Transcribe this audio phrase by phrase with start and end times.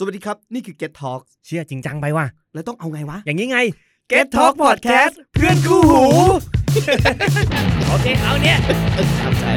[0.00, 3.58] สวัสดีครับ นี่คือ Get Talk เชื่อจริงจังไปว่ะ แล้วต้องเอาไงวะ อย่างนี้ไง
[4.12, 6.04] Get Talk Podcast เพื่อนคู่หู
[7.88, 8.58] โอเค เอาเนี่ย
[9.20, 9.52] ครับใช่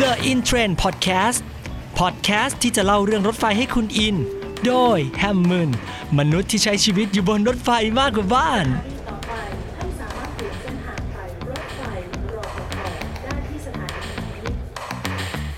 [0.00, 1.40] The In Trend Podcast
[1.98, 4.16] Podcast ที่จะเล่าเรื่องรถไฟให้คุณอิน
[4.66, 5.70] โดยแฮมมืน
[6.18, 8.66] มนุษย์ที่ใช้ชีวิตอยู่บนรถไฟมากกว่าบ้าน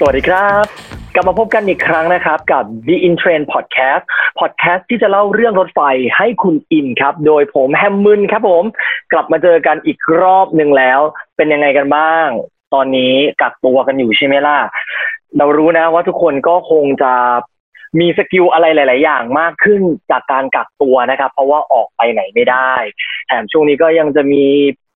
[0.00, 0.64] สวัสดีครับ
[1.14, 4.02] กลับมาพบกันอีกครั้งนะครับกับ The In Train Podcast
[4.40, 5.80] Podcast ที่จะเล่าเรื่องรถไฟ
[6.16, 8.64] ให้คุณอินครับ โดยผมแฮมมึนครับผม
[9.12, 11.00] กลับมาเจอกันอีกรอบหนึ่งแล้ว
[11.36, 12.26] เป็นยังไงกันบ้าง
[12.74, 14.58] ตอนนี้กักตัวกันอยู่ใช่ไหมล่ะ
[15.38, 17.12] เรารู้นะว่าทุกคนก็คงจะ
[18.00, 22.72] มี skill อะไรหลาย ๆ อย่างมากขึ้นจากการกักตัวนะครับ เพราะว่าออกไปไหนไม่ได้
[23.26, 24.44] แถมช่วงนี้ก็ยังจะมี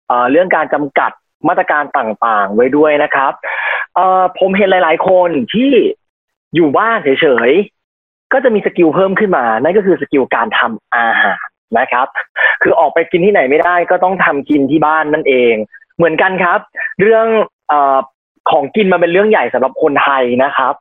[0.07, 1.13] เอ่อเรื่องการจำกัด
[1.49, 3.33] มาตรการต่างๆ ไว้ด้วยนะครับ
[3.95, 5.71] เอ่อผมเห็นหลาย ๆ คนที่
[6.55, 11.43] อยู่บ้านเฉยๆ ก็จะมี skill เพิ่มขึ้นมา นั่นก็คือ skill การทำอาหาร
[11.79, 12.07] นะครับ
[12.63, 15.55] คือออกไปกินที่ไหนไม่ได้ก็ต้องทำกินที่บ้านนั่นเอง
[15.97, 16.61] เหมือนกันครับ
[17.01, 17.27] เรื่อง
[17.73, 17.75] อ
[18.51, 20.75] ของกินมันเป็นเรื่องใหญ่สำหรับคนไทยนะครับ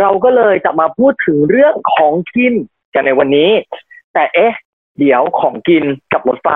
[0.00, 2.54] เราก็เลยจะมาพูดถึงเรื่องของกิน
[2.94, 3.50] กันในวันนี้
[4.14, 4.52] แต่เอ๊ะ
[4.98, 6.48] เดี๋ยวของกินกับรถไฟ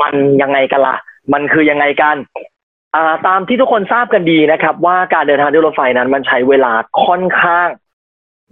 [0.00, 0.96] มันยังไงกันละ่ะ
[1.32, 2.16] มันคือยังไงกัน
[3.26, 6.72] ตามที่ทุกคนทราบกันดีนะครับ ว่าการเดินทางด้วยรถไฟนั้นมันใช้เวลา
[7.04, 7.68] ค่อนข้าง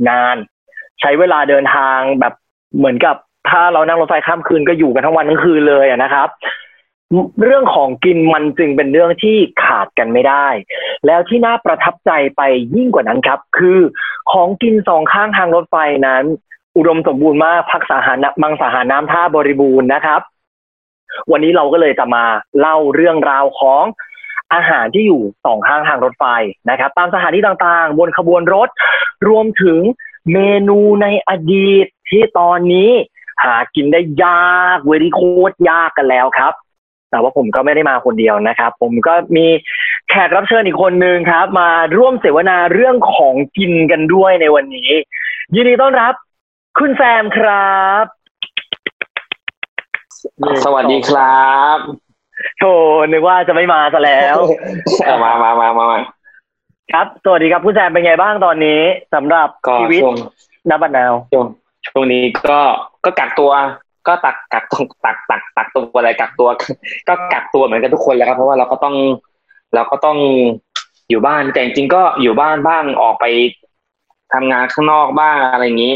[0.09, 0.37] นาน
[1.01, 2.35] ใช้เวลาเดินทางแบบ
[2.77, 3.17] เหมือนกับ
[3.51, 6.29] ถ้าเรานั่งรถไฟข้ามคืนก็อยู่กันทั้งวันทั้งคืนเลยนะครับ
[7.45, 10.47] เรื่องของกินมันจึงเป็นเรื่องที่ขาดกันไม่ได้
[11.07, 12.43] แล้วที่น่าประทับใจไป
[12.77, 13.79] ยิ่งกว่านั้นครับ คือ
[14.33, 16.25] ของกินสองข้างทางรถไฟนั้น
[16.77, 20.21] อุดมสมบูรณ์มากพักสาหารนะมังสาหารน้ำท่าบริบูรณ์นะครับ
[21.31, 22.25] วันนี้เราก็เลยจะมา
[22.59, 23.85] เล่าเรื่องราวของ
[24.55, 26.25] อาหารที่อยู่สองข้างทางรถไฟ
[26.71, 28.69] นะครับ ตามสถานีต่างๆ บนขบวนรถ
[29.29, 29.81] รวมถึง
[30.33, 32.91] เมนูในอดีตที่ตอนนี้
[33.45, 35.21] หากินได้ยากเวรีโค
[35.51, 36.53] ตรยากกันแล้วครับ
[37.11, 39.47] แต่ว่าผมก็ไม่ได้มาคนเดียวนะครับ ผมก็มี
[40.09, 44.91] แขกรับเชิญอีกคนนึงครับ มาร่วมเสวนาเรื่องของกินกันด้วยในวันนี้
[45.55, 46.15] ยินดีต้อนรับ
[46.79, 48.05] คุณแซมครับ
[50.65, 51.79] สวัสดีครับ
[52.59, 52.73] โธ่
[53.13, 54.37] นึกว่าจะไม่มาซะแล้ว
[55.05, 56.01] เอามามามามามา
[56.93, 58.81] ครับสวัสดีครับคุณแซมเป็นไงบ้างตอนนี้
[59.15, 60.17] สำหรับก็ชีวิตช่วง
[60.71, 61.47] นับบันนาวช่วง
[61.89, 62.61] ช่วงนี้ก็
[63.05, 63.51] ก็กักตัว
[64.07, 66.49] ก็ตักกักตัวตักตักตักตัวอะไรกักตัว
[67.09, 68.95] ก็กักตัวเหมือนกันทุกคนแหล้วครับ เพราะว่าเราก็ต้อง
[69.75, 70.19] เราก็ต้อง
[71.11, 73.25] อยู่บ้านแต่จริงๆก็อยู่บ้านบ้างออกไป
[74.33, 75.95] ทำงานข้างนอกบ้างอะไรอย่างนี้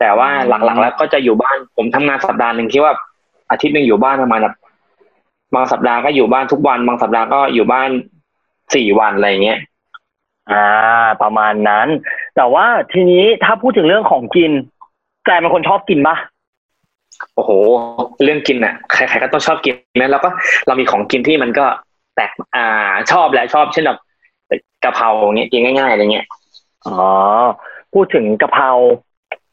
[0.00, 2.92] แต่ว่าหลักๆแล้วก็จะอยู่บ้านผมทำงานสัปดาห์หนึ่งที่ว่า
[3.50, 4.54] อาทิตย์หนึ่งอยู่บ้านประมาณแบบ
[5.54, 7.88] บางสัปดาห์ก็อยู่บ้านทุกวัน บางสัปดาห์ก็อยู่บ้าน
[8.74, 9.58] สี่วันอะไรอย่างเงี้ย
[10.52, 11.88] อ่า ประมาณนั้น
[12.36, 14.50] แต่ว่าทีนี้ถ้าพูดถึงเรื่องของกิน
[15.24, 16.16] แซมเป็นคนชอบกินปะ
[17.34, 17.50] โอ้โห
[18.24, 20.28] เรื่องกินอะใครๆก็ต้องชอบกินนะแล้วก็
[20.66, 21.66] เรามีของกินที่มันก็
[22.14, 23.98] แตกอ่าชอบแหละชอบเช่นแบบ
[24.84, 26.26] กะเพราเงี้ยกินง่ายๆอะไรเงี้ย
[26.86, 26.94] อ๋อ
[27.94, 28.70] พูดถึงกะเพรา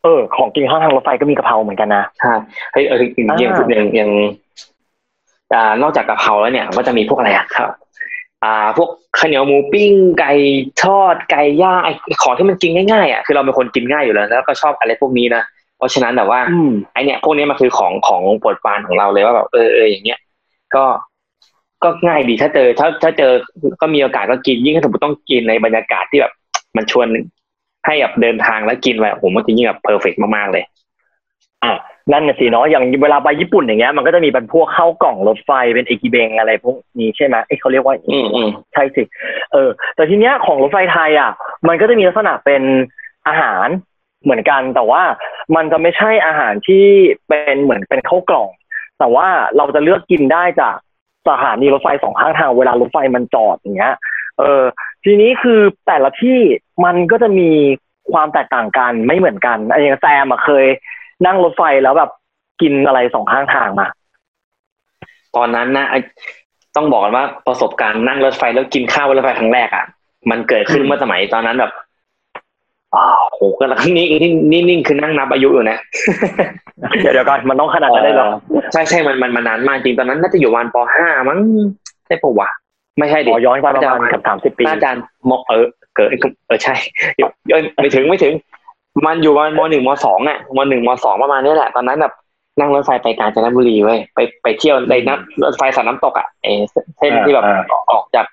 [0.03, 2.33] เออ ของกินข้างทางรถไฟก็มีกะเพราเหมือนกันนะใช่
[2.73, 4.11] เฮ้ยเอออย่างอ่าอย่างอย่างอย่าง
[5.53, 7.69] อ่านอกจากกะเพราแล้วเนี่ย ก็จะมีพวกอะไรอะครับ
[8.43, 10.33] อ่า พวกข้าวเหนียวหมูปิ้ง ไก่
[10.83, 11.91] ทอดไก่ย่างไอ้
[12.23, 15.43] ของที่มันกินง่ายๆอะคือเราเป็นคนกินง่ายอยู่แล้ว แล้วก็ชอบอะไรพวกนี้นะ
[15.77, 20.19] เพราะฉะนั้นแบบว่าอืมไอเนี่ยพวกนี้มันคือของของโปรดปรานของเราเลยว่าแบบเออเอออย่างเงี้ย
[20.75, 20.83] ก็
[21.83, 23.31] ก็ง่ายดีถ้าเจอถ้าถ้าเจอ
[23.81, 26.33] ก็มีโอกาสก็กินยิ่งถ้าสมมติต้องกินในบรรยากาศที่แบบ
[26.77, 27.07] มันชวน
[27.85, 30.63] ให้แบบเดินทางแล้วกินแบบผมว่าจะยิ่งแบบเพอร์เฟกมากๆเลย
[31.63, 31.73] อะ
[32.11, 39.03] นั่นน่ะสิเนาะอย่างเวลาไปญี่ปุ่นอย่างเงี้ยมันก็จะมีเป็นพวกข้าวกล่องรถไฟเป็นเอกิเบงอะไรพวกนี้ใช่ไหมเอ้ยเขาเรียกว่าอืมอืมใช่สิ
[39.51, 41.31] เออ แต่ทีเนี้ยของรถไฟไทยอะ
[41.67, 42.61] มันก็จะมีลักษณะเป็น
[43.27, 43.67] อาหาร
[44.23, 45.01] เหมือนกัน แต่ว่า
[45.55, 46.85] มันจะไม่ใช่อาหารที่
[47.27, 48.47] เป็นเหมือนเป็นข้าวกล่อง
[48.99, 49.27] แต่ว่า
[49.57, 50.75] เราจะเลือกกินได้จาก
[51.27, 53.95] สถานีรถไฟสองข้างทางเวลารถไฟมันจอดอย่างเงี้ย
[54.39, 54.63] เออ
[55.03, 56.39] ทีนี้คือแต่ละที่
[56.85, 57.49] มันก็จะมี
[58.11, 60.65] ความแตกต่างกันไม่เหมือนกันไอ้อย่างแซมอะเคย
[61.25, 62.11] นั่งรถไฟแล้วแบบ
[62.61, 63.87] กินอะไรสองข้างทางมา
[65.35, 65.99] ตอนนั้นนะไอ้
[66.75, 69.85] ต้องบอกกันว่าประสบการณ์นั่งรถไฟแล้วกินข้าวบนรถไฟครั้งแรกอะ
[70.29, 71.71] มันเกิดขึ้นอืมเมื่อสมัยตอนนั้นแบบ
[72.95, 75.77] อ้าวโหก็แล้วนี่นี่นี่นิ่งคือนั่งนับอายุอยู่นะ
[77.01, 78.29] เดี๋ยวเดี๋ยวก่อนมันต้องขนาดนั้นได้เหรอ
[78.73, 81.39] ใช่ใช่มันมันมานานมากจริงตอนนั้นน่าจะอยู่วันปห้ามั้ง
[82.07, 82.49] ใช่ปะวะ
[82.99, 84.91] ไม่ใช่ดิขอย้อนไปประมาณเกับสามสิบ30ปีน่าจะ
[85.29, 85.65] มเออ
[85.95, 86.09] เกิด
[86.47, 86.75] เออใช่
[87.51, 88.33] เอ้ยไม่ถึงไม่ถึง
[89.05, 92.13] มันอยู่วันมหนึ่งมสองอะมหนึ่งมสองประมาณนี้แหละตอนนั้นแบบ
[92.59, 96.61] นั่งรถไฟไปกาญจนบุรีเว้ยไปไปเที่ยวในน้ำรถไฟสายน้ำตกอะเออ
[96.97, 97.61] เส้นที่แบบอ่า
[97.91, 98.25] ออกจาก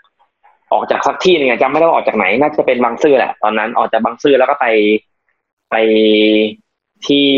[0.73, 4.67] ออกจากสักที่หนึงอะจำไม่ได้ว่าออกจากไหน น่าจะเป็นบางซื่อแหละ ตอนนั้นออกจากบางซื่อแล้วก็ไป
[5.71, 5.75] ไป
[7.07, 7.29] ที่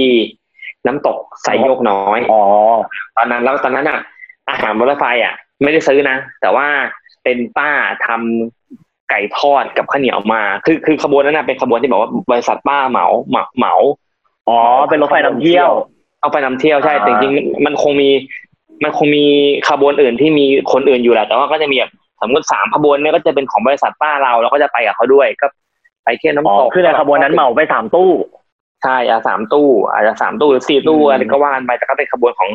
[0.87, 2.43] น้ำตกสายโยกน้อย อ๋อ
[3.17, 3.99] ตอนนั้นแล้วตอนนั้นอะ
[4.51, 6.67] อาหารบนรถไฟอะ ไม่ได้ซื้อนะ แต่ว่า
[7.25, 7.71] เป็นป้า
[8.07, 13.75] ทำไก่ทอดกับข้าวเหนียวมา คือคือขบวนนั้นนะเป็นขบวนที่บอกว่าบริษัทป้าเหมาเหมาเหมา
[14.49, 14.59] อ๋อ
[14.91, 15.71] เป็นรถไฟนำเที่ยว
[16.21, 18.11] เอาไปนำเที่ยวใช่อ่าแต่จริงๆมันคงมี
[18.85, 19.25] มันคงมี
[19.69, 25.47] ขบวนอื่นที่มีคนอื่นอยู่แหละแต่ว่าก็จะมีแบบสมมติสามขบวนเนี่ยก็จะเป็นของบริษัทป้าเราเราก็จะไปกับเขาด้วยก็
[26.05, 28.11] ไปเที่ยวอ๋อน้ำตกคือในขบวนนั้นเหมาไปสามตู้
[28.83, 32.51] ใช่อาสามตู้ อาจจะสามตู้หรือสี่ตู้อืมอะไรก็ว่ากันไปแต่ก็เป็นขบวนของ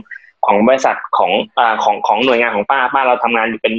[0.45, 3.73] ของบริษัทของอ่าของของหน่วยงานของป้าป้าเราทำงานอยู่เป็น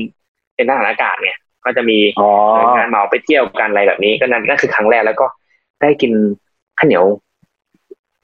[0.56, 5.26] เป็นทหารอากาศเนี่ยก็จะมีอ๋อหน่วยงานเหมาไปเที่ยวกันอะไรแบบนี้ก็นั่นนั่นคือครั้งแรกแล้วก็
[5.82, 6.12] ได้กิน
[6.78, 7.04] ข้าวเหนียว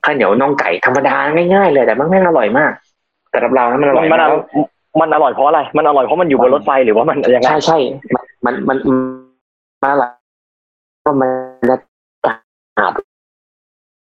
[0.04, 1.16] ข้าวเหนียวน่องไก่ธรรมดา
[1.54, 2.72] ง่ายๆเลยแต่มันแม่งอร่อยมาก
[3.30, 4.58] แต่สำหรับเรานะมันอร่มัอนยมันมากอ
[5.00, 7.78] มันอร่อยเพราะอะไร มันอร่อยเพราะมันอยู่บนรถไฟหรือว่ามันยังไงใช่ใช่
[8.46, 8.98] มันมันมัน
[9.82, 10.10] มันอร่อย
[11.04, 11.30] ก็มัน
[11.70, 11.76] จะ
[12.78, 12.92] อาบ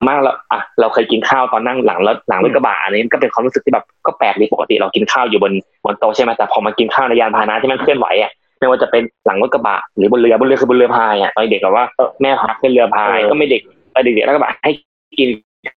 [0.10, 5.54] มากแล้วอะเราเคยกินข้าวตอนนั่งหลังรถหลังรถกระบะอันนี้ก็เป็นความรู้สึกที่แบบก็แปลกดีปกติเรากินข้าวอยู่บน
[5.86, 13.62] บนโต๊ะใช่ไหมแต่พอมากินข้าวในยานพาหนะที่มันเคลื่อนไหวอะไม่ว่าจะเป็นหลังรถกระบะหรือบนเรือบนเรือคือบนเรือพายอะตอนเด็กแบบว่าเออแม่พาขึ้นเรือพายเออก็ไม่เด็ก
[13.94, 14.72] ตอนเด็กๆแล้วก็แบบให้
[15.20, 15.30] กิน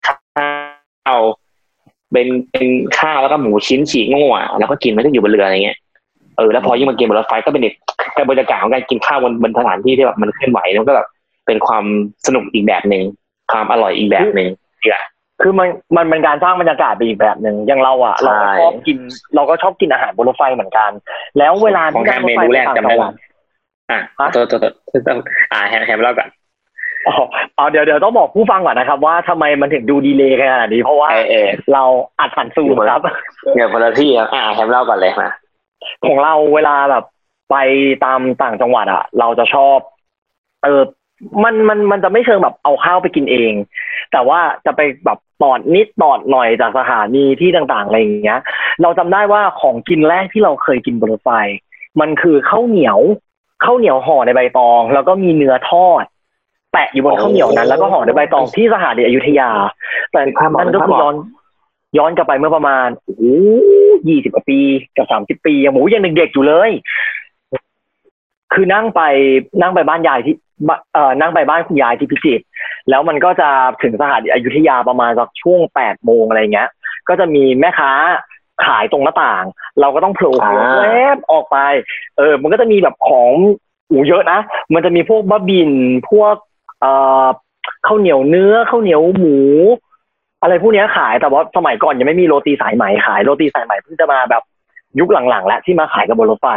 [0.06, 1.18] ข้าว
[2.12, 2.66] เป็นเป็น
[2.98, 5.78] ข้าวแล้วก็หมูชิ้นฉีกโง่อะแล้วก็กินไม่ได้อยู่บนเรืออะไรเงี้ย
[6.36, 7.74] เออแล้วพอยิ่งมากินบนรถไฟก็เป็นเด็ก
[8.16, 11.06] กับบรรยากาศของการกินข้าวบนบนสถานที่ที่แบบมันเคลื่อนไหวแล้วก็แบบ
[11.46, 11.84] เป็นความ
[12.26, 13.02] สนุกอีกแบบหนึ่ง
[13.52, 14.48] ความอร่อยอีกแบบหนึ่ง
[14.82, 15.04] ที่ละ
[15.42, 18.98] คือมันมันเป็นการสร้างบรรยากาศไปอีกแบบหนึ่งอย่างเราอะใช่เราก็ชอบกิน
[19.34, 20.90] เราก็ชอบกินอาหารบนรถไฟเหมือนกัน
[21.38, 23.12] แล้วเวลาของที่แฮนั่มงรถไฟเมนูแรกไปต่างจำจัได้งหวัว่าด
[23.90, 24.72] อะฮะตัวตัวตัว
[25.08, 25.18] ต้อง
[25.52, 26.28] อ่าแฮมแฮมเล่าก่อน
[27.08, 27.14] อ๋อ
[27.56, 31.82] เอาเดี๋ยวเดี๋ยวต้องบอกผู้ฟังก่อนนะครับ ว่าทำไมมันถึงดูดีเลย์ขนาดนี้เพราะว่าเออเออเรา
[32.18, 33.00] อัดผ่านซูมครับ
[33.54, 35.30] เดี๋ยวคนละที่ครับอ่าแฮมเล่าก่อนเลยมา
[36.06, 37.04] ของเราเวลาแบบ
[37.50, 37.56] ไป
[38.04, 39.78] ตามต่างจังหวัดอะ เราจะชอบ
[40.64, 40.82] เออ
[41.44, 43.52] มันมันมันจะไม่เชิงแบบเอาข้าวไปกินเอง
[44.12, 48.40] แต่ว่าจะไปแบบตอดนิดตอดหน่อยจากสถานีที่ต่างๆอะไรอย่างเงี้ย
[48.82, 51.30] เราจำได้ว่าของกินแรกที่เราเคยกินบนรถไฟ
[52.00, 52.98] มันคือข้าวเหนียว
[53.64, 56.04] ข้าวเหนียวห่อในใบตอง แล้วก็มีเนื้อทอด
[56.72, 59.50] แปะอยู่บนข้าวเหนียวนั้น แล้วก็ห่อในใบตองที่สถานีอยุธยา
[60.12, 60.20] แต่
[60.58, 61.14] นั่นก็คือย้อน
[61.98, 63.36] ย้อนกลับไปเมื่อประมาณโอ้
[64.08, 64.60] ยี่สิบกว่าปี
[64.96, 66.70] กับสามสิบปียังหมูยังเด็กๆอยู่เลย
[68.52, 69.00] คือนั่งไป
[69.60, 70.34] นั่งไปบ้านยายที่
[70.68, 72.44] นเอ่อนั่งไปบ้านคุณยายที่พิจิตร
[72.90, 73.48] แล้วมันก็จะ
[73.82, 76.68] ถึงสถานีอยุธยาประมาณสักช่วงแปดโมงอะไรเงี้ย
[77.08, 77.92] ก็จะมีแม่ค้า
[78.66, 79.44] ขายตรงหน้าต่าง
[79.80, 81.58] เราก็ต้องโผล่หัวแวบออกไป
[82.18, 83.30] เออ มันก็จะมีแบบของ
[83.90, 84.38] อูเยอะนะ
[84.74, 85.70] มันจะมีพวกบะบิน
[86.10, 86.34] พวก
[86.80, 86.92] เอ่
[87.24, 87.26] อ
[87.86, 89.38] ข้าวเหนียวเนื้อข้าวเหนียวหมู
[90.42, 94.42] อะไรพวกนี้ขายแต่ว่าสมัยก่อนยังไม่มีโรตีสายไหมขายโรตีสายไหมเพิ่งจะมาแบบ
[95.00, 96.48] ยุคหลังๆ แล้วที่มาขายกับบนรถไฟ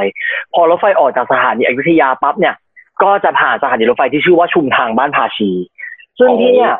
[0.54, 2.56] พอรถไฟออกจากสถานีอยุธยาปั๊บเนี่ย
[3.04, 5.52] ก็จะผ่านสถานีรถไฟที่ชื่อว่าชุมทางบ้านภาชี
[6.20, 6.74] ซึ่งที่เนี่ย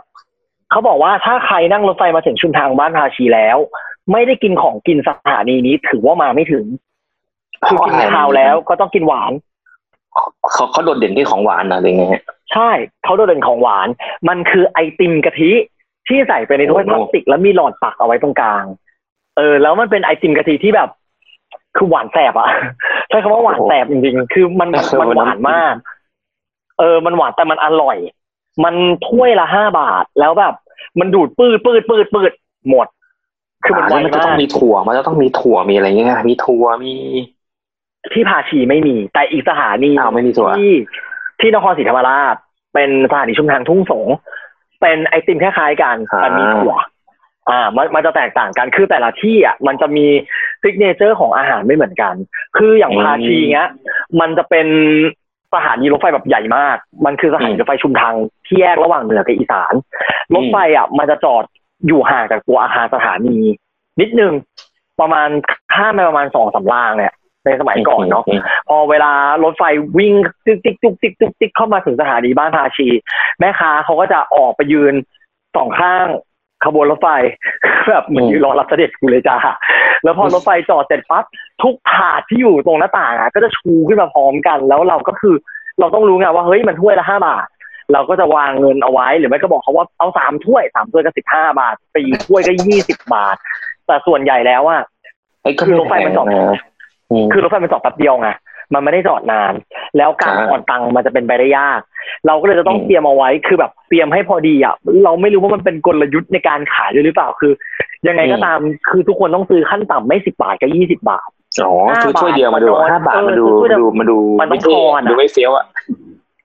[0.72, 3.58] เขาบอกว่าถ้าใครนั่งรถไฟมาถึงชุมทางบ้านภาชีแล้ว
[4.12, 6.66] ไม่ได้กินของกินสถานีนี้ถือว่ามาไม่ถึง
[7.66, 9.32] คือกินข้าวแล้วก็ต้องกินหวาน
[10.52, 12.24] เขาเขาโดดเด่นที่ของหวานนะหรือไงฮะ
[12.54, 12.70] ใช่
[13.04, 13.88] เขาโดดเด่นของหวาน
[14.28, 15.52] มันคือไอติมกะทิ
[16.08, 18.66] ที่ใส่ไปในถ้วยโอ้พโหลาสติกแล้วมีหลอดปักเอาไว้ตรงกลาง
[19.38, 20.90] เออ แล้วมันเป็นไอติมกะทิที่แบบ
[21.76, 22.50] คือหวานแสบอะ
[23.10, 24.70] ใช้คำว่าหวานแสบจริงๆ คือมัน
[25.02, 25.76] มันหวานมาก
[26.80, 27.98] เออ มันหวานแต่มันอร่อย
[28.64, 28.76] มัน
[29.08, 30.54] ถ้วยละห้าบาทแล้วแบบ
[31.00, 32.32] มันดูดปืดปืดปืดปืด
[32.70, 32.88] หมด
[33.64, 36.96] คือมันไวแล้วมันจะต้อมางกมีถั่ว มันจะต้องมีถั่วมีอะไรเงี้ยมีถั่วมี
[38.14, 40.74] ที่ภาชีไม่มี แต่อีกสถานีอ้าวไม่มีถั่วที่
[41.40, 42.36] ที่นครศรีธรรมราช
[42.74, 44.08] เป็นสถานีชุมทางทุ่งสง
[44.82, 46.74] เป็นไอติมคล้ายๆกันแต่มีถั่ว
[47.50, 50.08] อ่า มันมันจะแตกต่างกันคือแต่ละที่อะมันจะมี
[50.62, 52.14] ซิกเนเจอร์ของอาหารไม่เหมือนกัน
[52.58, 53.70] คืออย่างภาชีเงี้ย
[54.20, 54.68] มันจะเป็น
[55.54, 58.14] สถานีรถไฟแบบใหญ่มาก มันคือสถานีรถไฟชุมทาง
[58.48, 59.74] ที่แยกระหว่างเหนือกับอีสาน
[60.36, 61.44] รถไฟอะมันจะจอด
[61.88, 63.38] อยู่ห่างจากตัวอาคารสถานี
[64.02, 64.34] นิดนึง
[65.00, 65.30] ประมาณ
[65.74, 67.14] ข้ามไปประมาณสองสามรางเนี่ย
[67.46, 68.24] ในสมัยก่อนเนาะ
[68.70, 69.12] พอเวลา
[69.44, 69.64] รถไฟ
[69.98, 70.14] วิ่ง
[70.46, 72.88] ติ๊กติ๊กตุ๊กติ๊กตุ๊กติ๊กเข้ามาถึงสถานีบ้านภาชี
[73.40, 74.94] แม่ค้าเขาก็จะออกไปยืน
[75.56, 76.08] สองข้าง
[76.66, 77.08] ขบวนรถไฟ
[77.90, 79.38] แบบเหมือนยืนรอรับเสด็จกูเลยจ้า
[80.04, 81.24] แล้วพอรถไฟจอดเสร็จปั๊บ
[81.64, 85.36] ทุกถาดที่อยู่ตรงหน้าต่างอะก็จะชูขึ้นมาพร้อมกัน แล้วเราก็คือ
[85.80, 87.48] เราต้องรู้ไงว่าเฮ้ยมันถ้วยละห้าบาท
[87.94, 93.36] เราก็จะวางเงินเอาไว้ หรือไม่ก็บอกเขาว่าเอาสามถ้วยสามถ้วยก็สิบห้าบาทสี่ถ้วยก็ยี่สิบบาท
[93.88, 94.82] แต่ส่วนใหญ่แล้วอะ
[95.42, 96.62] เอ้ยก็คือรถไฟมันจอดแพงนะ
[97.26, 98.30] มคือรถไฟมันจอดแป๊บเดียวไง
[98.74, 99.54] มันไม่ได้จอดนาน
[99.98, 101.82] แล้วการอ่าผ่อนตังค์มันจะเป็นไปได้ยาก
[102.28, 107.54] เราก็เลยจะต้องอืมเตรียมเอาไว้คือแบบเตรียมให้พอดีอะเราไม่รู้ว่ามันเป็นกลยุทธ์ในการขายด้วยหรือเปล่าคือ
[108.08, 111.30] ยังไงก็ตามคือทุกคนต้องซื้อขั้นต่ำไม่สิบาทก็ยี่สิบาท
[111.64, 115.66] อ๋อซื้อถ้วยเดียวมาดูห้าห้าบาบาททมาดูเออซื้อถ้วยเดียวดูมาดูมันต้องไเท่ทอนอะดูไม่เฟี้ยวอะ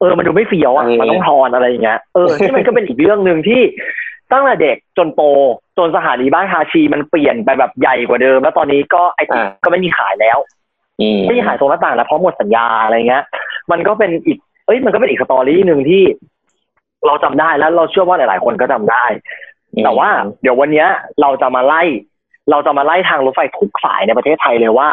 [0.00, 3.60] เออมันดูไม่เฟี้ยวอะเออมันต้องทอนอะไรอย่างเงี้ยเออที่มันก็เป็นอีกเรื่องหนึ่งที่
[4.32, 5.22] ตั้งแต่เด็กจนโต
[5.78, 10.38] จนสถานีบ้านฮาชีมันเปลี่ยนไปแบบใหญ่กว่าเดิม แล้วตอนนี้ก็ไอติมก็ไม่มีขายแล้ว
[11.00, 13.24] อืมไม่มีขายตรงหน้าต่างแล้วเพราะหมดสัญญาอะไรเงี้ย
[13.70, 16.02] มันก็เป็นอีก เอ้ยมันก็เป็นอีกสตอรี่หนึ่งที่
[17.06, 19.04] เราจำได้แล้วเราเชื่อว่าหลาย ๆ คนก็จำได้
[19.84, 20.08] แต่ว่า
[20.42, 20.88] เดี๋ยววันเนี้ย
[21.20, 21.82] เราจะมาไล่
[22.50, 24.88] เราจะมาไล่ทางรถไฟทุกสายในประเทศไทยเลยว่า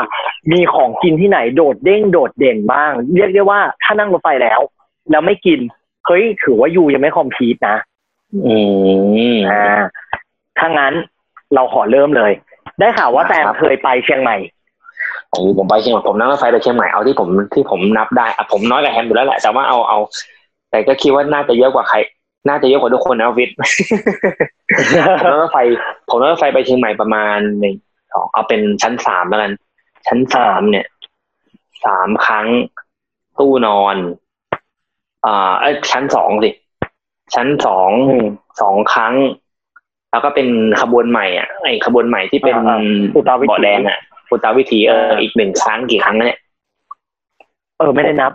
[0.51, 4.59] มีของกินที่ไหนโดดเด้งโดดเด่นบ้าง เรียกได้ว่าถ้านั่งรถไฟแล้ว
[5.11, 5.59] แล้วไม่กิน
[6.05, 7.77] เฮ้ยถือว่ายูยังไม่คอมพลีทนะ
[8.45, 8.55] อื
[9.35, 9.81] มอ่า
[10.57, 10.93] ถ้างั้น
[11.55, 12.31] เราขอเริ่มเลย
[12.79, 14.37] ได้ข่าวว่าแซมครับเคยไปเชียงใหม่
[15.31, 19.99] โอ้ผมไปเชียงใหม่ผมนั่งรถไฟไปเชียงใหม่เอาที่ผมที่ผมนับได้อะผมน้อยกว่าแฮมอยู่แล้วแหละแต่ว่าเอาเอา
[20.71, 21.97] แต่ก็คิดว่าน่าจะเยอะกว่าใคร
[22.47, 25.57] น่าจะเยอะกว่าทุกคนนะวิทย์ผมนั่งรถไฟ
[26.09, 27.75] ผมนั่งรถไฟไปเชียงใหม่ประมาณหนึ่ง
[28.11, 29.51] สองเอาเป็นชั้นสามแล้วกัน
[30.07, 30.85] ชั้นสามเนี่ย
[31.85, 32.47] สามครั้ง
[33.39, 33.95] ตู้นอน
[35.25, 36.49] อ่าเอ้ยชั้นสองสิ
[37.35, 38.25] ชั้นสองอืม
[38.61, 39.13] สองครั้ง
[40.11, 40.47] แล้วก็เป็น
[40.81, 42.85] ขบวนใหม่อะไอ้ขบวนใหม่ที่เป็นอ่า
[43.15, 43.99] อุตราวิถีเบาะแดงอะ
[44.31, 46.39] อุตราวิถีเอออีกหนึ่งครั้งกี่ครั้งนะเนี่ย
[47.77, 48.31] เออไม่ได้นับ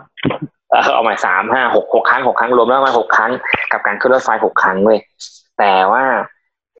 [0.71, 3.31] เออเอามาสามห้าหกหกครั้งหกครั้งรวมแล้วประมาณหกครั้ง
[3.71, 4.99] กับการขึ้นรถไฟหกครั้งเลย
[5.59, 6.03] แต่ว่า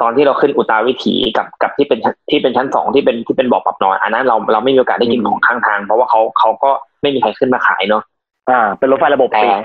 [0.01, 1.99] ตอนที่เราขึ้นอุตราวิถีกับกับที่เป็น
[2.31, 6.71] ที่เป็นชั้นสองที่เป็นที่เป็นบ่อปรับนอนอันนั้นเราเราไม่มีโอกาสได้กินอืมของข้างทาง เพราะว่าเขาเขาก็
[7.01, 8.03] ไม่มีใครขึ้นมาขายเนาะ
[8.49, 9.55] อ่า เป็นรถไฟระบบแต่ปิด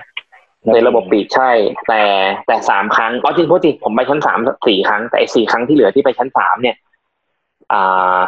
[0.73, 1.51] ในระบบปิดใช่
[1.89, 2.03] แต่
[2.47, 6.77] แต่สามครั้งอ๋อจริงพูดจริงผมไปชั้นสามสี่ครั้งแต่ไอ้สี่ครั้งที่เหลือที่ไปชั้นสามเนี่ย
[7.73, 8.19] อ่า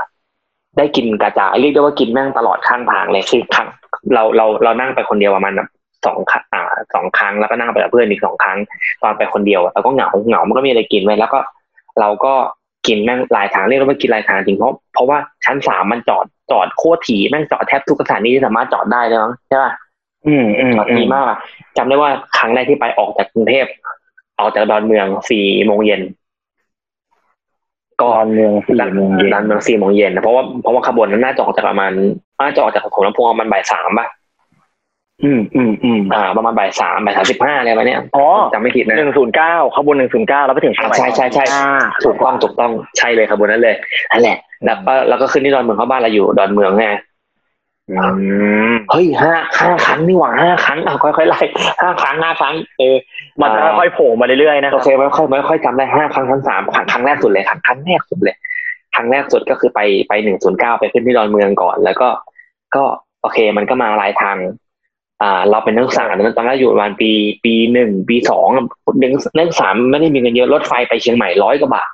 [0.79, 3.69] ได้กินกระจายเรียกได้ว่ากินแม่งตลอดข้างทางเลยคือครั้ง
[4.15, 5.69] เราเราเรานั่งไปคนเดียวประมาณแบบ
[6.07, 6.63] สองครั้งอ่า
[6.95, 8.59] สองครั้งแล้วก็นั่งไปกับเพื่อนอีกสองครั้ง
[9.03, 11.41] ตอนไปคนเดียวอะเราก็เหงาเหงามันก็มีอะไรกินไว้แล้วก็
[12.01, 12.35] เราก็
[12.87, 19.73] กินแม่งหลายทางเรียกได้ว่ากินหลายทางจริงเพราะเพราะว่าชั้นสามมันจอดจอดโคตรถี่แม่งจอดแทบทุกสถานีที่สามารถจอดได้เลยมั้งใช่ป่ะ
[20.27, 21.39] อืมอืมจอดอืดีมมากอะ
[21.77, 23.67] จำได้ว่าครั้งแรกที่ไปออกจากกรุงเทพ
[24.41, 26.01] ออกจากดอนเมืองสี่โมงเย็น
[28.03, 31.91] กอนเมืองสี่โมงเย็นดอนเมืองสี่โมงเย็นนะเพราะว่าเพราะว่าขบวนนั้นน่าจะออกจากประมาณ
[32.41, 34.07] น่าจะออกจากหัวลำโพงประมาณบ่ายสามป่ะ
[35.25, 41.67] อืมอืมอืมอ่า ประมาณบ่ายสามบ่ายสามสิบห้าอะไรประมาณเนี้ยอ๋อจำไม่ผิดนะหนึ่งศูนย์เก้าขบวนหนึ่งศูนย์เก้าแล้วไปถึงเชียงใหม่ใช่ใช่ใช่อ่า
[42.05, 43.75] ถูกต้องถูกต้องใช่เลยขบวนนั้นเลย
[44.13, 46.99] นั่นแหละแล้วก็แล้วก็ขึ้นที่ดอนเมืองเข้าบ้านเราอยู่ดอนเมืองไงอืม
[48.91, 51.41] เฮ้ยห้าห้าครั้งนี่หว่าห้าครั้งอะค่อยๆไล่
[51.83, 52.97] ห้าครั้งห้าครั้งเออ
[53.41, 58.37] มันจะค่อยๆโผล่มาเรื่อยๆนะคโอรับเคไม่ค่อยไม่ค่อยจำได้ห้าครั้งครั้งสามครั้งครั้งแรกสุดเลยครั้งครั้งแรกสุดเลย
[58.95, 62.09] ครั้งแรกสุดก็คือไปไปหนึ่งศูนย์เก้าไปขึ้นที่ดอนเมืองก่อน แล้วก็
[62.75, 62.85] ก็
[63.23, 64.37] โอเค มันก็มาหลายทาง
[65.23, 66.03] อ่า เราเป็นนักศึกษา
[66.37, 67.11] ตอนแรกอยู่ประมาณปี
[67.45, 71.91] ปีหนึ่งปีสองนักนักศึกษาไม่ได้มีเงินเยอะรถไฟไปเชียงใหม่ร้อยกว่าบาท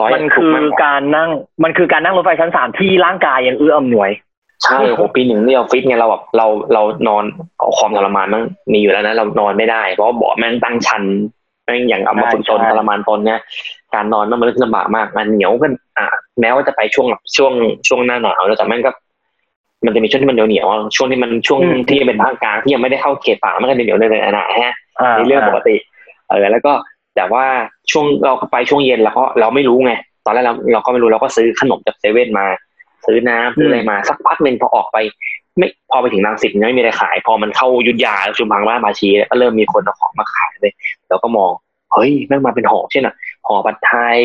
[0.00, 1.30] ร้อยมันคือการนั่ง
[1.64, 4.10] มันคือการนั่งรถไฟชั้นสามที่ร่างกายยังเอื้ออำนวย
[4.64, 7.24] ใช่โหปีหนึ่งนี่ออฟฟิศไงเราแบบเราเรานอน
[7.78, 8.42] ความทรมานมัน
[8.72, 11.02] มีอยู่แล้วนะเรานอนไม่ได้เพราะว่าเบาะแม่งตั้งชัน
[11.64, 13.40] แม่งอย่างเอามาฝึกตนใช่ทรมานตนเนี่ย
[13.94, 16.06] การนอนมันมันลำบากมากมันเหนียวกันอะ
[16.40, 17.52] แม้ว่าจะไปช่วงแบบช่วง
[17.88, 18.90] ช่วงหน้าหนาวแล้วแต่แม่งก็
[19.84, 25.76] มันจะมีช่วงที่มันเหนียวเหนียวๆช่วงที่มันช่วงที่เป็นภาคกลางที่ยังไม่ได้เข้าเขตป่ามันก็จะเหนียวเลยๆนะฮะาในเรื่องปกติ
[26.28, 26.72] เออแล้วก็
[27.16, 27.44] แต่ว่า
[27.90, 29.92] ช่วงเราไปช่วงเย็นแล้วก็เราไม่รู้ไง
[30.24, 32.46] ตอนแรกเราเราก็ไม่รู้เราก็ซื้อขนมจากเซเว่นมา
[33.06, 34.96] ซื้อน้ำซื้ออะไรมาสักพักหนึ่งพอออกไป
[35.58, 40.72] ไม่พอไปถึงรังสิตยังไม่มีอะไรขาย พอมันเข้าอยุทธยาชุมพังบ้านมาชีเนี่ยก็เริ่มมีคนเอาของมาขายเลย
[41.08, 41.50] เราก็มอง
[41.92, 43.14] เฮ้ยแม่งมาเป็นห่อเช่นอะ
[43.46, 44.20] ห่อผัดไทย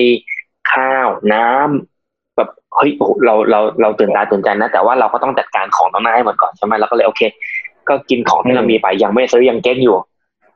[0.72, 7.22] ข้าวน้ำแบบเฮ้ยโอ้โหเราเราเราตื่นตาตื่นใจนะ แต่ว่าเราก็ต้องจัดการของต้องหน้าให้หมดก่อนใช่ไหมเราก็เลยโอเค
[7.90, 9.96] ก็กินของที่เรามีไปยังไม่ได้ซื้อยังเก็ตอยู่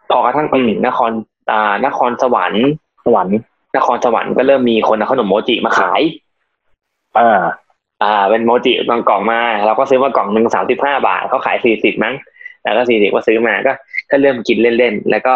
[0.09, 1.11] พอกระทั่งไปถึงนคร
[1.51, 2.67] อ่านครสวรรค์
[3.05, 3.37] สวรรค์
[3.75, 6.01] นครสวรรค์ก็เริ่มมีคนเอาขนมโมจิมาขาย
[7.17, 7.41] อ่า
[8.01, 12.15] อ่าเป็นโมจิกล่องกล่องมา เราก็ซื้อมากล่องหนึ่งสามสิบห้าบาทเขาขายสี่สิบมั้ง
[12.63, 13.71] แล้วก็สี่สิบก็ซื้อมาก็
[14.11, 15.33] ก็เริ่มกินเล่นๆ แล้วก็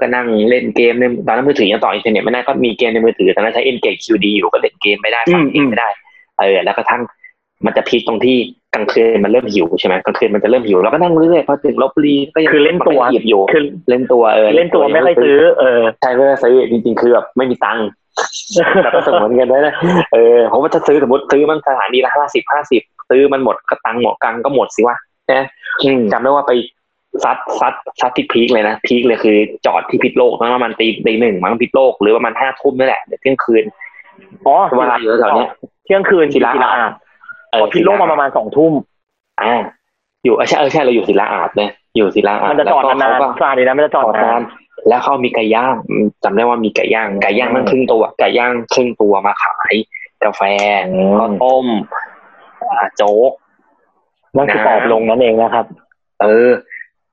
[0.00, 5.88] ก็นั่งเล่นเกมในตอนนั้นมือถือยังต่ออินเทอร์เน็ตไม่ได้ก็มีเกมในมือถือตอนนั้นใช้ Engage QD อยู่ก็เล่นเกมไม่ได้ฟังเพลงไม่ได้
[6.38, 7.02] เออแล้วก็ทั้ง
[7.66, 8.36] มันจะพีคตรงที่
[8.74, 17.86] กลางคืนมันเริ่มหิวใช่ไหมกลางคืนมันจะเริ่มหิวเราก็นั่งเรื่อยๆพอถึงลบบุรีก็ยังคือเล่นตัวหยิบอยู่คือเล่นตัวเออเล่นตัวไม่ค่อยซื้อเออใช่ไม่ได้ซื้อจริงๆคือแบบไม่มีตังค์
[18.82, 19.74] แต่ก็สมวนกันด้วยนะ
[20.12, 24.96] เออผมว่าจะซื้อสมมติซื้อมันสถานีละห้าสิบห้าสิบซื้อมันหมดก็ตังค์หมดตังค์ก็หมดสิวะ
[25.32, 25.46] นะ
[25.84, 26.52] อืมจำได้ว่าไป
[27.24, 29.36] ซัดซัดซัดที่ peak เลยนะ peak เลยคือ
[29.66, 33.64] จอดที่พิษโลกประมาณตีตีหนึ่งมั้งพิษโลกหรือประมาณห้าทุ่มนี่แหละเดี๋ยวเที่ยงคืน
[34.46, 35.50] อ๋อเวลาอยู่แถวๆเนี้ย
[35.84, 36.92] เที่ยงคืนศิลาศิลาอาอาสน์
[37.52, 38.72] พอพิษโลกมาประมาณสองทุ่ม
[39.42, 39.54] อ่า
[40.24, 44.40] อยู่เออใช่เออใช่เราอยู่ศิลาอาสน์เลยอยู่ศิลาอามันจะจอดแล้วก็นานเขาก็ๆสถานีนั้นมันจะจอดนาน
[44.88, 49.74] แล้วเขามีไก่ย่างอืมจำได้ว่ามีไก่ย่างไก่ย่างนั่งครึ่งตัวไก่ย่างครึ่งตัวมาขาย
[50.24, 50.42] กาแฟ
[50.88, 51.66] อืมข้าวต้ม
[52.70, 53.32] อ่าโจ๊ก
[54.36, 55.66] นั่นคือน้ำตอบลงนั่นเองนะครับ
[56.22, 56.50] เออ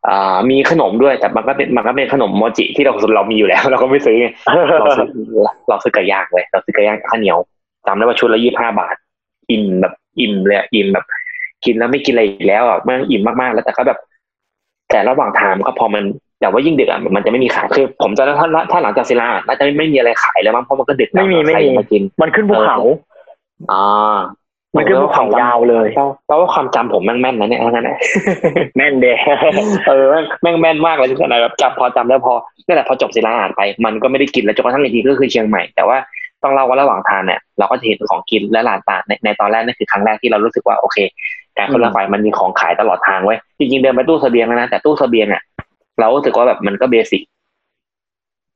[0.07, 4.27] อ่า มีขนมด้วย แต่มันก็เป็นมันก็เป็นขนมโมจิที่เราเรามีอยู่แล้ว เราก็ไม่ซื้อไง
[4.81, 5.07] เราซื้อ
[5.69, 7.37] เราซื้อไก่ย่างเลยเราซื้อไก่ย่างกับข้าวเหนียว
[7.85, 8.95] จำได้ว่าชุดละยี่ห้าบาท
[9.51, 11.05] อิ่มแบบ อิ่มเลยอะอิ่มแบบ
[11.65, 13.99] กินแล้วไม่กินอะไรอีกแล้วอะมันอิ่มมากๆแล้วแต่ก็แบบ
[14.91, 16.03] แต่ระหว่างทางก็พอมัน
[16.41, 22.77] แต่ว่ายิ่งดึกอะมันจะไม่มีขายคือ ผมจะถ้าถ้าหลังจากศิลาน่าจะไม่มีอะไรขายแล้วมั้งเพราะมันก็ดึกแล้วไม่มีไม่ใครมีจะมากิน มันขึ้นภูเขา
[23.71, 24.17] อ่า
[24.75, 25.87] มันขึ้นภูเขายาวเลย
[26.27, 27.97] แปลว่าความจำผมแม่นแม่นๆนะเนี่ยทั้งนั้นนะ
[28.77, 29.05] แม่นเด
[29.87, 30.03] เออ
[30.41, 32.33] แม่งแม่นมากเลยที่ไหนแบบจับพอจำได้พอ
[32.65, 35.97] นี่แหละพอจบศิลาอ่านไป มันก็ไม่ได้กินแล้วจนกระทั่งอีกทีก็คือเชียงใหม่แต่ว่า
[36.43, 40.97] ต้องเล่าว่าระหว่างทางเนี่ยเราก็จะเห็นของกินและร้านต่างในในตอนแรกนั่นคือครั้งแรกที่เรารู้สึกว่าโอเค
[41.57, 45.41] การขึ้นรถไฟมันมีของขายตลอดทางไว้ยจริงๆเดินไปตู้เสบียงแล้วนะแต่ตู้เสบียงอะ
[45.99, 47.21] เรารู้สึกว่าแบบมันก็เบสิก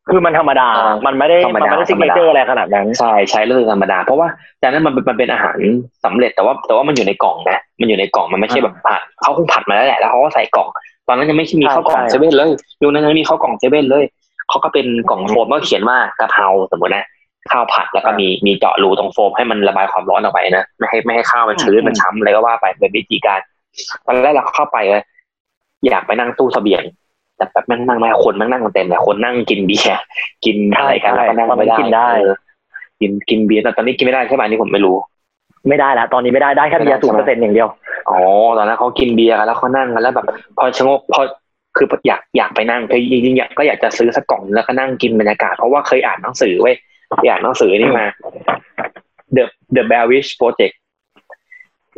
[0.09, 4.27] คือมันธรรมดาอ่ามัมันไม่ได้ธรรมมันดาไม่ได้ธซิรกรมเนดาเจอร์อะไรขนาดนั้น ใช่ใช้รู้สึกธรรมดา เพราะว่า
[4.61, 5.57] จากนั้นมันมันเป็นอาหาร
[6.05, 10.67] สำเร็จแต่ว่าแต่ว่ามันอยู่ในกล่องนะ มันอยู่ในกล่องมันไม่ใช่แบบผัดเขาคงผัดมาแล้วแหละแล้วเขาก็ใส่กล่อง
[11.07, 14.03] ตอนนั้นยังไม่มีข้าวกล่องใช่เซเว่นเลยยุคนั้นยังไม่มีข้าวกล่องเซเว่นเลย
[14.49, 17.05] เขาก็เป็นกล่องโฟมก็เขียนว่ากะเพราสมมตินะ
[17.49, 23.39] ข้าวผัดแล้วก็มีมีเจาะรูตรงโฟมให้มันระบายความร้อนออกไปนะไม่ให้ไม่ให้ข้าวมันชื้นมันช้ำอะไรก็ว่าไปเป็นวิธีการ
[24.05, 25.03] ตอนแรกเราเข้าไปเลย
[25.87, 26.83] อยากไปนั่งตู้เสบียง
[27.37, 30.01] แต่แบบนั่งนั่งไม่ได้คนนั่งนั่งกันเต็มเลยคนนั่งกินเบียร์
[30.45, 32.35] กินอะไรกันแล้วก็นั่งไม่ได้กินได้เออ
[33.01, 34.95] กินกินเบียร์แต่ตอนนี้กินไม่ได้ใช่ไหมอันนี่ผมไม่รู้
[35.69, 37.67] ไม่ได้แล้วตอนนี้ไม่ได้ได้แค่เบียร์ไม่ศูนได้เปอร์เซ็นต์อย่างเดียว
[38.09, 38.19] อ๋อ
[38.57, 40.25] ตอนนั้นเขากินเบียร์กันแล้วเขานั่งกันแล้วแบบ
[40.57, 41.21] พอชะโงกพอ
[41.77, 46.75] คืออยากอยากไปนั่งคือจริงๆอยากก็อยากจะซื้อสักกล่องแล้วก็นั่งกินบรรยากาศเพราะว่าเคยอ่านหนังสือเว้ย
[47.27, 48.05] อ่านหนังสือนี่มา
[49.35, 49.43] The
[49.75, 50.75] The Bear Wish Project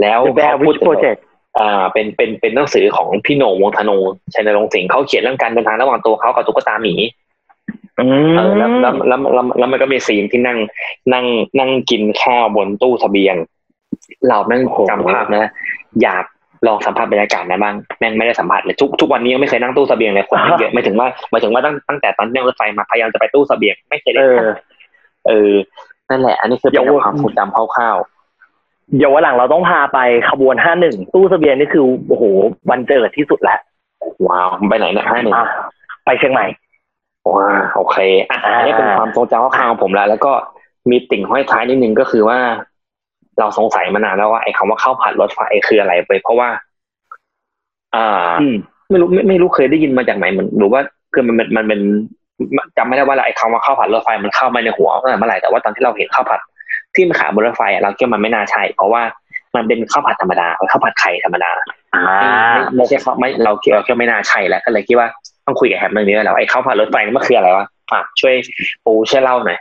[0.01, 1.20] แล้ว The Bear เขาพูด Wish Project
[1.60, 4.01] อ่าเป็นเป็นเป็นหนังสือของพี่โหน่งวงธนง
[4.34, 6.93] ชัยนรงค์สิงห์เขาเขียนเรื่องการเดินทางระหว่างตัวเขากับตุ๊กตาหมี
[8.00, 8.05] อื
[8.36, 10.58] เออแล้วมแล้วแล้วแล้วแล้วมันก็มีซีนที่นั่ง
[11.13, 11.25] นั่ง
[11.60, 13.36] นั่งกินข้าวบนตู้เสบียง
[14.27, 15.51] เราแม่งจำภาพนะ
[16.03, 16.24] อยาก
[16.67, 24.40] ลองสัมผัสบรรยากาศนั้นบ้างแม่งไม่ได้สัมผัสเลยทุกทุกวันนี้ยังไม่เคยนั่งตู้เสบียงเลยคนเยอะไม่ถึงว่าหมายถึงว่าตั้งตั้งแต่ตอนนั่งรถไฟมาพยายามจะไปตู้เสบียงไม่เคยเอได้อ
[25.27, 25.53] เออ
[26.09, 27.98] นั่นแหละ อันนี้คือเป็นเดี๋ยวความทรงจำคร่าว
[28.98, 32.24] เดี๋ยววันหลังเราต้องพาไปขบวนห้าหนึ่งตู้เสบียงนี่คือโอ้โห
[32.70, 35.50] วันเจิดที่สุดแล้วๆว้าวไปไหนเนี่ยห้าหนึ่งอะ
[36.05, 36.46] ไปเชียงใหม่
[37.36, 37.98] ว้าโอเค
[38.29, 40.31] อะอ่าอันนี้เป็นความทรงจำคร่าวๆของผมแล้ว แล้วก็
[40.90, 42.40] มีติ่งห้อยท้ายนิดนึงก็คือว่า
[43.40, 46.50] เราสงสัยมานานแล้วว่าไอ้คำว่าข้าวผัดรถไฟคืออะไรไป เพราะว่า
[47.96, 48.55] อ่าอืม
[48.90, 50.81] ไม่รู้ไม่ไม่รู้เคยได้ยินมาจากไหนเหมือนหรือว่า
[51.14, 51.81] คือมันมันมันเป็น
[52.77, 56.40] จำไม่ได้ว่าไอ้คำว่าข้าวผัดรถไฟมันเข้ามาในหัวตั้งแต่เมื่อไหร่แต่ว่าตอนที่เราเห็นข้าวผัด
[56.96, 59.01] ที่มันขายบนรถไฟอะเราคิดว่ามันไม่น่าใช่ เพราะว่า
[59.56, 61.51] มันเป็นข้าวผัดธรรมดาข้าวผัดไข่ธรรมดา
[61.96, 62.03] อ่า
[62.53, 65.08] ไม่ไม่ใช่ข้าวไม่เราคิดเราคิดว่าไม่น่าใช่แล้วก็เลยคิดว่า
[65.46, 68.34] ต้องคุยกับแฮมเรื่องนี้แล้วไอ้ข้าวผัดรถไฟนี่มันคืออะไรวะฝากช่วย
[68.86, 69.60] ปูช่วยเล่าหน่อย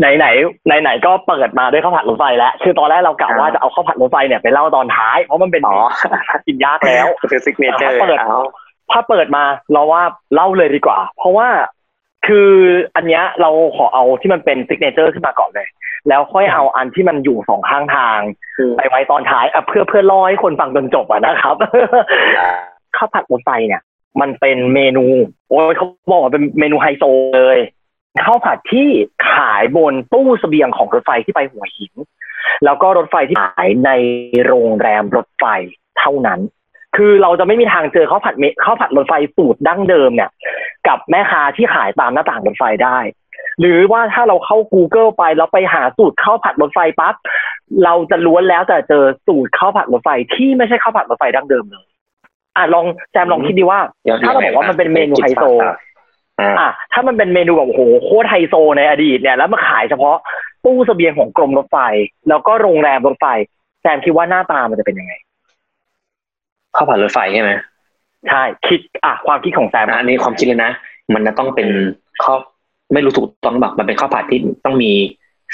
[0.00, 0.26] ไหนไหน
[0.66, 5.78] ไหนไหนๆก็เปิดมาด้วยข้าวผัดรถไฟแล้วคือตอนแรกเรากะอ่าว่าจะเอาข้าวผัดรถไฟเนี่ยไปเล่าตอนท้ายเพราะมันเป็นอ๋อ
[6.46, 8.18] กินยากแล้วคือ signature เปิด
[8.92, 10.02] ถ้าเปิดมาเราว่า
[10.34, 11.48] เล่าเลยดีกว่า เพราะว่า
[12.26, 12.50] คือ
[12.96, 15.68] อันเนี้ยเราขอเอาที่มันเป็น signature ขึ้นมาก่อนเลย
[16.08, 18.20] แล้วค่อยเอาอันที่มันอยู่สองข้างทาง
[18.76, 21.56] ไปไว้ตอนท้ายอะเพื่อเพื่อรอให้คนฟังจนจบอะนะครับ
[22.96, 23.82] ข้าวผัดรถไฟเนี่ย
[24.20, 25.04] มันเป็นเมนู
[25.50, 27.04] โอ้ยเขาบอกว่าเป็นเมนูไฮโซ
[27.36, 27.58] เลย
[28.24, 28.88] ข้าวผัดที่
[29.34, 31.92] ขายบนตู้เสบียงของรถไฟที่ไปหัวหิน
[32.64, 33.90] แล้วก็รถไฟที่ขายใน
[34.46, 35.44] โรงแรมรถไฟ
[35.98, 36.40] เท่านั้น
[36.96, 40.30] คือเราจะไม่มีทางเจอข้าวผัดเมข้าวผัดรถไฟสูตรดั้งเดิมเนี่ย
[40.88, 42.98] กับแม่ค้าที่ขายตามหน้าต่างรถไฟได้
[43.60, 47.14] หรือว่าถ้าเราเข้า Google ไปแล้วไปหาสูตรข้าวผัดรถไฟปั๊บ
[47.84, 51.86] เราจะล้วนแล้วแต่เจอสูตรข้าวผัดรถไฟที่ไม่ใช่ข้าวผัดรถไฟดั้งเดิมเลย
[52.56, 53.80] อะลองแจมลองคิดดีว่า
[54.24, 55.44] ถ้าเราบอกว่ามันเป็นเมนูไฮโซ
[56.40, 60.16] อ่าอะถ้ามันเป็นเมนูแบบโอ้โหโคตรไฮโซในอดีตเนี่ยแล้วมาขายเฉพาะ
[60.64, 61.78] ตู้เสบียงของกรมรถไฟ
[62.28, 63.26] แล้วก็โรงแรมรถไฟ
[63.80, 65.12] แซมคิดว่าหน้าตามันจะเป็นยังไง
[66.76, 67.52] ข้าวผัดรถไฟใช่ไหม
[68.28, 70.72] ใช่คิดอะความคิดของแซมอันนี้ความคิดเลยนะ
[71.14, 71.68] มันจะต้องเป็น
[72.24, 72.38] ข้าว
[72.92, 74.92] ไม่รู้ถูกต้องแบบมันเป็นข้าวผัดที่ต้องมี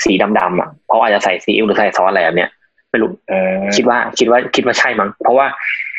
[0.04, 2.50] สีดำๆอะเพราะอาจจะใส่ซีอิ๊วหรือใส่ซอสอะไรแบบเนี้ย
[2.90, 5.46] ไม่รู้เออคิดว่าคิดว่าคิดว่าใช่มั้งเพราะว่า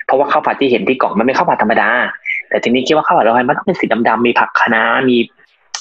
[0.06, 1.90] เพราะว่าข้าวผัดที่เห็นที่กล่องมันเป็นข้าวผัดธรรมดา
[2.50, 5.18] แต่ทีนี้คิดว่าข้าวผัดรถไฟมันต้องเป็นสีดำๆมีผักคะน้ามี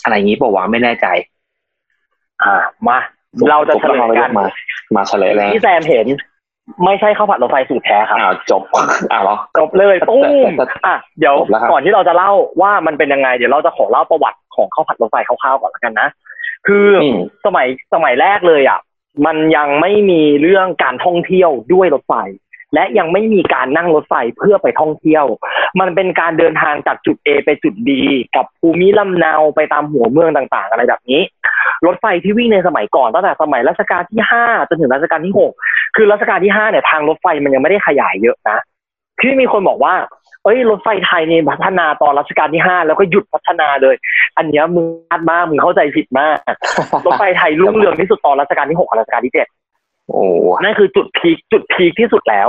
[0.02, 1.06] อะไรอย่างนี้เปล่าวะไม่แน่ใจ
[2.42, 2.52] อะ
[2.88, 2.98] มา
[3.50, 4.44] เราจะเฉลยกันมา
[4.96, 6.06] มาเฉลยแล้วที่แซมเห็น
[6.84, 8.62] ไม่ใช่ข้าวผัดรถไฟสูตรแท้ครับอ้าวจบ
[9.12, 16.08] อ้าวเหรอจบเลยตุ้มแต่แต่อะเดี๋ยวจบแล้วครับก่อนที่เราจะเล่าว่ามันเป็นยังไง เดี๋ยวเราจะขอเล่าประวัติของข้าวผัดรถไฟคร่าวๆก่อนแล้วกันนะ
[16.66, 18.80] คือออืมสมัยสมัยแรกเลยอะ
[19.26, 22.14] มันยังไม่มีเรื่องการท่องเที่ยวด้วยรถไฟ
[22.74, 25.24] และยังไม่มีการนั่งรถไฟเพื่อไปท่องเที่ยว
[25.80, 27.88] มันเป็นการเดินทางจากจุด A ไปจุด B
[28.36, 31.20] กับภูมิลำเนาไปตามหัวเมืองต่างๆ อะไรแบบนี้
[31.86, 35.52] รถไฟที่วิ่งในสมัยก่อนตั้งแต่สมัยรัชกาลที่ห้าจนถึงรัชกาลที่หก
[35.96, 38.58] คือรัชกาลที่ห้าเนี่ยทางรถไฟมันยังไม่ได้ขยายเยอะนะ
[39.20, 39.94] ที่มีคนบอกว่า
[40.44, 43.94] เอ้ยรถไฟไทยเนี่ยพัฒนาตอนรัชกาลที่ห้าแล้วก็หยุดพัฒนาเลย
[44.36, 46.36] อันเนี้ยมึงพลาดมากมึงเข้าใจผิดมาก
[47.06, 49.46] รถไฟไทยรุ่งเรืองที่สุดตอนรัชกาลที่หกกับรัชกาลที่เจ็ด
[50.08, 50.24] โอ้
[50.62, 52.48] นั่นคือจุดพีคจุดพีคที่สุดแล้ว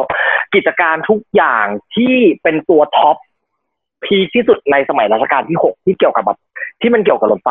[0.53, 3.17] กิจการทุกอย่างที่เป็นตัวท็อป
[4.05, 6.39] พีคที่สุดในสมัยรัชกาลที่หกที่เกี่ยวกับแบบ
[6.81, 7.49] ที่มันเกี่ยวกับรถไฟ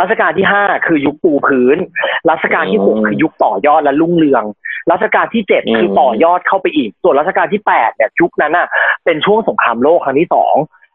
[0.00, 1.76] รัชกาลที่ห้าคือยุคปูพื้น
[2.30, 4.44] รัชกาลที่หกคือยุคต่อยอดและรุ่งเรือง
[4.92, 8.66] รัชกาลที่เจ็ดคือต่อยอดเข้าไปอีก ส่วนรัชกาลที่แปดเนี่ยยุคนั้นน่ะ
[9.04, 10.54] เป็นช่วงสงครามโลกครั้งที่สอง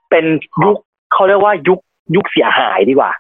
[0.10, 0.26] เป็น
[0.64, 0.78] ยุค
[1.14, 1.80] เขาเรียกว่ายุค
[2.16, 3.12] ยุคเสียหายดีกว่า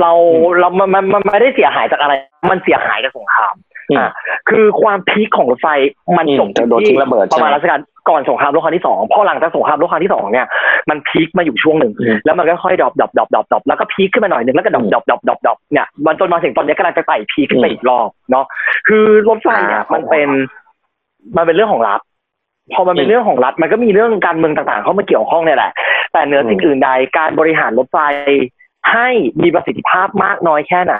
[0.00, 0.12] เรา
[0.58, 2.12] เรามันมันมันไม่ได้เสียหายจากอะไร
[2.50, 3.54] มันเสียหายจากสงคราม
[3.98, 4.10] อะ
[4.50, 5.68] คือความพีคของรถไฟ
[6.18, 10.46] มันจบจะโดนทิ้งระเบิดประมาณใช่ไหมรัชกาลก่อนสงครามโลกครั้งที่สองพอหลังจากสงครามโลกครั้งที่สองเนี่ย
[10.90, 15.58] มัน peak มาอยู่ช่วงหนึ่งอืมแล้วมันก็ค่อย drop drop drop drop drop แล้วก็ peak ขึ้นมาหน่อยหนึ่งแล้วก็ drop drop drop drop drop
[15.72, 18.44] เนี่ยมันจนมาถึงตอนนี้กำลังจะไต่ peak ขึ้นไปอีกรอบเนาะ
[18.88, 20.28] คือรถไฟเนี่ยอ่ามัมันเป็น
[21.36, 22.00] มันเป็นเรื่องของรัฐ
[22.74, 25.72] พอมันเป็นอืมเรื่องของรัฐมันก็มีเรื่องการเมืองต่างๆเข้ามาเกี่ยวข้องเนี่ยแหละ
[26.12, 27.98] แต่เหนือสิ่งอืมอื่นใดการบริหารรถไฟ
[28.92, 29.08] ให้
[29.42, 30.96] มีประสิทธิภาพมากน้อยแค่ไหน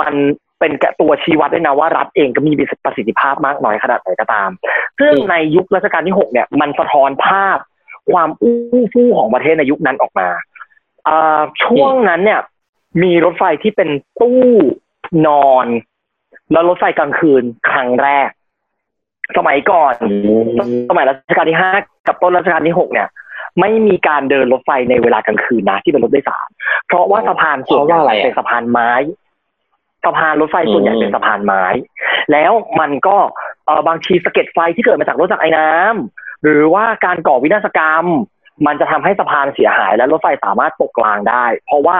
[0.00, 0.14] มัน
[0.60, 2.52] เป็นกะตัวชี้วัดด้วยนะว่ารัฐเองก็มี
[2.84, 4.50] ประสิทธิภาพมากน้อยขนาดไหนก็ตาม
[5.00, 7.58] ซึ่งในยุครัชกาลที่หกเนี่ย มันสะท้อนภาพ
[8.12, 10.28] ความอู้ฟู่ของประเทศในยุคนั้นออกมา
[11.08, 12.40] อ่าช่วงนั้นเนี่ย
[13.02, 13.88] มีรถไฟที่เป็น
[14.20, 14.44] ตู้
[15.26, 15.66] นอน
[16.52, 18.28] แล้วรถไฟกลางคืนครั้งแรก
[19.38, 19.94] สมัยก่อน
[20.90, 21.70] สมัยรัชกาลที่ห้า
[22.06, 23.08] กับต้นรัชกาลที่หกเนี่ย
[23.60, 26.48] ไม่มีการเดินรถไฟในเวลากลางคืนนะที่เป็นรถโดยสาร
[26.86, 28.90] เพราะว่าสะพานส่วนใหญ่เพราะว่าอะไรอะเป็นสะพานไม้
[30.04, 31.64] สะพานรถไฟส่วนใหญ่อืมเป็นสะพานไม้
[32.32, 33.16] แล้วมันก็
[33.66, 38.06] เออบางทีสะเก็ดไฟที่เกิดมาจากรถจากรไอ้น้ำหรือว่าการก่อวินาศกรรม
[38.66, 41.96] มันจะทำให้สะพานเสียหาย และรถไฟสามารถตกรางได้ เพราะว่า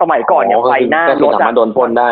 [0.00, 2.10] สมัยก่อนเนี่ยไฟหน้าก็คืรอถสามารถโดนปล้นได้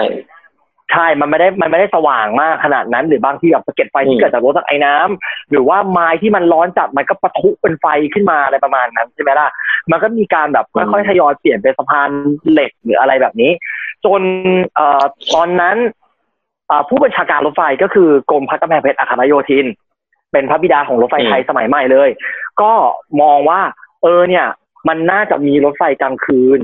[0.92, 9.48] ใช่ มันไม่ได้ มันไม่ได้สว่างมากขนาดนั้น หรือบางทีแบบสะเก็ดไฟอืที่มเกิดจากรถจากไอ้น้ำหรือว่าไม้ที่มันร้อนจัด มันก็ปะทุเป็นไฟขึ้นมาอะไรประมาณนั้นใช่ไหมล่ะ
[9.90, 12.08] มันก็มีการแบบค่อยๆทยอยเปลี่ยนเป็นสะพาน
[12.50, 13.50] เหล็กหรืออะไรแบบนี้
[14.04, 14.22] จน
[14.74, 15.76] เอ่อตอนนั้น
[16.68, 19.66] เอ่อผู้บัญชาการรถไฟก็คือกรมพระกำแพงเพชรอาคารโยธิน
[20.32, 22.08] เป็นพระบิดาของรถไฟไทยสมัยใหม่เลย
[22.60, 22.72] ก็
[23.20, 23.60] มองว่า
[24.02, 24.46] เออเนี่ย
[24.88, 26.60] มันน่าจะมีรถไฟกลางคืน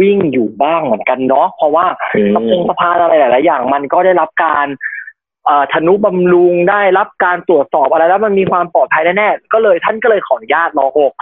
[0.00, 1.86] วิ่งอยู่บ้างเหมือนกันเนาะเพราะว่า
[2.34, 4.66] สะพงสะพานอะไรหลายๆอย่าง มันก็ได้รับการ
[5.46, 11.12] เอ่อธนุบำรุงได้รับการตรวจสอบอะไรแล้วมันมีความปลอดภัยแน่ๆก็เลยท่านก็เลยขออนุญาตรอหก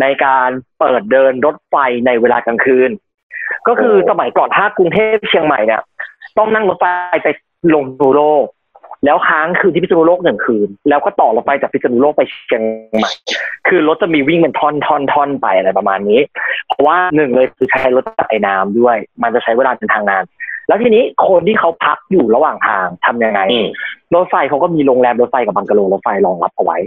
[0.00, 2.90] ในการเปิดเดินรถไฟในเวลากลางคืน
[3.68, 5.82] ก็คือโอ้สมัยก่อนถ้ากรุงเทพเชียงใหม่เนี่ย
[6.38, 6.84] ต้องนั่งรถไฟ
[7.22, 7.28] ไป
[7.74, 8.46] ลงพิษณุโลก
[9.04, 12.62] แล้วค้างคืนที่พิษณุโลกหนึ่งคืน แล้วก็ต่อรถไฟจากพิษณุโลกไปเชียง
[12.96, 13.10] ใหม่
[13.68, 16.20] คือรถจะมีวิ่งเป็นท่อนท่อนท่อนไปอะไรประมาณนี้
[16.68, 20.24] เพราะว่าหนึ่งเลยคือใช้รถไฟน้ำด้วย มันจะใช้เวลาเดินทางนาน
[20.68, 23.68] แล้วทีนี้คนที่เขาพักอยู่ระหว่างทางทำยังไงอืม
[24.14, 26.78] รถไฟเขาก็มีโรงแรมรถไฟกับบังกะโลรถไฟรองรับเอาไว้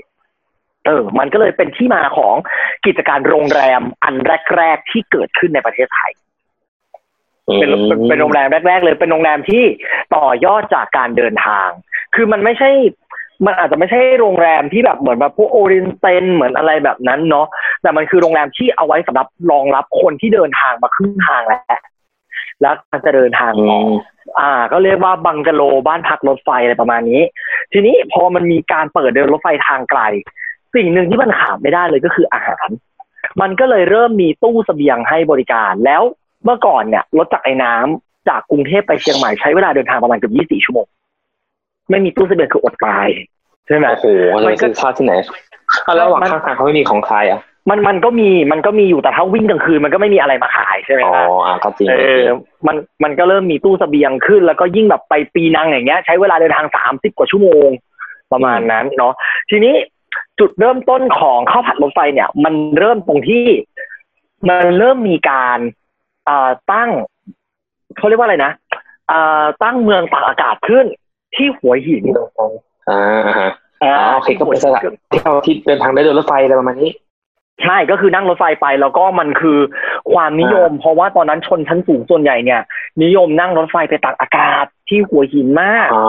[0.85, 2.35] เออ มันก็เลยเป็นที่มาของ
[2.85, 4.15] กิจการโรงแรมอัน
[4.55, 6.11] แรก ๆ ที่เกิดขึ้นในประเทศไทย
[7.45, 9.63] เป็นเป็นเป็นโรงแรมแรก ๆ เลย เป็นโรงแรมที่
[10.15, 11.69] ต่อยอดจากการเดินทาง
[12.15, 12.69] คือมันไม่ใช่
[13.45, 17.47] มันอาจจะไม่ใช่โรงแรมที่แบบเหมือนแบบพวกโอเรนเตนเหมือนอะไรแบบนั้นเนาะ
[17.81, 21.61] แต่มันคือโรงแรมที่เอาไว้สำหรับรองรับคนที่เดินทางมาครึ่งทางแล้ว
[22.61, 23.87] แล้วมันจะเดินทางอืต่อม
[24.39, 27.21] อ่า ก็เรียกว่าบังกะโลบ้านพักรถไฟอะไรประมาณนี้
[27.73, 30.01] ทีนี้พอมันมีการเปิดเดินรถไฟทางไกล
[30.75, 32.67] สิ่งหนึ่งที่มันขาดไม่ได้เลยก็คืออาหาร
[33.41, 36.01] มันก็เลยเริ่มมีตู้เสบียงให้บริการแล้ว
[36.43, 40.87] เมื่อก่อนเนี่ยรถจากรไอ้น้ำจากกรุงเทพไปเชียงใหม่ใช้เวลาเดินทางประมาณเกือบ24ชั่วโมง
[41.89, 43.07] ไม่มีตู้เสบียงคืออดตาย
[43.67, 44.07] ใช่ไหมโอ้โห
[44.41, 52.23] จะไปซื้อข้าวที่ไหนอะแล้วระหว่างข้างทางเขาไม่มีของขายอะมันมันก็มีมันก็มีอยู่แต่ถ้าวิ่งกลางคืนมันก็ไม่มีอะไรมาขายใช่ไหมอ๋อครับอะก็จริงเออ
[52.67, 57.67] มันมันก็เริ่มมีตู้เสบียงขึ้น แล้วก็ยิ่งแบบไปปีนังอย่างเงี้ย ใช้เวลาเดินทางสามสิบกว่าชั่วโมง
[58.31, 59.13] ประมาณนั้นเนาะ
[59.49, 59.75] ทีนี้
[60.39, 63.45] จุดเริ่มต้นของข้าวผัดรถไฟเนี่ย มันเริ่มตรงที่
[64.49, 65.80] มันเริ่มมีการอ่า
[66.71, 66.89] ตั้ง
[67.97, 68.51] เขาเรียกว่าอะไรนะ
[69.11, 70.85] อ่าตั้งเมืองตากอากาศขึ้น
[71.35, 72.03] ที่หัวหิน
[72.89, 73.51] อ่าอ่าฮะ
[73.83, 76.91] อ่าอ๋อโอเคก็เป็นสถานที่เราที่เดินทางได้โดยรถไฟอะไรประมาณนี้
[77.63, 79.57] ใช่ก็คือนั่งรถไฟไปแล้วก็มันคือ
[80.13, 82.61] ความนิยม เพราะว่าตอนนั้นชนชั้นสูงส่วนใหญ่เนี่ย
[83.03, 86.03] นิยมนั่งรถไฟไปตากอากาศที่หัวหินมากอ๋อ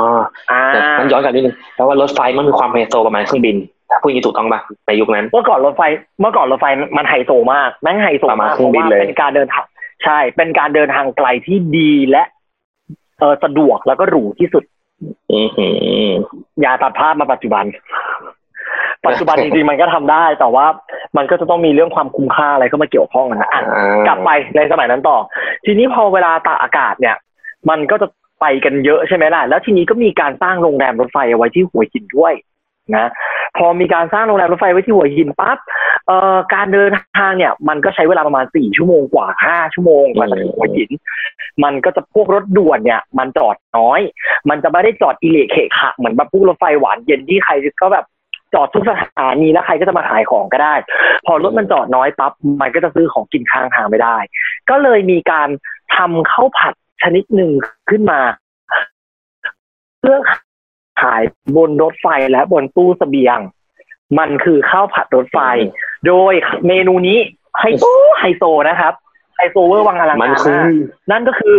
[0.50, 3.56] อ่าแต่มันย้อนกลับนิดนึงแปลว่ารถไฟมันมีความไฮโซประมาณเครื่องบิน
[3.90, 5.82] ถ้าพูดอย่างนี้ถูกต้องป่ะในยุคนั้น เมื่อก่อนรถไฟ
[6.20, 9.64] เมื่อก่อนรถไฟมันไฮโซมากแม่งไฮโซประมาณมากเครื่เพองราะบินว่าเลยเป็นการเดินทาง
[10.04, 12.22] ใช่ เป็นการเดินทางไกลที่ดีและ
[13.18, 14.64] เออสะดวกแล้วก็หรูที่สุด
[15.32, 15.66] อือหื
[16.06, 16.10] อ
[16.60, 17.64] อย่าตัดภาพมาปัจจุบัน
[19.06, 20.66] ปัจจุบันจริงๆมันก็ทำได้ แต่ว่า
[21.16, 25.16] มันก็จะต้องมีเรื่องความคุ้มค่าอะไรเข้ามาเกี่ยวข้องนะอะอ่ากลับไปในสมัยนั้นต่อ
[25.64, 27.16] ทีนี้พอเวลาตากอากาศเนี่ย
[27.70, 28.06] มันก็จะ
[28.40, 32.34] ไปกันเยอะใช่ไหมล่ะ แล้วทีนี้ก็มีการสร้างโรงแรมรถไฟเอาไว้ที่หัวหินด้วย
[32.96, 33.10] นะ
[33.56, 35.91] พอมีการสร้างโรงแรมรถไฟไว้ที่หัวหินปั๊บเอ่อ
[36.54, 40.90] การเดินทางเนี่ย มันก็ใช้เวลาประมาณสี่ชั่วโมงกว่าห้าชั่วโมงกว่าจะถึงหัวหิน
[41.64, 44.00] มันก็จะพวกรถด่วนเนี่ย มันจอดน้อย
[44.48, 48.06] มันจะไม่ได้จอดอิเละเขะขะเหมือนแบบพวกรถไฟหวานเย็นที่ใครก็แบบ
[48.54, 50.74] จอดทุกสถานีแล้วใครก็จะมาขายของก็ได้
[51.26, 54.16] พอรถมันจอดน้อยปั๊บมันก็จะซื้อของกินข้างทางไม่ได้
[54.70, 55.48] ก็เลยมีการ
[55.96, 57.50] ทำข้าวผัดชนิดหนึ่ง
[57.90, 58.20] ขึ้นมา
[60.00, 60.18] เพื่อ
[61.02, 61.22] ขาย
[61.56, 63.38] บนรถไฟและบนตู้เสบียง
[64.18, 65.38] มันคือข้าวผัดรถไฟ
[66.06, 66.32] โดย
[66.66, 67.18] เมนูนี้
[67.58, 67.84] ไฮโซ
[68.18, 68.94] ไฮโซนะครับ
[69.36, 70.70] ไฮโซเวอร์วังอลังมันการคือมาก
[71.10, 71.56] นั่นก็คือ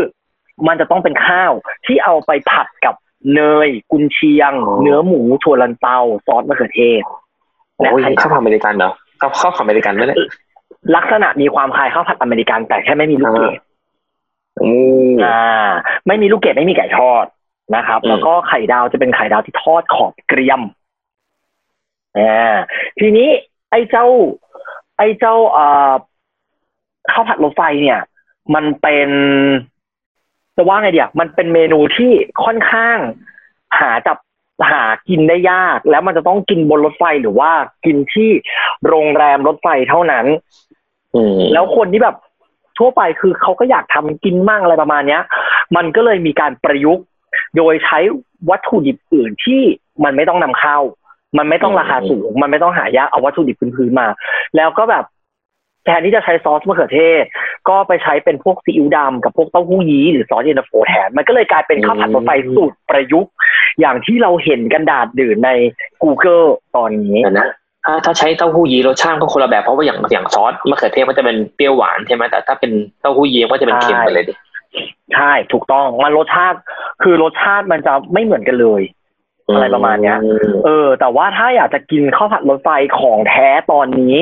[0.67, 1.51] มันจะต้องเป็นข้าว
[1.85, 2.95] ที่เอาไปผัดกับ
[3.35, 7.01] เนย กุนเชียงอ๋อเนื้อหมูถั่วลันเตาซอสมะเขือเทศ
[7.77, 10.17] โอ้ยและไข่ข้าวผัดอเมริกันเหรอข้าวข้าวผัดอเมริกันไหมเนี่ย
[10.95, 13.59] ลักษณะมีความคล้ายข้าวผัดอเมริกันแต่แค่ไม่มีลูกเกด
[14.59, 14.73] โอ้
[15.25, 15.69] อ่า
[16.07, 17.25] ไม่มีลูกเกดไม่มีไก่ทอด
[17.75, 20.61] นะครับอืมแล้วก็ไข่ดาวจะเป็นไข่ดาวที่ทอดขอบเกรียม
[22.17, 22.55] อ่า
[22.99, 23.29] ทีนี้
[23.71, 24.05] ไอ้เจ้า
[24.97, 25.93] ไอ้เจ้าเอ่อ
[27.11, 27.99] ข้าวผัดรถไฟเนี่ย
[28.55, 29.09] มันเป็น
[30.55, 32.11] จะว่าไงเดียมันเป็นเมนูที่
[32.43, 32.97] ค่อนข้าง
[33.79, 34.17] หาจับ
[34.71, 37.51] หากินได้ยาก แล้วมันจะต้องกินบนรถไฟหรือว่า
[37.85, 38.29] กินที่
[38.87, 40.25] โรงแรมรถไฟเท่านั้น
[41.15, 42.15] อืมแล้วคนที่แบบ
[42.77, 45.21] ทั่วไปคือเขาก็อยากทำกินมั่งอะไรประมาณเนี้ย
[45.75, 47.05] มันก็เลยมีการประยุกต์
[47.57, 47.99] โดยใช้
[48.49, 49.61] วัตถุดิบอื่นที่
[50.03, 50.77] มันไม่ต้องนำเข้า
[51.37, 54.07] มันไม่ต้องราคาสูง มันไม่ต้องหายากเอาวัตถุดิบพื้นๆมา
[54.55, 55.05] แล้วก็แบบ
[55.85, 57.23] แทนที่จะใช้ซอสมะเขือเทศ
[57.69, 63.31] ก็ไปใช้เป็นพวกซีอิ๊วดำกับพวกเต้าหู้ยี้หรือซอสเย็นตาโฟแทน มันก็เลยกลายเป็นข้าวผัดรถไฟสูตรประยุกต์
[63.79, 65.49] อย่างที่เราเห็นกันดาดดื่นใน
[66.03, 67.47] Google ตอนนี้เดี๋ยวนะ
[67.85, 74.33] ถ้าถ้าใช้เต้าหู้ยี้รสชาติก็คนละแบบเพราะว่าอย่างอย่างซอสมะเขือเทศก็จะเป็นเปรี้ยวหวานใช่ไหมแต่ถ้าเป็นเต้าหู้ยี้ก็จะเป็นเค็มไปเลยดิ
[75.15, 76.57] ใช่ถูกต้องมันรสชาติ
[77.03, 78.81] คือรสชาติมันจะไม่เหมือนกันเลย
[79.51, 80.17] อะไรประมาณเนี้ย
[80.65, 84.17] เออ แต่ว่าถ้าอยากจะกินข้าวผัดรถไฟของแท้ตอนนี้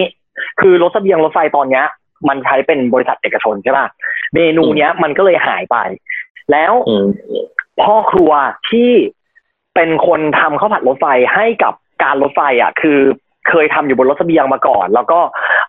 [0.62, 1.86] คือรถเสบียงรถไฟตอนเนี้ย
[2.30, 3.88] มันใช้เป็นบริษัทเอกชนใช่ป่ะ
[4.34, 5.78] เมนูเนี้ยมันก็เลยหายไป
[6.52, 7.06] แล้วอืม
[7.82, 8.32] พ่อครัว
[8.70, 8.92] ที่
[9.76, 13.00] เป็นคนทำข้าวผัดรถไฟให้กับการรถไฟอะ คือ
[13.50, 15.20] เคยทำอยู่บนรถเสบียงมาก่อน แล้วก็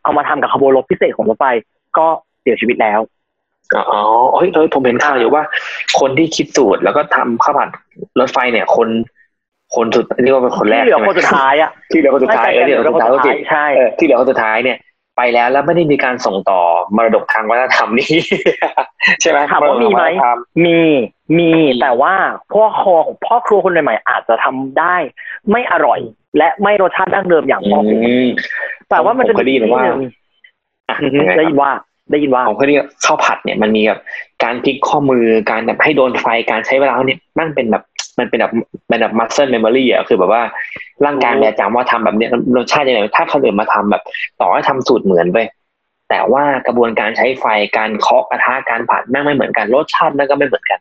[0.03, 1.47] เอามาทำกับขบวนรถพิเศษของรถไฟ
[1.99, 2.07] ก็
[2.41, 3.01] เสียชีวิตแล้ว
[3.91, 4.03] อ๋อ
[4.35, 5.45] เฮ้ยเฮ้ยผมเห็นข่าวอยู่ว่า
[5.99, 7.69] คนที่คิดสูตรแล้วก็ทำข้าวผัด
[8.21, 8.89] รถไฟเนี่ย คน
[9.75, 14.79] คนสุดเรียกว่าเป็นคนแรกที่เหลือใช่ไมคนสุดท้ายอะที่เหลือคนสุดท้ายเออที่เหลือคนสุดท้ายก็จริงใช่เออที่เหลือคนสุดท้ายเนี่ย
[15.17, 16.61] ไปแล้วแล้วไม่ได้มีการส่งต่อ
[16.97, 18.15] มรดกทางวัฒนธรรมนี้
[19.21, 20.79] ใช่ไหมถามว่ามีไหมรดกทงวัฒนธรรมี
[21.37, 22.15] มีมีแต่ว่า
[22.53, 24.97] พ่อครัวพ่อครัวคนใหม่ๆอาจจะทำได้
[25.51, 26.01] ไม่อร่อย
[26.39, 28.29] และไม่รสชาติดั้งเดิมอย่างพ่อครัวอืม
[28.91, 30.01] แต่ว่ามันจะผมเคยได้ยินว่าที่หง
[30.89, 31.71] อะอือฮึยังไงได้คยิรับนว่า
[32.11, 34.01] ได้ยินว่าผมเคยได้ยินข้าวผัดเนี่ยมันมีแบบ
[34.45, 37.83] การพลิกข้อมือการแบบให้โดนไฟการใช้เวลาเนี่ยมันเป็นแบบ
[38.19, 38.53] มันเป็นแบบ
[38.89, 40.43] เป็นแบบ muscle memory อะคือแบบว่า
[41.05, 44.03] ร่างกายมันจะจำว่าทำแบบเนี้ยรสชาติยังไงถ้าคนอื่นมาทำแบบ
[44.41, 45.39] ต่อให้ทำสูตรเหมือนไป
[46.11, 47.45] แต่ว่ากระบวนการใช้ไฟ
[47.77, 50.81] การเคาะกระทะการผัดแม่งไม่เหมือนกันรสชาติมันก็ไม่เหมือนกัน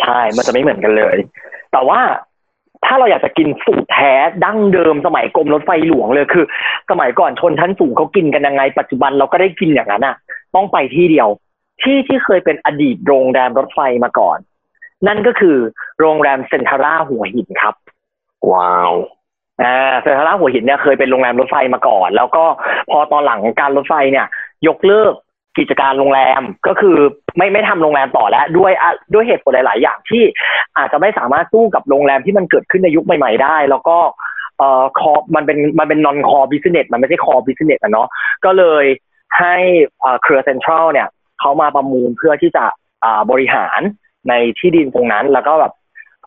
[0.00, 1.16] ใช่มันจะไม่เหมือนกันเลย
[1.72, 2.00] แต่ว่า
[2.84, 4.12] ถ้าเราอยากจะกินสูตรแท้
[4.44, 6.44] ดั้งเดิมสมัยกรมรถไฟหลวงเลยคือ
[6.90, 10.16] สมัยก่อนชนชั้นสูงเขากินกันยังไง ปัจจุบันเราก็ได้กินอย่างนั้นอะ
[10.54, 11.28] ต้องไปที่เดียว
[11.82, 14.38] ที่ที่เคยเป็นอดีตโรงแรมรถไฟมาก่อน
[15.06, 15.56] นั่นก็คือ
[16.00, 17.74] โรงแรมเซ็นทรัลหัวหินครับ
[18.52, 18.92] ว้าว
[19.62, 22.44] อ่าเซ็นทรัลหัวหินเนี่ยเคยเป็นโรงแรมรถไฟมาก่อน แล้วก็
[22.90, 24.26] พอตอนหลังการรถไฟเนี่ย
[24.68, 25.12] ยกเลิก
[25.58, 26.96] กิจการโรงแรมก็คือ
[27.36, 30.22] ไม่ไม่ทำโรงแรมต่อแล้ว ด้วยอะด้วยเหตุผลหลาย ๆ อย่างที่
[30.76, 33.98] อาจจะไม่สามารถสู้กับโรงแรมที่มันเกิดขึ้นในยุคใหม่ ๆ ได้ แล้วก็
[34.58, 38.08] เอ่อ core มันเป็นมันเป็น non-core business มันไม่ใช่ core business อะเนาะ
[38.44, 38.84] ก็เลย
[39.38, 39.56] ให้
[40.00, 41.08] เอ่อเครือเซ็นทรัลเนี่ย
[41.40, 42.64] เขามาประมูลเพื่อที่จะ
[43.04, 43.80] อ่าบริหาร
[44.28, 45.72] ในที่ดินตรงนั้น แล้วก็แบบ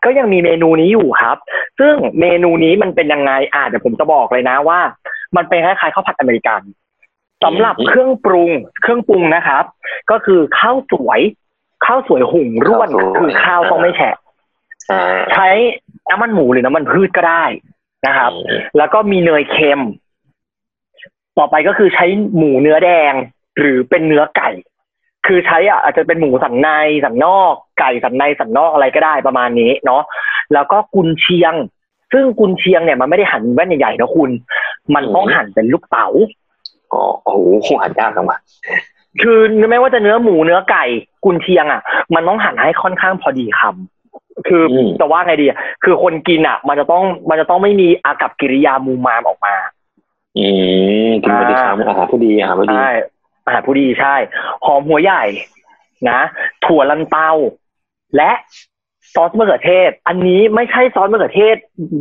[0.04, 1.36] ก็ยังมีเมนูนี้อยู่ครับ
[1.78, 4.80] ซึ่งเมนูนี้มันเป็นยังไงอ่าเดี๋ยวผมจะบอกเลยนะว่า
[5.36, 6.60] มันเป็นคล้ายๆข้าวผัดอเมริกัน
[7.44, 8.50] สำหรับอืมเครื่องปรุง
[8.82, 9.64] เครื่องปรุงนะครับ
[10.10, 11.20] ก็คือข้าวสวย
[11.86, 14.16] ข้าวสวยหุงร่วนข้าวสวยคือข้าวต้องไม่แฉะ
[14.90, 15.48] อ่าใช้
[16.10, 17.44] น้ำมันหมูหรือน้ำมันพืชก็ได้
[18.06, 19.80] นะครับอืมแล้วก็มีเนยเค็ม
[21.38, 22.06] ต่อไปก็คือใช้
[22.36, 23.12] หมูเนื้อแดง
[23.58, 24.50] หรือเป็นเนื้อไก่
[25.26, 26.68] คือใช้อะอาจจะเป็นหมูสันใน
[27.04, 30.02] สันนอก ไก่สันในสันนอกอะไรก็ได้ประมาณนี้เนาะ
[30.52, 31.54] แล้วก็กุนเชียง
[32.12, 34.30] ซึ่งกุนเชียงเนี่ยมันไม่ได้หั่นแว่นใหญ่ๆนะคุณ
[34.94, 36.08] มันต้องหั่นเป็นลูกเต๋า
[36.92, 38.38] อ๋อโอ้โหหันยากจังวะ
[39.22, 39.38] คือ
[39.70, 40.84] ไม่ว่าจะเนื้อหมูเนื้อไก่
[41.24, 41.80] กุนเชียงอะ
[42.14, 49.54] มันต้องหั่นให้ค่อนข้างพอดีคำคืออมจะว่าไงดีอะคือคนกินอะ มันจะต้องมันจะต้องไม่มีอากับกิริยามูมามออกมา
[50.38, 50.46] อื
[51.06, 52.90] มกินไปดีครับอาหารผู้ดีอาหารผู้ดีใช่
[53.48, 54.14] อาหารผู้ดีใช่
[54.64, 55.24] หอมหัวใหญ่
[56.10, 56.20] นะ
[56.64, 57.30] ถั่วลันเตา
[58.16, 58.32] และ
[59.14, 61.56] ซอสมะเขือเทศ อันนี้ไม่ใช่ซอสมะเขือเทศ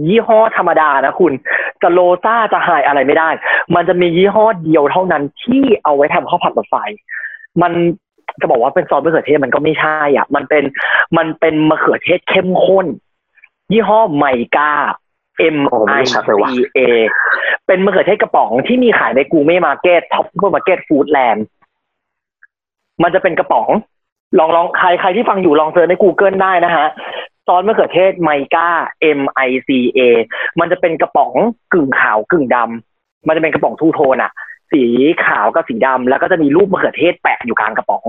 [0.08, 1.34] ยี่ห้อธรรมดานะคุณ
[1.82, 3.30] จะโรซ่าจะไฮนซ์อะไรไม่ได้
[3.76, 6.76] มันจะมียี่ห้อเดียวเท่านั้นที่เอาไว้ทำข้าวผัดรถไฟ
[7.62, 7.72] มัน
[8.42, 10.64] จะบอกว่าเป็นซอสมะเขือเทศมันก็ไม่ใช่อะ มันเป็น
[11.18, 12.86] มันเป็นมะเขือเทศเข้มข้น
[13.72, 14.74] ยี่ห้อ Mica
[15.56, 15.58] M
[16.00, 16.30] I C
[16.78, 16.80] A
[17.68, 21.46] เป็นมะเขือเทศกระป๋องที่มีขายในกูเม่มาร์เก็ตท็อปซูเปอร์มาร์เก็ตฟู้ดแลนด์
[23.04, 23.68] มันจะเป็นกระป๋อง
[24.40, 26.88] ลองลองใครใครที่ฟังอยู่ลอง search ใน Google ได้นะฮะ
[27.48, 28.70] ซอสมะเขือเทศ Mica
[29.20, 30.00] M I C A
[30.60, 31.34] มันจะเป็นกระป๋อง
[31.74, 34.32] กึ่งขาวกึ่งดำมันจะเป็นกระป๋อง two-tone อะ
[34.72, 34.84] สี
[35.26, 38.04] ขาวกับสีดำแล้วก็จะมีรูปมะเขือเทศแปะอยู่กลางกระป๋อง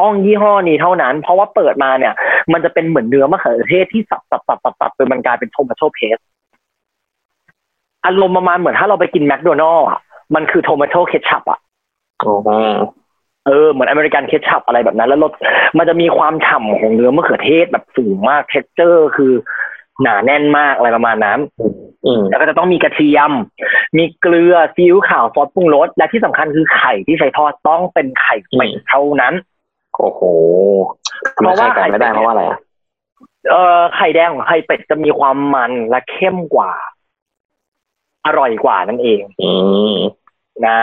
[0.00, 2.14] ต้องยี่ห้อนี้เท่านั้น เพราะว่าเปิดมาเนี่ย
[2.52, 6.18] มันจะเป็นเหมือนเนื้อมะเขือเทศที่สับสับสับสับสับจนมันกลายเป็น tomato paste
[8.04, 10.00] อารมณ์ประมาณเหมือนถ้าเราไปกินแมคโดนัลด์อะ
[10.34, 11.58] มันคือ tomato ketchup อะ
[12.20, 12.48] โอ้โห
[13.46, 15.32] เออเหมือน American ketchup อะไรแบบนั้น แล้วรส
[15.78, 19.32] มันจะมีความฉ่ำของเนื้อมะเขือเทศแบบสูงมาก texture คือ
[20.02, 21.38] หนาแน่นมากอะไรประมาณนั้น
[22.06, 23.30] อืมแล้วก็จะต้องมีกระเทียม
[23.98, 29.34] มีเกลือซีอิ๊วขาวซอสปรุงรส และที่สำคัญคือไข่ที่ใช้ทอดต้องเป็นไข่เป็ดเท่านั้น
[30.00, 30.22] โอ้โห
[31.36, 32.58] ทำไมไข่ไก่ไม่ได้เพราะว่าอะไรอะ
[33.50, 36.72] เอ่อไข่แดงของไข่เป็ดจะมีความมันและเข้มกว่า
[38.26, 39.52] อร่อยกว่านั่นเองอื
[39.94, 39.96] ม
[40.66, 40.78] นะ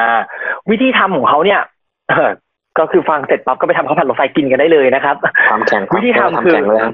[0.70, 1.62] วิธีทำของเขาเนี่ย
[2.10, 2.32] เออ
[2.78, 5.16] ก็คือฟังเสร็จปั๊บก็ไปทำข้าวผัดรถไฟกินกันได้เลยนะครับ
[5.50, 6.94] ความแข็งวิธีทำคือวามแข็งเลยครับ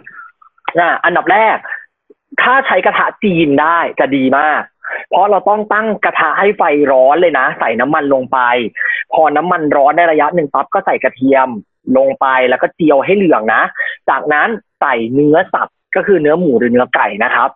[0.79, 1.57] อะอันดับแรก
[2.41, 4.61] ถ้าใช้กระทะจีนได้จะดีมาก
[5.09, 8.39] เพราะเราต้องตั้งกระทะให้ไฟร้อนเลยนะ ใส่น้ำมันลงไป
[9.13, 11.49] พอน้ำมันร้อนได้ระยะหนึ่งปั๊บก็ใส่กระเทียม
[11.97, 13.61] ลงไปแล้วก็เจียวให้เหลืองนะ
[14.09, 17.49] จากนั้นใส่เนื้อสับก็คือเนื้อหมูหรือเนื้อไก่นะครับ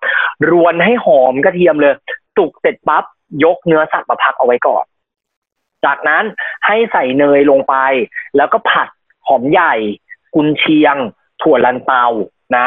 [0.50, 1.94] รวนให้หอมกระเทียมเลย
[2.38, 3.04] สุกเสร็จปั๊บ
[3.44, 4.86] ยกเนื้อสัตว์มาพักเอาไว้ก่อน
[5.86, 6.24] จากนั้น
[6.66, 7.76] ให้ใส่เนยลงไป
[8.38, 8.88] แล้วก็ผัด
[9.28, 9.74] หอมใหญ่
[10.36, 10.96] กุนเชียง
[11.42, 12.06] ถั่วลันเตา
[12.58, 12.66] นะ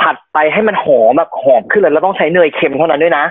[0.00, 3.24] ผัดไปให้มันหอมแบบหอมขึ้นเลยแล้วต้องใช้เนยเค็มเท่านั้นด้วยนะ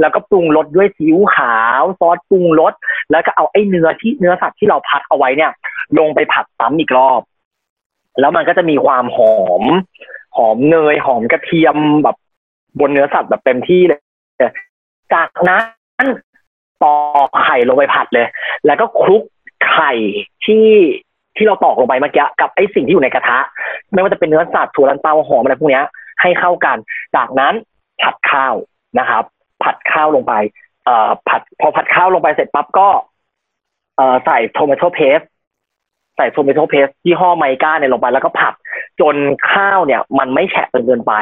[0.00, 2.72] แล้วก็ปรุงรสด้วยซีอิ๊วขาวซอสปรุงรส
[3.10, 5.50] แล้วก็เอาไอ้เนื้อที่เนื้อสัตว์ที่เราพัดเอาไว้เนี่ย
[5.98, 7.20] ลงไปผัดซ้ำอีกรอบ
[8.20, 9.62] แล้วมันก็จะมีความหอม
[10.36, 12.16] หอมเนยหอมกระเทียมแบบ
[12.80, 14.00] บนเนื้อสัตว์แบบเต็มที่เลย
[15.14, 15.60] จากนั้
[16.02, 16.06] น
[16.82, 18.26] ตอกไข่ลงไปผัดเลย
[18.66, 19.22] แล้วก็คลุก
[19.70, 19.92] ไข่
[20.46, 20.66] ที่
[21.36, 23.38] ที่เราตอกลงไปเมื่อกี้กับไอ้สิ่งที่อยู่ในกระทะ
[23.92, 25.82] ไม่ว่าจะเป็นเนื้อสัตว์ถั่วลันเตาหอมอะไรพวกนี้
[26.20, 26.76] ให้เข้ากัน
[27.16, 27.54] จากนั้น
[28.02, 28.54] ผัดข้าว
[28.98, 29.24] นะครับ
[29.62, 30.34] ผัดข้าวลงไป
[30.84, 32.88] เอ่อผัดพอผัดข้าวลงไปเสร็จปั๊บก็
[33.96, 35.20] เอ่อใส่ tomato paste
[36.16, 38.54] ใส่ tomato paste ยี่ห้อ Mica เนี่ยลงไปแล้วก็ผัด
[39.00, 39.16] จน
[39.50, 41.12] ข้าวเนี่ย มันไม่แฉะจนเกินไป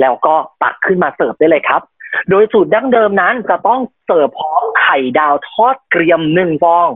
[0.00, 1.82] แล้วก็ตักขึ้นมาเสิร์ฟได้เลยครับ
[2.30, 6.88] โดยสูตรดั้งเดิมนั้นจะต้องเสิร์ฟพร้อมไข่ดาวทอดเกรียมหนึ่งฟอง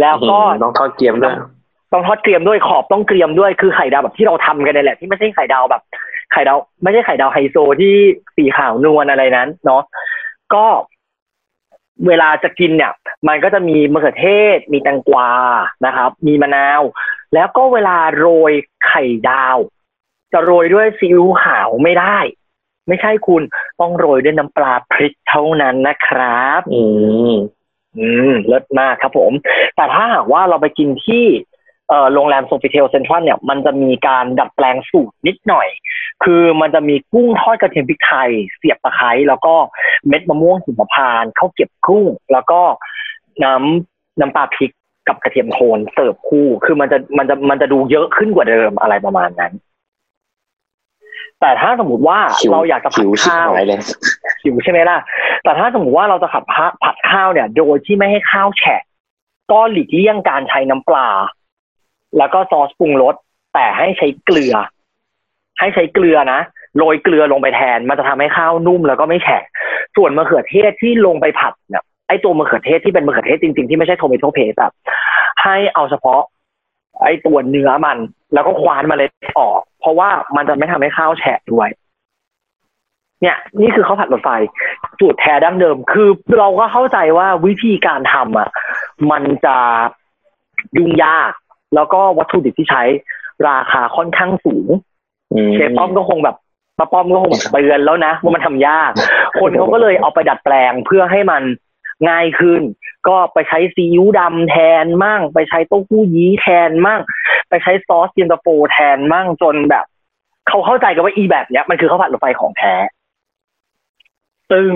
[0.00, 1.36] แล้วก็ต้องทอดเกรียมด้วย
[1.96, 5.82] ต้องทอดเกรียมด้วยขอบต้องเกรียมด้วยคือไข่ดาวแบบที่เราทำกันนี่แหละที่ไม่ใช่ไข่ดาวแบบ
[6.32, 7.94] ไข่ดาวไม่ใช่ไข่ดาวไฮโซที่
[8.36, 9.82] สีขาวนวลอะไรนั้น เนาะ
[10.54, 10.66] ก็
[12.06, 12.92] เวลาจะกินเนี่ย
[13.28, 15.30] มันก็จะมีมะเขือเทศ มีแตงกวา
[15.86, 16.82] นะครับ มีมะนาว
[17.34, 18.52] แล้วก็เวลาโรย
[18.86, 19.56] ไข่ดาว
[20.32, 22.18] จะโรยด้วยซีอิ๊วขาวไม่ได้
[22.88, 23.42] ไม่ใช่คุณ
[23.80, 26.82] ต้องโรยด้วยน้ำปลาพริกเท่านั้นนะครับ อื
[27.32, 27.34] ม
[27.98, 29.32] อืมเลิศมากครับผม
[29.76, 31.55] แต่ถ้าหากว่าเราไปกินที่เอ่อ
[32.14, 35.68] โรงแรมโซฟิเทลเซ็นทรัลเนี่ยมันจะมีการดัดแปลงสูตรนิดหน่อย
[36.24, 39.54] คือมันจะมีกุ้งทอดกระเทียมพริกไทย เสียบตะไคร้แล้วก็
[40.08, 42.60] เม็ดมะม่วงหิมพานต์ข้าวเก็บกุ้ง แล้วก็
[43.44, 44.70] น้ำน้ำปลาพริก
[45.08, 49.52] กับกระเทียมโทนเสิร์ฟคู่ คือมันจะมันจะมันจะดูเยอะขึ้นกว่าเดิมอะไรประมาณนั้น
[51.40, 53.80] แต่ถ้าสมมติว่าหิวเราอยากจะผัหิดวชิบข้าวหายเลย
[54.42, 54.98] หิวใช่ไหมล่ะ
[55.42, 58.82] แต่ถ้าสมมติว่าเราจะผัดผ้าผัดข้าวเนี่ย โดยที่ไม่ให้ข้าวแฉะ
[59.52, 61.08] ก็หลีกเลี่ยงการใช้น้ำปลา
[62.18, 63.14] แล้วก็ซอสปรุงรส
[63.54, 64.54] แต่ให้ใช้เกลือ
[65.58, 66.40] ให้ใช้เกลือนะ
[66.78, 69.42] โรยเกลือลงไปแทน มันจะทำให้ข้าวนุ่มแล้วก็ไม่แฉะ
[69.96, 74.72] ส่วนมะเขือเทศที่ลงไปผัดเนี่ยไอตัวมะเขือเทศที่เป็นมะเขือเทศจริงๆที่ไม่ใช่ tomato paste แบบ
[75.42, 76.20] ให้เอาเฉพาะ
[77.02, 77.98] ไอตัวเนื้อมัน
[78.34, 81.68] แล้วก็คว้านเอาเมล็ดออก เพราะว่ามันจะไม่ทำให้ข้าวแฉะด้วย
[83.22, 84.30] เนี่ย นี่คือข้าวผัดรถไฟ
[85.00, 88.48] สูตรแท้ดั้งเดิม คือเราก็เข้าใจว่าวิธีการทำอะ
[89.10, 89.56] มันจะ
[90.76, 91.32] ยุ่งยาก
[91.74, 92.82] แล้วก็วัตถุดิบที่ใช้
[93.48, 94.68] ราคาค่อนข้างสูง
[95.32, 96.36] อืมเชฟป้อมก็คงแบบ
[96.78, 98.92] ป้าป้อมก็คงแบบเตือนแล้วนะว่ามันทำยาก
[99.40, 101.42] คนเขาก็เลยเอาไปดัดแปลงเพื่อให้มัน
[102.08, 102.62] ง่ายขึ้น
[103.08, 107.00] ก็ไปใช้ซีอิ๊วดำแทนมั่ง ไปใช้เต้าหู้ยี้แทนมั่ง
[107.48, 109.84] ไปใช้ซอสเย็นตาโฟแทนมั่งจนแบบ
[110.48, 112.74] เขาเข้าใจกันว่าอีแบบเนี้ยมันคือข้าวผัดรถไฟของแท้
[114.50, 114.68] ซึ่ง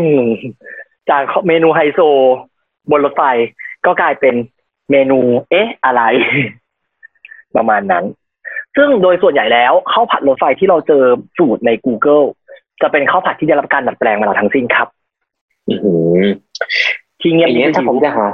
[1.11, 2.01] จากเมนูไฮโซ
[2.91, 3.22] บนรถไฟ
[3.86, 4.34] ก็กลายเป็น
[4.91, 5.18] เมนู
[5.51, 6.03] เอ๊ะ อะไร
[7.57, 8.05] ประมาณนั้น
[8.77, 11.03] ซึ่งโดยส่วนใหญ่แล้วข้าวผัดรถไฟที่เราเจอ
[11.39, 12.25] สูตรใน Google
[12.83, 14.89] จะเป็นข้าวผัดที่ได้รับการดัดแปลงมาแล้วทั้งสิ้นครับ
[15.69, 16.21] อือหือ
[17.21, 18.27] ที่อเงียบย่างนี่เงี้ยคือถ้าผมจะหา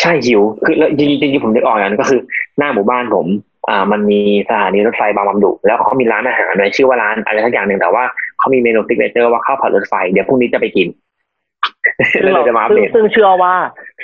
[0.00, 2.20] ใช่หิว คือแล้วจริงๆจริงๆผมนึกออกอย่างนึงก็คือ
[2.58, 3.26] หน้าหมู่บ้านผม
[3.68, 8.04] อ่า มันมีสถานีรถไฟบางบำดุ แล้วเขามีร้านอาหารในชื่อว่าร้านอะไรสักอย่างหนึ่งแต่ว่า
[8.38, 10.88] เขามีเมนู signature ว่าข้าวผัดรถไฟ เดี๋ยวพรุ่งนี้จะไปกิน
[12.12, 13.54] ซึ่งแล้วเราเราจะมาอัปซึ่งเดตซึ่งเชื่อว่า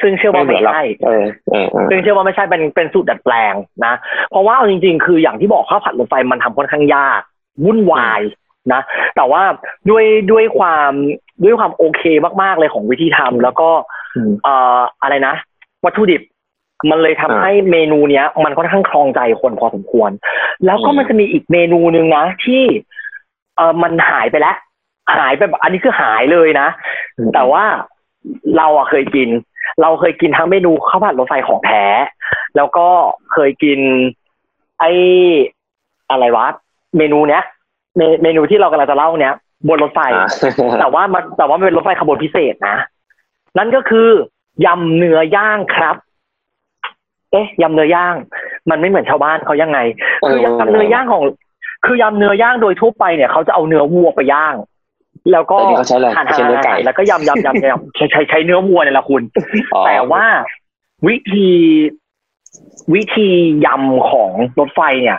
[0.00, 3.54] ซึ่งเชื่อว่าไม่เหมือนหรอกใช่เออเออเออซึ่งเชื่อว่าไม่ใช่เป็นเป็นสูตรดัดแปลง
[3.86, 3.94] นะ
[4.30, 7.20] เพราะว่าเอาจริง ๆ คืออย่างที่บอกข้าวผัดรถไฟมันทำค่อนข้างยาก
[7.64, 8.20] วุ่นวาย
[8.72, 8.80] นะ
[9.16, 9.42] แต่ว่า
[9.90, 10.92] ด้วยด้วยความ
[11.44, 12.02] ด้วยความโอเค
[12.42, 13.68] มากๆเลยของวิธีทำแล้วก็
[14.14, 15.34] อืมเอ่ออะไรนะ
[15.84, 16.22] วัตถุดิบ
[16.90, 20.10] มันเลยทำอ่าให้เมนูเนี้ย มันค่อนข้างครองใจคนพอสมควร
[20.66, 22.62] แล้วก็อืมมันจะมีอีกเมนูหนึ่งนะที่
[23.56, 24.56] เออมันหายไปแล้ว
[25.16, 26.68] หายไปแบบอันนี้คือหายเลยนะ
[27.34, 27.64] แต่ว่า
[28.56, 29.28] เราอะเคยกิน
[29.80, 31.84] เราเคยกินทั้งเมนูข้าวผัดรถไฟของแท้
[32.56, 32.88] แล้วก็
[33.32, 33.78] เคยกิน
[34.80, 34.84] ไอ
[36.10, 36.46] อะไรวะ
[36.98, 37.42] เมนูเนี้ย
[37.96, 39.34] เมเมนูที่เรากำลังจะเล่าเนี้ย
[39.68, 40.28] บนรถไฟอ่า
[40.80, 42.76] แต่ว่ามันแต่ว่ามันเป็นรถไฟขบวนพิเศษนะ
[43.58, 44.08] นั่นก็คือ
[44.66, 45.96] ยำเนื้อย่างครับ
[47.32, 48.14] เอ๊ะยำเนื้อย่าง
[48.70, 49.78] มันไม่เหมือนชาวบ้านเขายังไง
[50.28, 51.22] คือยำเนื้อย่างของ
[51.86, 54.54] คือยำเนื้อย่างโดยทั่วไปเนี่ยเขาจะเอาเนื้อวัวไปย่าง
[55.32, 59.22] แล้วก็แต่นี่เขาใช้อะไรหั่นใช้เนื้อไก่ๆแล้วก็ยำยำยำยำใช้ใช้ใช้เนื้อวัวเนี่ยแหละคุณ
[59.74, 60.24] อ๋อแต่ว่า
[61.06, 61.48] วิธี
[62.94, 63.30] วิธี
[63.66, 65.18] ยำของรถไฟเนี่ย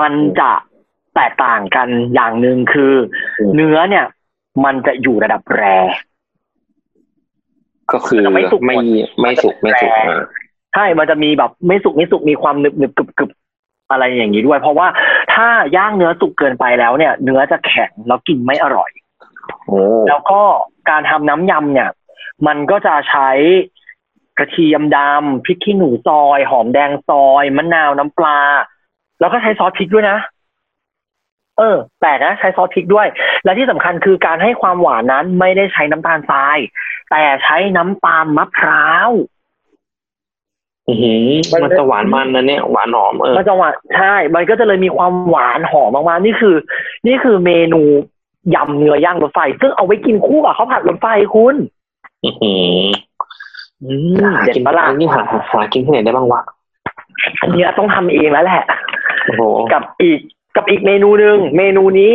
[0.00, 0.50] มันจะ
[1.14, 2.92] แตกต่างกันอย่างหนึ่งคือ
[3.54, 4.04] เนื้อเนี่ย
[4.64, 5.64] มันจะอยู่ระดับแร
[7.92, 8.84] ก็คือมันจะไม่สุกไม่หมด
[9.20, 10.20] ไม่สุกมันไม่จะสุกแปรอ่า
[10.74, 13.30] ใช่มันจะมีแบบไม่สุกไม่สุกมีความหนึบหนึบกรึบกรึบ
[13.90, 14.86] อะไรอย่างนี้ด้วย เพราะว่า
[15.34, 19.01] ถ้าย่างเนื้อสุกเกินไปแล้วเนี่ย เนื้อจะแข็งแล้วกินไม่อร่อยโอ้
[20.08, 20.40] แล้วก็
[20.90, 21.90] การทำน้ำยำเนี่ย
[22.46, 23.30] มันก็จะใช้
[24.38, 28.38] กระเทียมดำพริกขี้หนูซอย หอมแดงซอยมะนาวน้ำปลา
[29.20, 30.18] แล้วก็ใช้ซอสพริกด้วยนะ
[31.58, 33.06] เออแปลกนะใช้ซอสพริกด้วย
[33.44, 36.58] และที่สำคัญคือการให้ความหวานนั้นไม่ได้ใช้น้ำตาลทราย
[37.10, 39.10] แต่ใช้น้ำตาลมะพร้าว
[40.88, 46.56] อื้อหือมันจะหวานมันนะเนี่ยหวานหอมเออมันจะหวานใช่ มันก็จะเลยมีความหวานหอมมากๆนี่คือ
[47.06, 47.82] นี่คือเมนู
[48.54, 51.56] ยำเนื้อย่างรถไฟ ซึ่งเอาไว้กินคู่กับข้าวผัดรถไฟคุณ
[52.24, 52.84] อื้อหือ
[53.82, 56.40] อืมหาเด็ดกินปะล่ะอันนี้หาหาหากินที่ไหนได้บ้างวะ
[57.42, 58.62] อันเนี้ยต้องทำเองแล้วแหละ
[59.24, 60.20] โอ้โหกับอีก
[60.56, 62.12] กับอีกเมนูหนึ่งเมนูนี้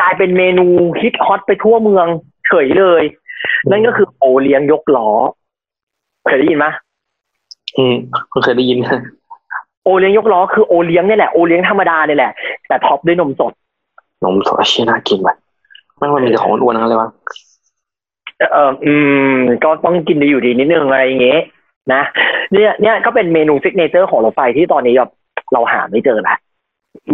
[0.00, 0.66] กลายเป็นเมนู
[1.00, 2.06] ฮิตฮอตไปทั่วเมือง
[2.46, 3.02] เฉยเลย
[3.70, 5.08] นั่นก็คือโอเลี้ยงยกล้อ
[6.26, 6.66] เคยได้ยินไหม
[7.76, 7.94] อืม
[8.32, 8.78] คุณเคยได้ยิน
[9.84, 12.32] โอเลี้ยงยกล้อคือโอเลี้ยงเนี่ยแหละโอเลี้ยงธรรมดาเนี่ยแหละ
[12.68, 13.52] แต่ท็อปด้วยนมสด
[14.24, 15.47] นมสดเชี่ยน่ากินว่ะมัน
[16.00, 17.10] มันมีแต่ของอ้วนๆทั้งนั้นเลยวะ
[18.52, 18.94] เอออื
[19.32, 19.34] ม
[19.64, 21.40] ก็ต้องกินดีอยู่ดีนิดนึงอะไรอย่างเงี้ย
[21.92, 22.02] นะ
[22.52, 25.10] เนี่ยเนี่ยก็เป็นเมนู signature ของรถไฟที่ตอนนี้แบบ
[25.52, 26.36] เราหาไม่เจอละ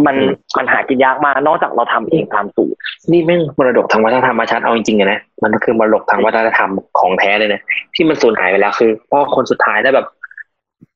[0.05, 0.15] มัน
[0.57, 2.77] มันหากินยากมากนอกจากเราทำเองตามสูตร
[3.11, 7.61] นี่แม่งมรดกทางวัฒนธรรมมาชัดเอาจริงๆอะนะมันก็คือมรดกทางวัฒนธรรมของแท้เลยนะ
[7.95, 10.07] ที่มันสูญหายไปแล้วคือเพราะคนสุดท้ายได้แบบ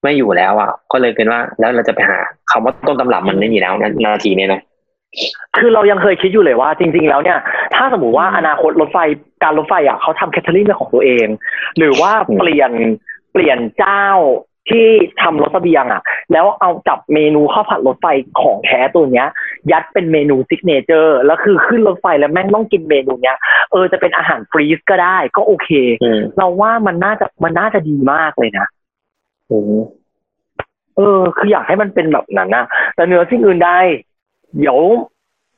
[0.04, 2.18] ไม่อยู่แล้วอะ ก็เลยเป็นว่าแล้วเราจะไปหา
[2.52, 4.62] คำว่าต้นตำรับมันไม่มีแล้วนะนาทีเนี้ยนะ
[5.58, 7.40] คือเรายังเคยคิดอยู่เลยว่าจริง ๆ แล้วเนี่ย
[7.76, 8.98] ถ้าสมมติว่าอนาคตรถไฟ
[9.44, 11.28] การรถไฟอะเขาทำ catering เป็นของตัวเอง
[11.78, 12.72] หรือว่าอืมเปลี่ยน
[13.34, 14.06] เปลี่ยนเจ้า
[14.70, 14.88] ที่
[15.22, 16.02] ทำรถเสบียงอะ
[16.32, 18.08] แล้วเอาจับเมนูข้าวผัดรถไฟ
[18.42, 19.28] ของแท้ตัวเนี้ย
[19.72, 23.38] ยัดเป็นเมนู signature แล้วคือขึ้นรถไฟแล้วแม่งต้องกินเมนูเนี้ย
[23.72, 25.70] เออจะเป็นอาหาร freeze ก็ได้ ก็โอเค
[26.04, 28.68] อืมเราว่ามันน่าจะมันน่าจะดีมากเลยนะ
[29.52, 29.82] อืม
[30.98, 33.72] เออ คืออยากให้มันเป็นแบบนั้นนะแต่เหนือสิ่งอื่นใด
[34.58, 34.78] เดี๋ยว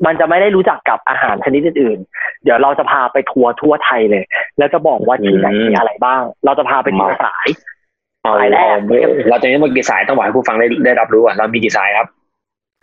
[0.05, 4.23] มันจะไม่ได้รู้จักกับอาหารชนิดอื่นๆ เดี๋ยวเราจะพาไปทัวร์ทั่วไทยเลย
[4.57, 7.47] แล้วจะบอกว่าที่ไหนมีอะไรบ้าง เราจะพาไปทีละสาย
[8.23, 8.77] เอาสายแรกเอา
[9.29, 12.07] เราจะนี้มันกี่สายต้องบอกให้ผู้ฟังได้ได้รับรู้อะเรามีกี่สายครับ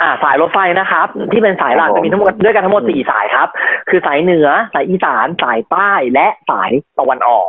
[0.00, 3.48] อ่า สายรถไฟนะครับ ที่เป็นสายหลักครับผมจะมีทั้งหมดด้วยกันทั้งหมดสี่สายครับ
[3.88, 7.48] คือสายเหนือสายอีสานสายใต้และสายตะวันออก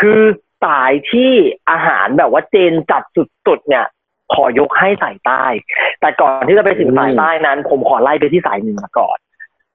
[0.00, 0.22] คือ
[0.64, 1.32] สายที่
[1.70, 3.02] อาหารแบบว่าเจนจัด
[3.46, 3.86] สุดๆเนี่ย
[4.34, 5.44] ขอยกให้สายใต้
[6.00, 9.18] แต่ก่อนที่จะไปถึงสายใต้นั้น ผมขอไล่ไปที่สายเหนือก่อน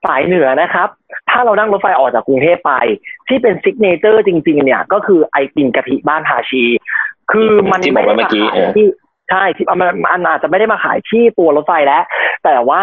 [0.05, 0.87] สายเหนือนะครับ
[1.29, 2.73] ถ้าเรานั่งรถไฟออกจากกรุงเทพไป
[3.27, 6.63] ที่เป็น signature จริง ๆ เนี่ย ก็คือไอติมกะทิบ้านภาชี
[7.31, 8.85] คือมันที่บอกได้ไว้เมื่อกี้ไม่ได้มาขายเออ
[9.29, 12.03] ใช่ที่มันมันอาจจะไม่ได้มาขายที่ตัวรถไฟแล้ว
[12.43, 12.81] แต่ว่า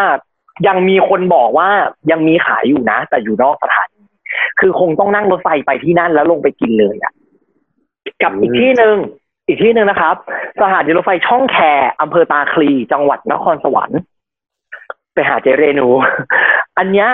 [0.68, 1.68] ยังมีคนบอกว่า
[2.10, 4.02] ยังมีขายอยู่นะ แต่อยู่นอกสถานี
[4.60, 7.12] คือคงต้องนั่งรถไฟไปที่นั่นแล้วลงไปกินเลยอะ
[8.22, 8.96] กับอีกที่หนึ่ง
[9.50, 10.16] อีกที่หนึ่งนะครับ
[10.60, 11.58] สถานีรถไฟช่องแค
[12.00, 14.00] อำเภอตาคลี จังหวัดนครสวรรค์
[15.14, 15.88] ไปหาเจเรนู
[16.78, 17.08] อันเนี้ย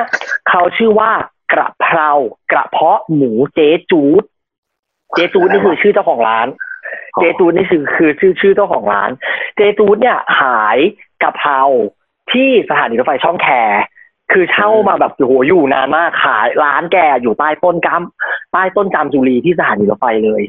[0.49, 1.11] เขาชื่อว่า
[1.53, 2.11] กระเพรา
[2.53, 4.23] กระเพาะหมูเจ๊จูด
[5.15, 6.47] เจ๊จูดนี่คือชื่อเจ้าของร้าน
[7.19, 9.11] เจจูดนี่คือคือชื่อชื่อเจ้าของร้าน
[9.57, 10.79] เจจูดเนี่ยขาย
[11.23, 11.61] กระเพรา
[12.33, 13.49] ที่สถานีรถไฟช่องแค
[14.33, 20.43] คือเช่ามาแบบโอ้โหอยู่นานมากขายร้านแกอยู่ใต้ต้นกำใต้ต้นจามจุรีที่สถานีรถไฟเลย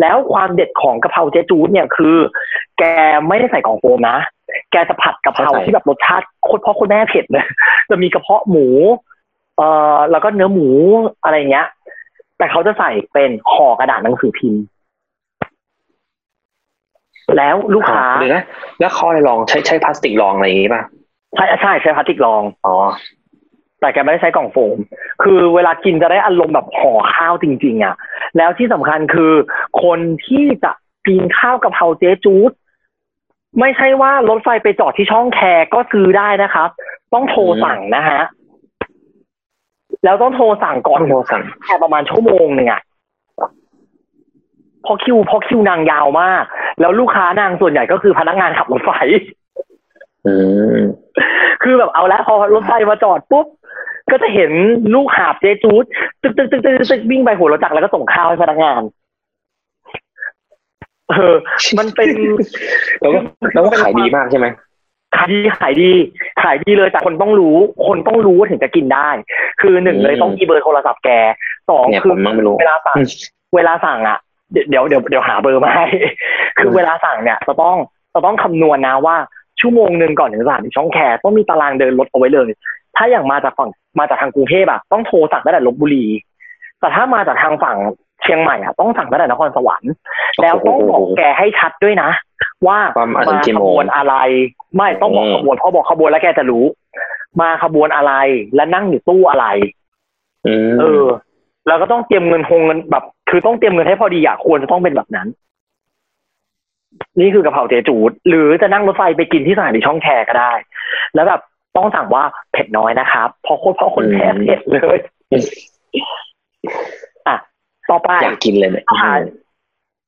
[0.00, 2.16] แล้วความเด็ดของกะเพราเจจูดเนี่ยคือ
[2.78, 2.82] แก
[3.28, 4.18] ไม่ได้ใส่กล่องโฟมนะ
[4.72, 7.46] แกจะผัดกะเพราที่แบบรสชาติโคตรพ่อโคตรแม่เผ็ดเลย
[7.90, 8.66] จะมีกระเพาะหมู
[9.56, 10.68] เอ่อแล้วก็เนื้อหมู
[11.24, 11.66] อะไรเงี้ย
[12.38, 14.62] แต่เขาจะใส่เป็นห่อกระดาษหนังสือพิมพ์
[17.36, 18.42] แล้วลูกค้าหรือนะ
[18.80, 20.82] แล้วเขาเลยลองใช้ใช้พลาสติกรองอะไรอย่างงี้ป่ะ
[21.36, 22.76] ใช่ใช่ใช้พลาสติกรอง อ๋อ
[23.82, 24.78] แต่แกไม่ได้ใช้กล่องโฟม
[25.22, 27.94] คือเวลากินจะได้อารมณ์แบบห่อข้าวจริง ๆอะ
[28.36, 29.32] แล้วที่สำคัญคือ
[29.82, 30.72] คนที่จะ
[31.08, 32.50] กินข้าวกะเพราเจ๊จูด
[33.60, 35.40] ไม่ใช่ว่ารถไฟไปจอดที่ช่องแค
[35.74, 36.68] ก็ซื้อได้นะครับ
[37.14, 38.22] ต้องโทรสั่งนะฮะ
[40.04, 42.80] แล้วต้องโทรสั่งก่อนต้องโทรสั่งแค่ประมาณชั่วโมงหนึ่งอะ
[44.82, 46.44] เพอคิวเพอคิวนางยาวมาก
[46.80, 48.90] แล้วลูกค้านางส่วนใหญ่ก็คือพนักงานขับรถไฟ
[50.26, 50.34] อื
[50.76, 50.78] ม
[51.62, 53.46] คือแบบเอาละพอรถไฟมาจอดปุ๊บ
[54.12, 54.50] ก็จะเห็น
[54.94, 55.84] ลูกหาบเจจูด
[56.22, 58.82] ตึกตึกตึกตึกตึกวิ่งไปหัวรถจักรแล้วก็ส่งข้าวให้พนักงาน
[61.10, 61.36] เออ
[61.78, 62.08] มันเป็น
[63.00, 63.20] แล้วก็
[63.54, 64.46] แล้วก็ขายดีมากใช่ไหม
[65.16, 65.90] ขายดีขายดี
[66.42, 67.56] ขายดีเลยแต่คนต้องรู้
[67.86, 69.08] คนต้องรู้ถึงจะกินได้
[69.60, 71.10] คือหนึ่งเลยต้องมีเบอร์โทรศัพท์แก
[71.68, 72.96] สองเนี่ยคืผอมมั่งไม่รู้เวลาสั่ง
[73.54, 74.18] เวลาสั่งอะ
[74.52, 75.86] เดี๋ยวเดี๋ยวเดี๋ยวหาเบอร์มาให้
[76.58, 77.76] คือเวลาสั่งเนี่ยจะต้อง
[78.14, 79.16] จะต้องคำนวณนะว่า
[79.62, 82.48] ชั่วโมงหนึ่งก่อนถึงสถานีช่องแคต้องมีตารางเดินรถเอาไว้เลย
[82.96, 86.06] ถ้าอย่างมาจากฝั่งมาจากทางกรุงเทพอะต้องโทรสั่งตั้งแต่ลบบุรี
[86.80, 87.76] แต่ถ้ามาจากทางฝั่ง
[88.22, 89.92] เชียงใหม่อะต้องสั่งตั้งแต่นครสวรรค์
[90.40, 92.10] แล้วต้องบอกแกให้ชัดด้วยนะ
[92.66, 94.14] ว่าว่ามาถึงกี่ขโมบงวนอะไร
[94.76, 96.64] ไม่ต้องบอกอืมขบวนพอบอกขบวนแล้วแกจะรู้
[97.40, 98.12] มาขบวนอะไร
[98.54, 99.46] และนั่งอยู่ตู้อะไร
[100.46, 101.06] อืมเออ
[101.66, 105.28] แล้วก็ต้องเตรียมเงินคงเงินแบบ คือต้องเตรียมเงินให้พอดีอะควรจะต้องเป็นแบบนั้น
[107.20, 110.52] นี่คือกะเพราเจจูด หรือจะนั่งรถไฟไปกินที่สถานีช่องแคก็ได้
[111.14, 111.40] แล้วแบบ
[111.76, 114.98] ต้องสั่งว่าเผ็ดน้อยนะครับเพราะคนเพราะคนแพ้เผ็ดเลย
[117.28, 117.36] อะ
[117.90, 119.30] ต่อไปอยากกินเลยเนี่ยสถานี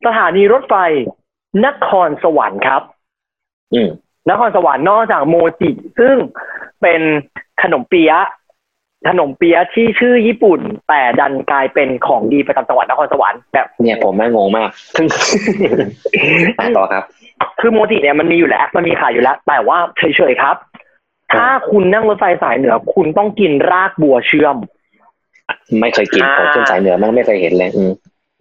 [0.07, 0.74] สถานีรถไฟ
[1.66, 2.82] นครสวรรค์ครับ
[3.74, 3.89] อืม
[4.30, 6.16] นครสวรรค์นอกจากโมจิ ซึ่ง
[6.82, 7.01] เป็น
[7.62, 8.20] ขนมเปี๊ยะ
[9.09, 14.72] ขนมเปี๊ยะที่ชื่อญี่ปุ่น แต่ดันกลายเป็นของดีประจำจังหวัดนครสวรรค์แบบเนี่ยผมแม่งงงมากอะ
[16.76, 17.05] ต่อครับ
[17.61, 20.57] คือโมจิเนี่ยมันมีอยู่แล้ว มันมีขายอยู่แล้ว แต่ว่าเฉยๆครับ
[21.32, 24.57] ถ้าคุณนั่งรถไฟสายเหนือ คุณต้องกินรากบัวเชื่อม
[25.80, 27.92] ไม่เคยกินอ่าผมขึ้นสายเหนือแม่งไม่เคยเห็นเลยอืม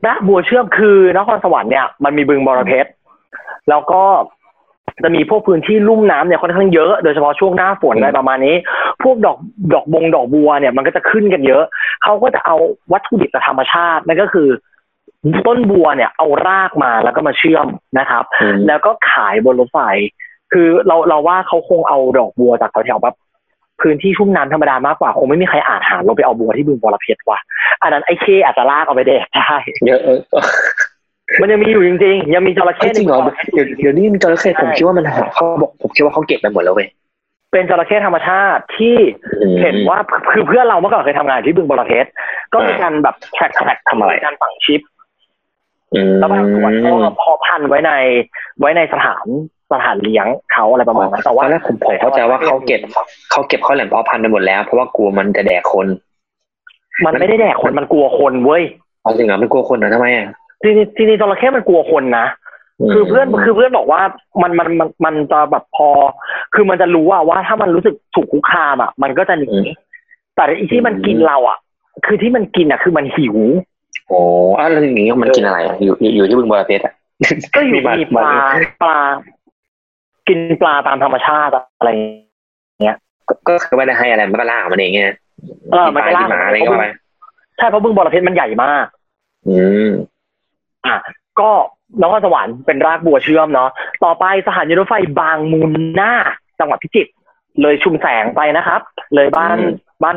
[0.07, 2.89] รากบัวเชื่อมคือนครสวรรค์เนี่ยมันมีบึงบรเพชร
[3.69, 4.03] แล้วก็
[5.03, 8.55] จะมีพวกพื้นที่ลุ่มน้ำเนี่ยค่อนข้างเยอะโดยเฉพาะช่วงหน้าฝนอืมอะไรประมาณนี้
[9.03, 9.37] พวกดอก
[9.73, 11.63] ดอกบงดอกบัวเนี่ยมันก็จะขึ้นกันเยอะ
[12.03, 12.55] เขาก็จะเอา
[12.91, 14.49] วัตถุดิบจากธรรมชาตินั่นก็คือ
[15.47, 17.67] ต้นบัวเนี่ยเอารากมาแล้วก็มาเชื่อม
[17.99, 19.79] นะครับอืมแล้วก็ขายบนรถไฟ
[20.53, 23.15] คือเราเราว่าเขาคงเอาดอกบัวจากแถวๆแบบ
[23.81, 27.39] พื้นที่ชุ่มน้ำธรรมดามากกว่า คงไม่มีใครอาจหาเราไปเอาบัวที่บึงบรเพชรว่ะ
[27.81, 29.55] อันนั้นไอ้เคอาจจะลากเอาไปแดกได้
[29.87, 30.19] เยอะเออ
[31.41, 36.87] มันยังมีอยู่จริงๆยังมีจระเอ้เข้ยจริงเหรอในเดี๋ยวเดี๋ยวนี้มันจระเข้ผมคิดว่ามันหาเขาบอกผมคิดว่าเขาเก็บไปหมดแล้วเว้ย
[37.51, 38.95] เป็นจระเข้ธรรมชาติที่
[39.41, 39.97] อืมเห็นว่า
[40.31, 42.09] คือเพื่อนเราเมื่อก่อนเคยทำงานที่บึงบรเพชร
[42.53, 44.81] ก็มีการแบบแทร็กแทร็กทำอะไรการฝังชิป
[45.93, 47.91] อืมแล้วบางส่วนก็เพาะพันธุ์ไว้ใน
[48.59, 49.25] ไว้ในสถาน
[49.71, 52.81] สถานเลี้ยงเขาอะไรประมาณนั้นแต่ตว่าอนแรกผมผมเข้าใจว่าเขาเก็บ
[53.31, 55.87] เขาเก็บข้าวแหลมเพาะพันธุ์ไปหมดแล้ว เพราะว่ากลัวมันจะแดกคน
[57.05, 58.63] มันไม่ได้แดกคนมันกลัวคนเว้ย
[59.01, 60.27] เอาจริงเหรอมันกลัวคนเหรอทำไมอะ
[60.63, 62.25] จริงๆจริงๆจระเข้มันกลัวคนนะ
[62.91, 64.01] คือเพื่อนคือเพื่อนบอกว่า
[64.41, 65.89] มันมันมันมันจะแบบพอ
[66.53, 69.49] คือมันจะรู้ว่าว่าถ้ามันรู้สึกถูกคุกคามอะ มันก็จะหนี
[70.35, 71.57] แต่อีที่มันกินเราอะ
[72.05, 73.37] คือที่มันกินอะ คือมันหิว
[74.09, 74.19] โอ้
[74.57, 76.93] อ้าวแล้วอย่างนี้มันกินอะไรอะอยู่อยู่อยู่ที่บึงบรเพชรอะ
[77.55, 78.31] ก็อยู่มันมีปลา
[78.83, 78.97] ปลา
[80.27, 82.97] กินปลาตามธรรมชาติอะไรอย่างเงี้ย
[83.27, 85.01] ก็ก็คือไม่ได้ให้อะไรมันก็ล่าของมันเองไง
[85.71, 86.85] เออมันก็ล่ากินหมาอะไรก็ไป
[87.57, 88.85] ใช่เพราะบึงบรเพชรมันใหญ่มาก
[89.49, 89.89] อืม
[90.85, 90.95] อะ
[91.39, 91.49] ก็
[92.01, 93.69] นครสวรรค์เป็นรากบัวเชื่อมเนาะ
[94.03, 97.11] ต่อไปสถานีรถไฟบางมูลนาคจังหวัดพิจิตร
[97.61, 98.81] เลยชุมแสงไปนะครับ
[99.15, 99.73] เลยบ้านอืม
[100.03, 100.15] บ้าน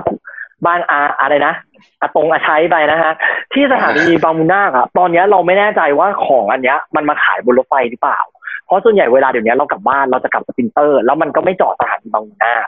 [0.67, 1.55] บ้านอาอะไรนะ
[2.01, 3.13] อาตงอาชัยไปนะฮะ
[3.53, 8.19] ที่สถานีบางมูลนาคอะตอนเนี้ยเราไม่แน่ใจว่าของอันเนี้ย มันมาขายบนรถไฟหรือเปล่า
[8.65, 12.67] เพราะส่วนใหญ่เวลาเดี๋ยวนี้เรากลับบ้านเราจะกลับ Sprinter แล้วมันก็ไม่จอดสถานีบางมูลนาค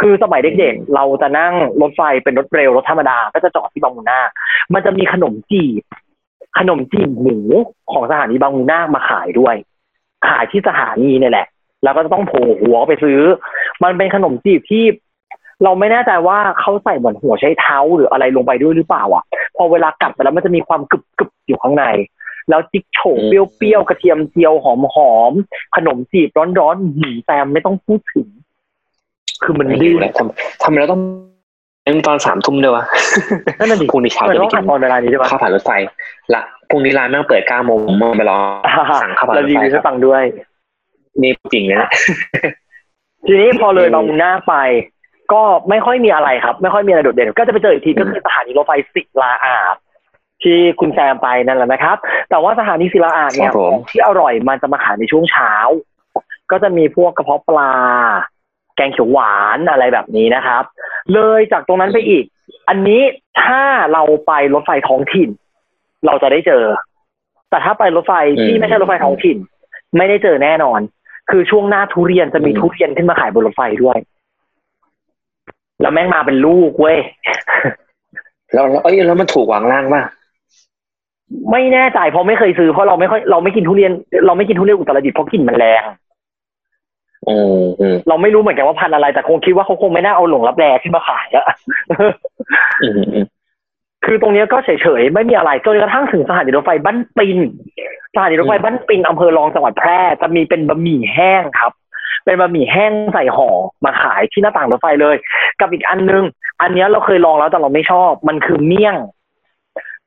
[0.00, 4.28] คือสมัยเด็กๆเราจะนั่งรถไฟเป็นรถเร็วรถธรรมดา ก็จะจอดที่บางมูลนาค
[4.74, 5.82] มันจะมีขนมจีบ
[6.58, 7.38] ขนมจีบหมู
[7.92, 9.54] ของสถานีบางมูลนาคมาขายด้วย
[10.28, 11.46] ขายที่สถานีเนี่ยแหละ
[11.84, 13.20] แล้วก็ต้องโผล่หัวไปซื้อ
[13.82, 14.84] มันเป็นขนมจีบที่
[15.64, 19.24] เราไม่แน่ใจว่าเขาใส่เหมือนหัวไชเท้าหรืออะไรลงไปด้วยหรือเปล่าอะ
[19.56, 21.84] พอเวลากัดไปแล้วมันจะมีความกรึบกรึบๆอยู่ข้างใน
[22.48, 26.28] แล้วจิ๊กโฉวเปรี้ยวๆกระเทียมเจียวหอมหอมๆขนมจีบ
[26.58, 28.28] ร้อนๆหืมแซมไม่ต้องพูดถึง
[29.42, 31.00] คือมันไม่ดื้หิอวแล้วทำทำไมเราต้อง
[31.84, 32.84] เล่นตอนสามทุ่มด้วยวะ
[33.58, 35.70] นั่นน่ะดิพรุ่งนี้เช้ามันจะต้ไปองกิอ่านนตอนเวลานี้ใช่ปะข้าวผัดรถไฟ
[36.34, 38.38] ละพรุ่งนี้ร้านแม่งเปิดเก้าโมงผมไปรอ
[39.02, 40.22] สั่งข้าวผัดรแล้วถรีไฟวิวคให้รับฟังด้วย
[41.22, 41.88] นี่จริงนะ
[43.26, 44.54] ทีนี้พอเลยอืมบางมุมหน้าไป
[45.32, 49.76] ก็ไม่ค่อยมีอะไรครับ ไม่ค่อยมีอะไรโดดเด่น ก็จะไปเจออีกทีก็คือสถานีรถไฟศิลาอาด
[50.42, 51.96] ที่คุณแซมไปนั่นแหละนะครับ
[52.30, 55.52] แต่ว่าสถานีศิลาอาดเนี่ยของที่อร่อยมันจะมาขายในช่วงเช้า
[56.50, 57.72] ก็จะมีพวกกระเพาะปลา
[58.76, 60.62] แกงเขียวหวานอะไรแบบนี้นะครับ
[61.14, 62.24] เลยจากตรงนั้นไปอีก
[62.68, 63.02] อันนี้
[63.42, 63.62] ถ้า
[63.92, 65.28] เราไปรถไฟท้องถิ่น
[66.06, 66.64] เราจะได้เจอ
[67.50, 69.36] แต่ถ้าไปรถไฟที่ไม่ใช่รถไฟท้องถิ่น
[69.96, 70.80] ไม่ได้เจอแน่นอน
[71.30, 73.98] คือช่วงหน้าทุเรียนจะมีทุเรียนขึ้นมาขายบนรถไฟด้วย
[75.80, 76.98] แล้วแม่งมาเป็นลูกเว้ย
[78.52, 80.02] แล้วแล้วเอ้ยแล้วมันถูกวางล่างป่ะ
[81.50, 83.92] ไม่แน่ใจเพราะไม่เคยซื้อเพราะเราไม่ค่อยเราไม่กินทุเรียน
[84.26, 86.03] เราไม่กินทุเรียนอุตรดิตถ์เพราะกลิ่นมันแรงอืมอืม
[88.08, 91.46] เราไม่รู้เหมือนกันว่าพันธุ์อะไรแต่คงคิดว่าเขาคงไม่น่าเอาหลงรับแรขึ้นมาขายอะ
[92.82, 93.26] อืมอืม
[94.04, 97.38] คือตรงเนี้ยก็เฉยๆ ไม่มีอะไรจนกระทั่งถึงสถานีรถไฟบ้านปิน
[98.14, 101.72] สถานีรถไฟบ้านปินอำเภอรองจังหวัดแพร่ จะมีเป็นบะหมี่แห้งครับ
[102.24, 103.48] เป็นบะหมี่แห้งใส่ห่อ
[103.84, 105.16] มาขายที่หน้าต่างรถไฟเลย
[105.60, 106.24] กับอีกอันนึง
[106.60, 108.96] อันเนี้ยเราเคยลองแล้วแต่เราไม่ชอบ มันคือเมี่ยง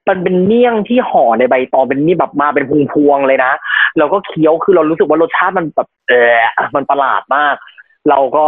[0.09, 3.51] มันเป็นเมี่ยงที่ห่อในใบตองเป็นนี่แบบมาเป็นพวงๆเลยนะ
[3.97, 6.33] แล้วก็เคี้ยวคือเรารู้สึกว่ารสชาติมันแบบเออ
[6.75, 7.55] มันประหลาดมาก
[8.09, 8.45] เราก็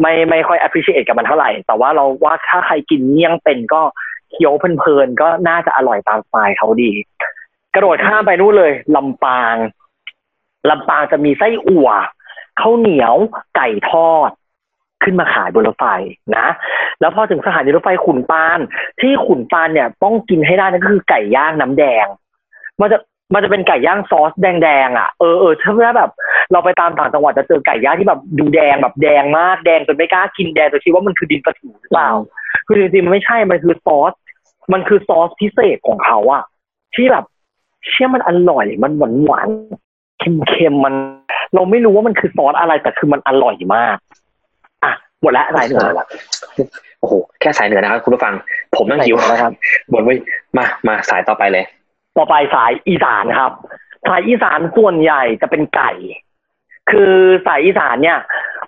[0.00, 3.82] ไม่ไม่ค่อย appreciate กับมันเท่าไหร่ แต่ว่าเราว่าถ้าใครกินเมี่ยงเป็นก็
[4.30, 6.90] เคี้ยวเพลินๆก็น่าจะอร่อยตามสไตล์เขาดี
[7.74, 9.54] กระโดดข้ามไปนู่นเลยลำปาง
[10.70, 11.90] ลำปางจะมีไส้อั่ว
[12.60, 13.14] ข้าวเหนียว
[13.56, 14.30] ไก่ทอด
[15.02, 15.86] ขึ้นมาขายบนรถไฟ
[16.36, 16.46] นะ
[17.00, 18.58] แล้วพอถึงสถานีรถไฟขุนปาน
[19.00, 22.06] ที่ขุนปานเนี่ยต้องกินให้ได้นั่นก็คือไก่ย่างน้ำแดง
[22.80, 22.98] มันจะ
[23.34, 26.10] มันจะเป็นไก่ย่างซอสแดงๆอะเออเออถ้าแบบ
[26.52, 32.10] เราไปตามต่างจังหวัดจะเจอไก่ย่างที่แบบดูแดงแบบแดงมากแดงจนไม่กล้ากินแดงจนคิดว่ามันคือดินประถูหรือเปล่า
[32.66, 34.12] คือจริงๆมันไม่ใช่มันคือซอส
[34.72, 36.42] มันคือซอสพิเศษของเขาอะ
[36.94, 37.24] ที่แบบ
[37.88, 39.48] เชื่อมันอร่อยมันหวานหวาน
[40.18, 40.94] เค็มๆมัน
[41.54, 43.96] เราไม่รู้ว่ามันคือซอสอะไรแต่คือมันอร่อยมาก
[45.22, 46.06] หมดแล้วสายเหนือแล้ว
[47.00, 48.34] โอ้โหแค่สายเหนือนะครับคุณผู้ฟัง
[48.76, 49.54] ผมนั่งหิวสายเหนือนะครับ
[49.92, 50.14] บนไว้
[50.56, 51.64] มามาสายต่อไปเลย
[52.16, 53.52] ต่อไปสายอีสานครับ
[54.08, 55.92] สายอีสานส่วนใหญ่จะเป็นไก่
[56.90, 57.14] คือ
[57.46, 58.18] สายอีสานเนี่ย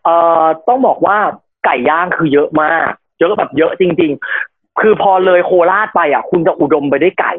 [0.05, 1.17] เอ่อต้องบอกว่า
[1.65, 2.91] ไก่ย่างคือเยอะมาก
[3.21, 4.13] เยอะแบบเยอะจริง
[4.47, 7.33] ๆ คือพอเลยโคราชไปอะ คุณจะอุดมไปด้วยไก่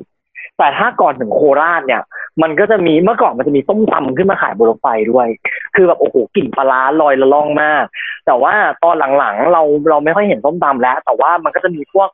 [0.58, 2.02] แต่ถ้าก่อนถึงโคราชเนี่ย
[2.42, 5.28] มันก็จะมีเมื่อก่อนมันจะมีต้มตำขึ้นมาขายบนรถไฟด้วย
[5.76, 7.84] คือแบบโอ้โหกลิ่นปลาร้าลอยละล่องมาก
[8.26, 12.10] แต่ว่าตอนหลังๆเราเราไม่ค่อยเห็นต้มตำแล้ว แต่ว่ามันก็จะมีพวก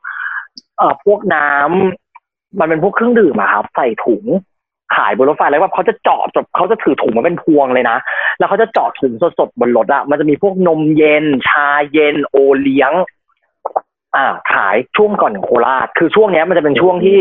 [0.78, 4.24] เอ่อพวกน้ำมันเป็นพวกเครื่องดื่มอะครับใส่ถุง
[4.96, 7.98] ขายบนรถไฟแล้วว่าเขาจะเจาะจบเขาจะถือถุงมาเป็นพวงเลยนะ
[8.38, 12.92] แล้วเขาจะเจาะถุงสดๆบนรถอะมันจะมีพวกนมเย็น ชาเย็น โอเลี้ยง
[14.16, 17.18] อ่าขายช่วงก่อนถึงโคราช คือช่วงเนี้ยมันจะเป็นช่วงที่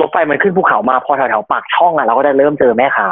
[0.00, 3.08] รถไฟมันขึ้นภูเขามาพอแถวๆปากช่องอะเราก็จะเริ่มเจอแม่ค้า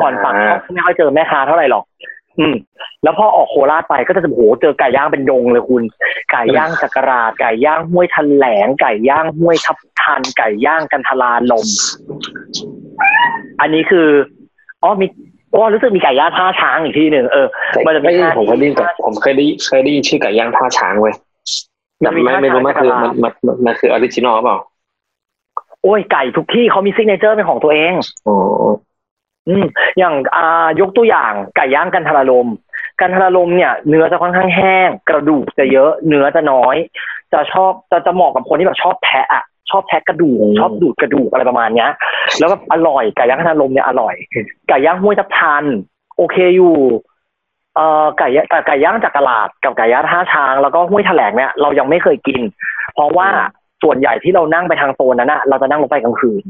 [0.00, 1.84] ก่อนปากช่องไม่ค่อยเจอแม่ค้าเท่าไหร่หรอก
[2.38, 2.54] อืม
[3.02, 5.82] แล้วพอออกโคราชไปก็จะโอ้โหเจอไก่ย่างเป็นดงเลยคุณ
[6.30, 11.66] ไก่ย่างจักราดไก่ย่างห้วยทันแหลงไก่ย่างห้วยทับทันไก่ย่างกันทลาลม
[13.60, 14.08] อันนี้คือ
[14.82, 15.06] อ๋อมี
[15.54, 17.46] อ๋อรู้สึกมีไก่ย่างท่าช้างอีกที่หนึ่งเออ
[17.86, 21.14] มันจะมีไม่ท่าผมเคยได้ยินแต่ผมเคยได้เคยได้ยินชื่อไก่ย่างท่าช้างเว้ย
[22.00, 24.58] แต่ไม่ไม่รู้มันคือมันมันมันมันคือ original เปล่า
[25.82, 27.92] โอ้ยไก่ทุกที่เขามี signature เป็นของตัวเอง
[28.28, 28.36] อ๋อ
[29.48, 29.64] อืม
[29.98, 32.48] อย่างอ่ายกตัวอย่างไก่ย่างกันทรลม
[33.00, 36.76] กันทรลมเนี่ย เนื้อจะค่อนข้างแห้ง กระดูกจะเยอะ เนื้อจะน้อย
[37.32, 41.90] จะชอบจะจะเหมาะกับคนที่แบบชอบแทะอะชอบแทะกระดูกชอบดูดกระดูกอะไรประมาณเนี้ย
[42.38, 44.14] แล้วแบบอร่อยไก่ย่างกันทรลมเนี่ยอร่อย
[44.68, 45.64] ไก่ย่างห้วยทับทัน
[46.16, 46.74] โอเคอยู่
[47.76, 52.40] เอ่อไก่ย่างแต่ไก่ย่างจากตลาดกับไก่ย่างท่าช้างแล้วก็ห้วยแถลงเนี่ยเรายังไม่เคยกิน
[52.94, 53.28] เพราะว่า
[53.82, 56.42] ส่วนใหญ่ที่เรานั่งไปทางโซนนั้นอะเราจะนั่งรถไฟกลางคืน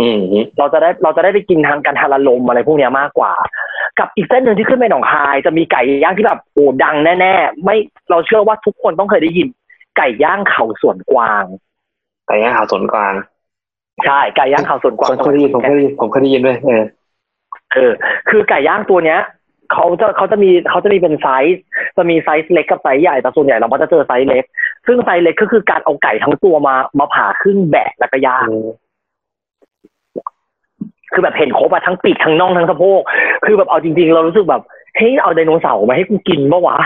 [0.00, 0.20] อืม
[0.58, 3.32] เราจะได้เราจะได้ไปกินทางกันทาราลมอะไรพวกเนี้ยมากกว่า
[3.98, 7.76] กับอีกเส้นหนึ่งที่ขึ้นไปหนองคาย จะมีไก่ย่างที่แบบโอ้ดังแน่ๆไม่
[8.10, 9.48] เราเชื่อว่าทุกคนต้องเคยได้ยิน
[9.96, 11.44] ไก่ย่างเขาสวนกวาง
[12.28, 13.14] ไก่ย่างเขาสวนกวาง
[14.04, 16.84] ใช่ไก่ย่างเขาสวนกวางผมเคยได้ยินผมเคยได้ยินผมเคยได้ยินด้วยเออ
[17.74, 17.92] เออ
[18.28, 19.20] คือไก่ย่างตัวเนี้ย
[19.72, 21.62] เขาจะเขาจะมีเขาจะมีเป็นไซส์
[21.96, 24.44] จะมีไซส์เล็กกับไซส์ใหญ่แต่ส่วนใหญ่เราก็จะเจอไซส์เล็ก
[24.86, 28.48] ซึ่งไซส์เล็กก็คือการเอาไก่ทั้งตัวมามาผ่าครึ่งแบะแล้วก็ย่าง
[31.12, 33.00] คือแบบเห็นครบอะทั้งปีกทั้งน่องทั้งสะโพก
[33.44, 34.62] คือแบบเอาจริง ๆ เรารู้สึกแบบ
[34.96, 36.76] เฮ้ยเอาไดโนเสาร์มาให้กูกินปะวะ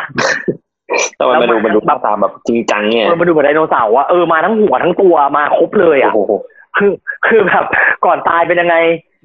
[1.16, 6.32] แต่มันมาดูแล้วมันมันดูหน้าตาแบบจริงจังเนี่ยเออมาดูเหมือนไดโนเสาร์อะเออมาทั้งหัวทั้งตัวมาครบเลยอะโอ้โห
[6.76, 6.90] คือ
[7.26, 7.64] คือแบบ
[8.06, 8.76] ก่อนตายเป็นยังไง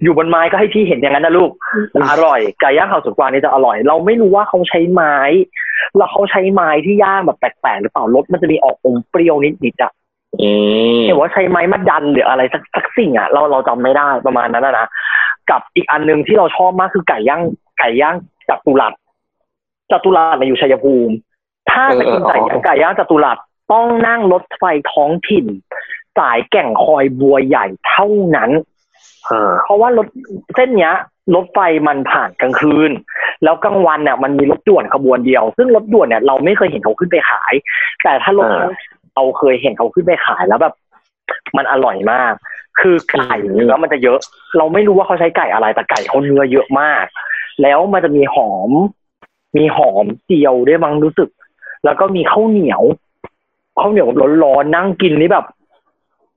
[0.04, 1.52] อยู่บนไม้ก็ให้พี่เห็นอย่างนั้นนะลูก
[1.92, 5.18] แต่อร่อยไก่ย่างเขาสวนกวางนี่จะอร่อย เราไม่รู้ว่าเขาใช้ไม้
[5.98, 9.92] แล้วเขาใช้ไม้ที่ย่างแบบแปลกๆหรือเปล่ารสมันจะมีออกอมเปรี้ยวนิดๆอะ
[10.42, 10.50] อื
[11.00, 14.88] มเห็นว่าใช้ไม้มาดันหรืออะไรสักสักสิ่งอะเราเราจำไม่ได้ประมาณนั้นนะนะ
[15.50, 17.42] กับอีกอันหนึ่งที่เราชอบมากคือไก่ย่าง
[17.80, 18.16] ไก่ย่าง
[18.50, 18.94] จัตุรัส
[19.92, 21.14] จัตุรัสเนี่ยอยู่ชัยภูมิ
[21.72, 23.38] ถ้าจะกินไก่ย่างไก่ย่างจัตุรัส
[23.72, 25.46] ต้องนั่งรถไฟท้องถิ่น
[26.18, 28.77] สายแก่งคอยบัวใหญ่เท่านั้นอ่า
[29.64, 30.08] เพราะว่ารถ
[30.56, 30.94] เส้นเนี้ย
[31.36, 32.92] รถไฟมันผ่านกลางคืน
[33.44, 37.54] แล้วกลางวันเนี่ยมันมีรถด่วนขบวนเดียว ซึ่งรถด่วนเนี่ยเราไม่เคยเห็นเขาขึ้นไปขาย
[38.04, 40.74] แต่ถ้ารถท้องถิ่นเราเคยเห็นเขาขึ้นไปขายแล้วแบบ
[41.58, 42.34] มันอร่อยมาก
[42.80, 44.20] คือไก่เนื้อมันจะเยอะ
[44.58, 47.06] เราไม่รู้ว่าเขาใช้ไก่อะไรแต่ไก่เขาเนื้อเยอะมาก
[47.62, 48.72] แล้วมันจะมีหอม
[49.58, 51.30] มีหอมเจียวด้วยมั้งรู้สึก
[51.86, 52.84] แล้วก็มีข้าวเหนียว
[53.80, 54.10] ข้าวเหนียว
[54.44, 55.46] ร้อนๆนั่งกินนี่แบบ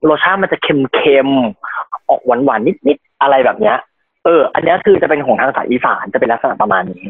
[0.09, 1.70] รสชาติมันจะเค็มๆ
[2.09, 3.77] ออกหวานๆนิดๆอะไรแบบเนี้ย
[4.25, 7.03] เออ อันเนี้ยคือจะเป็นของทางสายอีสานจะเป็นลักษณะประมาณนี้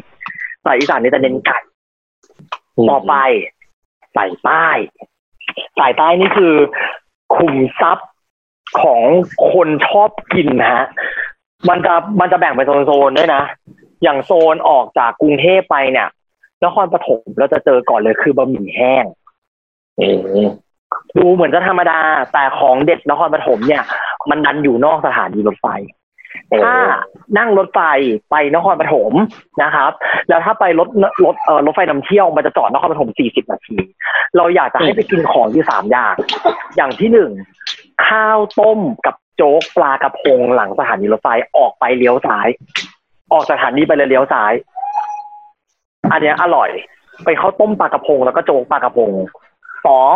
[0.64, 1.58] สายอีสานนี่จะเน้นไก่
[2.90, 3.14] ต่อไป
[4.16, 4.66] สายใต้
[5.78, 6.54] สายใต้นี่คือ
[7.36, 8.10] ขุมทรัพย์
[8.82, 9.02] ของ
[9.52, 10.86] คนชอบกินนะฮะ
[11.68, 13.42] มันจะมันจะแบ่งเป็นโซนๆด้วยนะ
[14.02, 16.08] อย่างโซนออกจากกรุงเทพไปเนี่ย
[16.64, 19.04] นครปฐมเราจะเจอก่อนเลยคือบะหมี่แห้ง
[20.00, 20.08] อื
[20.44, 20.46] ม
[21.16, 21.98] ดูเหมือนจะธรรมดา
[22.32, 23.82] แต่ของเด็ดนครปฐมเนี่ย
[24.30, 25.68] มันดันอยู่นอกสถานีรถไฟ
[26.64, 26.74] ถ้า
[27.38, 27.80] นั่งรถไฟ
[28.30, 29.12] ไปนครปฐม
[29.62, 29.92] นะครับ
[30.28, 30.88] แล้วถ้าไปรถ
[31.24, 33.76] รถเอ่อรถไฟนำเที่ยวมันจะจอดนครปฐม40นาที
[34.36, 36.14] เราอยากจะให้ไปกินของอยู่สามอย่าง
[36.76, 37.30] อย่างที่หนึ่ง
[38.06, 42.48] ข้าวต้มกับโจ๊กปลากระพงหลังสถานีรถไฟออกไปเลี้ยวซ้าย
[43.32, 44.52] ออกสถานีไปเลยเลี้ยวซ้าย
[46.12, 46.70] อันเนี้ยอร่อย
[47.24, 49.10] ไปข้าวต้มปลากระพงแล้วก็โจ๊กปลากระพง
[49.86, 50.14] สอง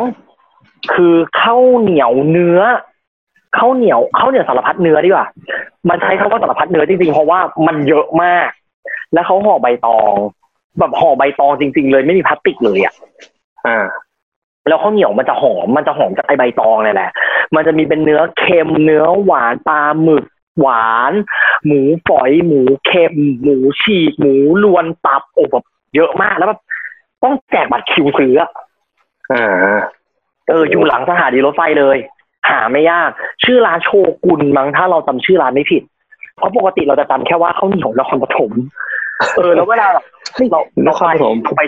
[0.95, 2.61] คือข้าวเหนียวเนื้อ
[3.57, 5.27] ข้าวเหนียวข้าวเหนียวสารพัดเนื้อดีกว่า
[5.89, 8.51] มันใช้คำว่าสารพัดเนื้อจริงๆ เพราะว่ามันเยอะมาก
[9.13, 10.13] แล้วเขาห่อใบตอง
[10.79, 12.95] แบบห่อใบตองจริง ๆ เลยไม่มีพลาสติกเลยอะ
[13.67, 13.87] อ่า
[14.69, 17.11] แล้วข้าวเหนียวมันจะหอม มันจะหอมจากไอใบตองเลยแหละ
[17.55, 20.25] มันจะมีเป็นเนื้อเค็ม เนื้อหวานปลาหมึก
[20.61, 21.13] หวาน
[21.67, 25.65] หมูฝอย หมูเค็ม หมูฉีก หมูลวนตับโอ้แบบ
[25.97, 26.61] เยอะมากแล้วแบบ
[27.23, 28.51] ต้องแจกบัตรคิวซื้ออะ
[29.33, 29.79] อ่า
[30.49, 31.97] เอออยู่หลังสถานีรถไฟเลย
[32.49, 33.11] หาไม่ยาก
[33.45, 33.91] ชื่อร้านโช
[34.25, 35.83] กุนมั้งถ้าเราจำชื่อร้านไม่ผิด
[36.37, 38.53] เพราะปกติเราจะจำแค่ว่าข้าวเหนียวนครปฐม
[39.37, 40.03] เออ แล้วเวลาเรา
[40.53, 41.63] เรานครปฐมเราไป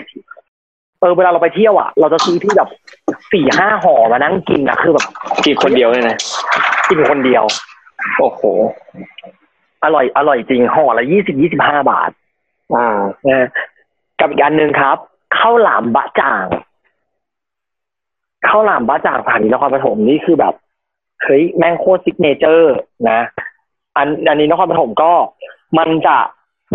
[0.99, 2.69] เออเวลาเราไปเที่ยวอะ เราจะซื้อที่แบบ
[3.31, 5.05] สี่ห้าห่อมานั่งกินนะคือแบบ
[5.45, 6.17] กินคนเดียวเนี่ยนะ
[6.89, 7.43] กินคนเดียว
[8.19, 8.41] โอ้โห
[9.83, 12.11] อร่อย อร่อยจริงห่อละยี่สิบยี่สิบห้าบาท
[12.75, 12.97] อ่า
[13.29, 13.47] นะ
[14.19, 14.97] กับอีกอันหนึ่งครับ
[15.37, 16.45] ข้าวหลามบะจ่าง
[18.47, 20.53] ข้าวหลามบะจ่างสถานีนครปฐมนี่คือแบบ
[21.23, 22.75] เฮ้ยแม่งโคตร signature
[23.09, 23.21] นะ
[23.97, 25.11] อันอันนี้นครปฐมก็
[25.77, 26.17] มันจะ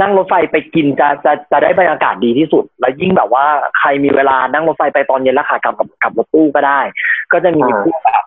[0.01, 3.47] นั่งรถไฟไปกินจะจะจะได้บรรยากาศดีที่สุด แล้วยิ่งแบบว่า
[3.79, 6.81] ใครมีเวลานั่งรถไฟไปตอนเย็นแล้วขากลับกลับกับรถตู้ก็ได้
[7.33, 8.25] ก็จะมีพวกแบบ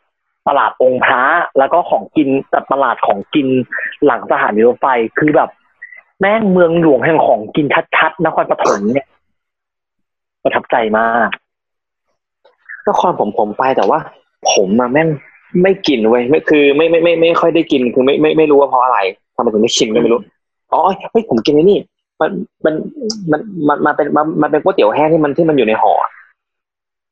[0.47, 1.23] ตลาดองค์พระ
[1.57, 3.47] แล้วก็ของกินแต่ตลาดของกิน
[4.05, 4.87] หลังสถานีรถไฟ
[5.19, 5.49] คือแบบ
[6.19, 7.65] แม่งเมืองหลวงแห่งของกิน
[7.97, 9.07] ชัดๆนครปฐมเนี่ย
[10.43, 11.29] ประทับใจมาก
[12.89, 13.99] นครผมผมไปแต่ว่า
[14.51, 15.07] ผมมาแม่ง
[15.63, 18.99] ไม่กินเว้ยไม่คือไม่ไม่ไม่ไม่ค่อยได้กินคือไม่ไม่ไม่รู้ว่าเพราะอะไร
[19.35, 20.19] ทำไมถึงไม่ชินก็ไม่รู้
[20.73, 20.81] อ๋อ
[21.11, 21.79] เฮ้ยผมกินไอ้นี่
[22.21, 22.31] มัน
[22.65, 22.73] มัน
[23.31, 25.93] มันมันมันเป็นมันมันเป็นก๋วยเตี๋ยวแห้งที่มันที่มันอยู่ในห่อ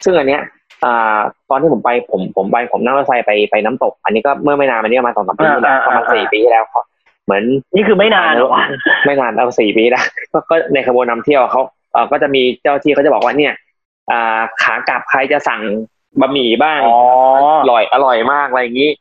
[0.03, 0.41] ซึ่งอันเนี้ย
[0.85, 1.19] อ่า
[1.49, 6.65] ตอนที่ผมไปผมผมไปผมนั่งรถไฟไปไปน้ำตก อันนี้ก็เมื่อไม่นานมานี้ประมาณสองสามปีที่แล้วอ่าประมาณอ่าสี่ปีที่แล้ว
[7.25, 7.43] เหมือน
[7.75, 8.63] นี่คือไม่นานหรอกวะ
[9.05, 10.03] ไม่นานเอาสี่ปีแล้ว
[10.33, 11.61] ก็ก็ในขบวนนำเที่ยวเขา
[11.93, 13.53] เอ่อก็จะมีเจ้าที่เขาจะบอกว่าเนี่ย
[14.11, 15.61] อ่าขากลับใครจะสั่ง
[16.21, 16.99] บะหมี่บ้างอ๋อ
[17.61, 18.91] อร่อยอร่อยมากอะไรอย่างนี้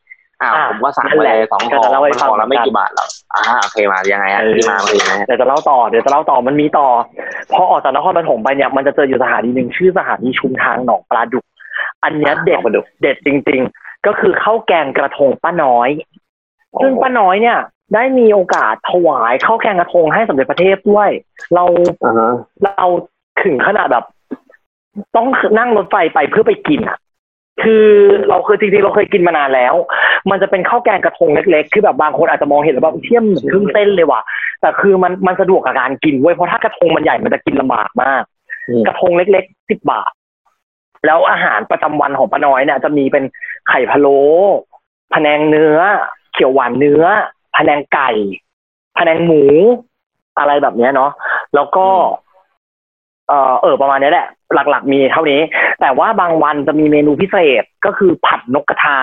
[0.41, 6.87] อ้าวอ่าผมก็สั่งนั่ไปนแหละเลยสองก็ห่อจะเล่าให้มันฟังห่อละไม่เหมือนกันกี่บาทหรอกอ่าโอเคมายังไงฮะเออที่มาเป็นยังไงฮะเดี๋ยวจะเล่าต่อเดี๋ยวจะเล่าต่อมันมีต่อ
[7.53, 11.45] พอออกจากนครปฐมไปเนี่ยมันจะเจออยู่สถานีหนึ่งชื่อสถานีชุมทางหนองปลาดุก
[12.03, 15.89] อันเนี้ยเด็ดลองมาดูเด็ดจริง ๆ ก็คือข้าวแกงกระทงป้าน้อย
[16.81, 17.57] ซึ่งป้าน้อยเนี่ย
[17.93, 21.09] ได้มีโอกาสถวายข้าวแกงกระทงให้สมเด็จพระเทพด้วย
[21.53, 21.63] เรา
[22.05, 22.31] อ่าฮะ
[22.63, 22.85] เรา
[23.43, 24.05] ถึงขนาดแบบ
[25.15, 25.27] ต้อง
[25.57, 26.97] นั่งรถไฟไปเพื่อไปกินอะ
[27.63, 27.85] คือ
[28.29, 29.75] เราเคยจริงๆเราเคยกินมานานแล้ว
[30.29, 34.21] มันจะเป็นข้าวแกงกระทงเล็กๆ คือแบบบางคนอาจจะมองเห็นแบบเทียมเหมือนครึ่งเส้นเลยว่ะ
[34.61, 38.23] แต่คือมันมันสะดวกกับการกินเว้ย เพราะถ้ากระทงมันใหญ่มันจะกินลำบากมาก
[38.87, 40.11] กระทงเล็กๆสิบบาท
[41.05, 43.23] แล้วอาหารประจำวันของป้าน้อยเนี่ยจะมีเป็น
[43.69, 44.21] ไข่พะโล้
[45.13, 45.79] พะแนงเนื้อ
[46.33, 47.03] เขียวหวานเนื้อ
[47.57, 48.11] พะแนงไก่
[48.97, 49.43] พะแนงหมู
[50.39, 51.11] อะไรแบบเนี้ยเนาะ
[51.55, 51.87] แล้วก็
[53.29, 55.39] เออเออประมาณนี้แหละ หลักๆ มีเท่านี้
[55.81, 58.99] แต่ว่าบางวันจะมีเมนูพิเศษก็คือผัดนกกระทา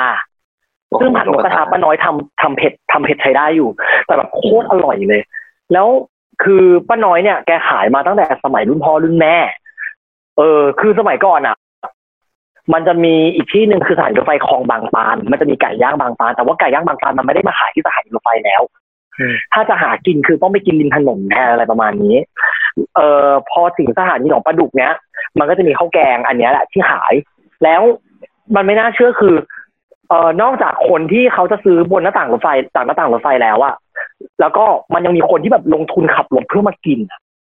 [1.01, 3.71] ซึ่งผัดนกกระทาป้าน้อยทำทำเผ็ดทำเผ็ดใช้ได้อยู่
[4.07, 5.23] แต่แบบโคตรอร่อยเลย
[5.73, 5.87] แล้ว
[6.43, 9.37] คือป้าน้อยเนี่ยแกขายมาตั้งแต่สมัยรุ่นพ่อรุ่นแม่
[10.39, 11.57] เออ คือสมัยก่อนอะ
[12.73, 18.63] มันจะมีอีกที่หนึ่งคือสถานีรถไฟคลองบางปาน มันจะมีไก่ย่างบางปาน แต่ว่าไก่ย่างบางปานมันไม่ได้มาขายที่สถานีรถไฟแล้ว
[19.53, 22.17] ถ้าจะหากินคือต้องไปกินริมถนนแทนอะไรประมาณนี้
[22.95, 24.93] เอ่อพอถึงสถานีหนองปลาดุกเนี้ย
[25.39, 27.13] มันก็จะมีข้าวแกงอันเนี้ยแหละที่ขาย
[27.65, 27.83] แล้ว
[28.55, 29.35] มันไม่น่าเชื่อคือ
[30.09, 33.75] เอ่อนอกจากคนที่เขาจะซื้อบนหน้าต่างรถไฟจากหน้าต่างรถไฟแล้วอะ
[34.41, 34.65] แล้วก็
[34.95, 36.99] มันยังมีคนที่แบบลงทุนขับรถเพื่อมากิน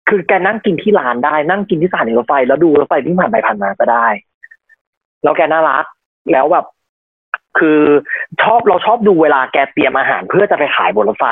[0.10, 4.08] คือแกนั่งกินที่ร้านได้นั่งกินที่สถานีรถไฟ แล้วดูรถไฟที่ผ่านไปผ่านมาก็ได้
[5.24, 5.86] แล้วแกน่ารัก
[6.32, 6.66] แล้วแบบ
[7.60, 7.80] คือ
[8.44, 11.26] ชอบเราชอบดูเวลาแกเตรียมอาหารเพื่อจะไปขายบนรถไฟ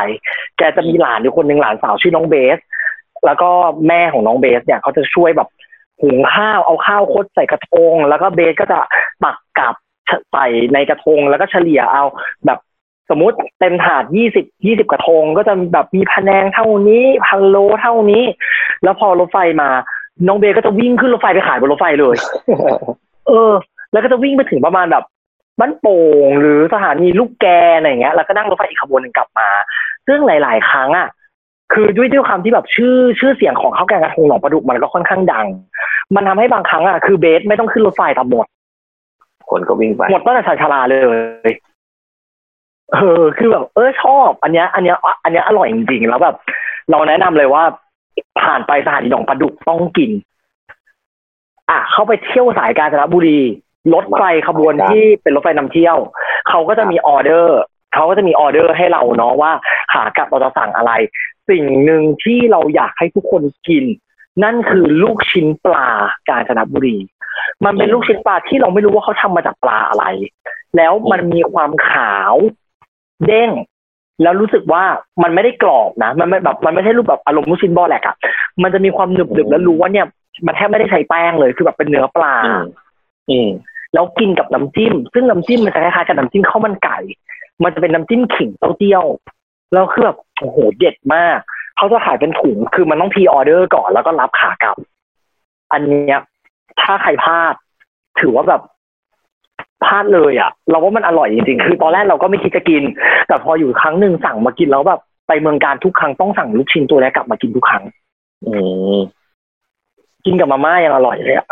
[0.58, 2.60] แกจะมีหลานอยู่คนหนึ่งหลานสาวชื่อน้องเบส
[3.26, 3.50] แล้วก็
[3.88, 5.50] แม่ของน้องเบสเนี่ยเขาจะช่วยแบบ
[6.02, 8.80] หุงข้าวเอาข้าวคดใส่กระทง แล้วก็เบสก็จะ
[9.24, 9.76] ตักกลับ
[10.32, 12.04] ใส่ในกระทง แล้วก็เฉลี่ยเอา
[12.46, 12.60] แบบ
[13.10, 18.24] สมมติเต็มถาดยี่สิบยี่สิบกระทง ก็จะแบบมีพะแนงเท่านี้พันโลเท่านี้
[18.84, 19.70] แล้วพอรถไฟมา
[20.28, 22.16] น้องเบสก็จะวิ่งขึ้นรถไฟไปขายบนรถไฟเลย
[23.28, 23.52] เออ
[23.92, 25.04] แล้วก็จะวิ่งไปถึงประมาณแบบ
[25.60, 27.48] บ้านโป่งหรือสถานีลูกแก
[27.78, 29.50] อะไรอย่างเงี้ย แล้วก็นั่งรถไฟอีกขบวนหนึ่งกลับมา
[30.08, 31.08] ซึ่งหลาย ๆ ครั้งอะ
[31.72, 35.46] คือด้วยด้วยความที่แบบชื่อชื่อเสียงของข้าวแกงกระทงหนองประดุกมันก็ค่อนข้างดัง
[36.16, 38.46] มันทำให้บางครั้งอะคือเบสไม่ต้องขึ้นรถไฟทำหมด
[39.50, 40.96] คนก็วิ่งไปหมดตั้งแต่ชานชาลาเล
[41.48, 41.52] ย
[42.94, 46.36] เออคือแบบเออชอบ อันเนี้ยอันเนี้ยอันเนี้ยอร่อยจริงๆแล้วแบบ
[46.92, 47.64] เราแนะนำเลยว่า
[48.42, 50.12] ผ่านไปสถานีหนองปลาดุกต้องกิน
[51.70, 53.40] อะเข้าไปเที่ยวสายกาญจนบุรี
[53.94, 55.98] รถไฟขบวนที่เป็นรถไฟนำเที่ยว
[56.50, 57.60] เขาก็จะมีออเดอร์
[57.94, 59.52] เขาก็จะมีออเดอร์ให้เราเนาะว่า
[59.94, 60.92] ขากลับเราจะสั่งอะไร
[61.52, 63.86] สิ่งหนึ่งที่เราอยากให้ทุกคนกิน
[64.44, 65.88] นั่นคือลูกชิ้นปลา
[66.30, 66.98] กาญจนบุรี
[67.66, 70.06] มันเป็นลูกชิ้นปลาที่เราไม่รู้ว่าเขาทำมาจากปลาอะไร
[70.78, 72.34] แล้วมันมีความขาว
[73.28, 73.52] เด้ง
[74.22, 74.84] แล้วรู้สึกว่า
[75.24, 78.16] มันไม่ได้กรอบนะ มันไม่แบบมันไม่ใช่รูปแบบอารมณ์ลูกชิ้นบอแหลกอะ
[78.64, 80.06] มันจะมีความหนึบหนึบๆแล้วรู้ว่าเนี่ย
[80.46, 82.64] มันแทบไม่ได้ใช้แป้งเลยคือแบบเป็นเนื้อปลาอืม
[83.30, 83.50] อืม
[83.94, 86.98] แล้วกินกับน้ำจิ้ม ซึ่งน้ำจิ้มมันจะคล้ายๆกับน้ำจิ้มข้าวมันไก่
[87.64, 89.06] มันจะเป็นน้ำจิ้มขิงเต้าเจี้ยว
[89.74, 91.38] แล้วคือแบบโอ้โหเด็ดมาก
[91.78, 94.78] เขาจะขายเป็นถุงคือมันต้องพรีออเดอร์ก่อนแล้วก็รับขากลับ
[95.74, 96.20] อันเนี้ย
[96.82, 97.54] ถ้าใครพลาด
[98.20, 98.62] ถือว่าแบบ
[99.86, 102.84] พลาดเลยอะ เราว่ามันอร่อยจริงๆ คือตอนแรกเราก็ไม่คิดจะกิน
[103.28, 107.84] แต่พออยู่ครั้งหนึ่งสั่งมากินแล้วแบบไปเมืองการทุกครั้งต้องสั่งลูกชิ้นตัวนี้กลับมากินทุกครั้ง
[108.46, 108.54] อื
[108.96, 109.00] ม
[110.26, 111.48] กินกับมาม่ายังอร่อยเลยอะ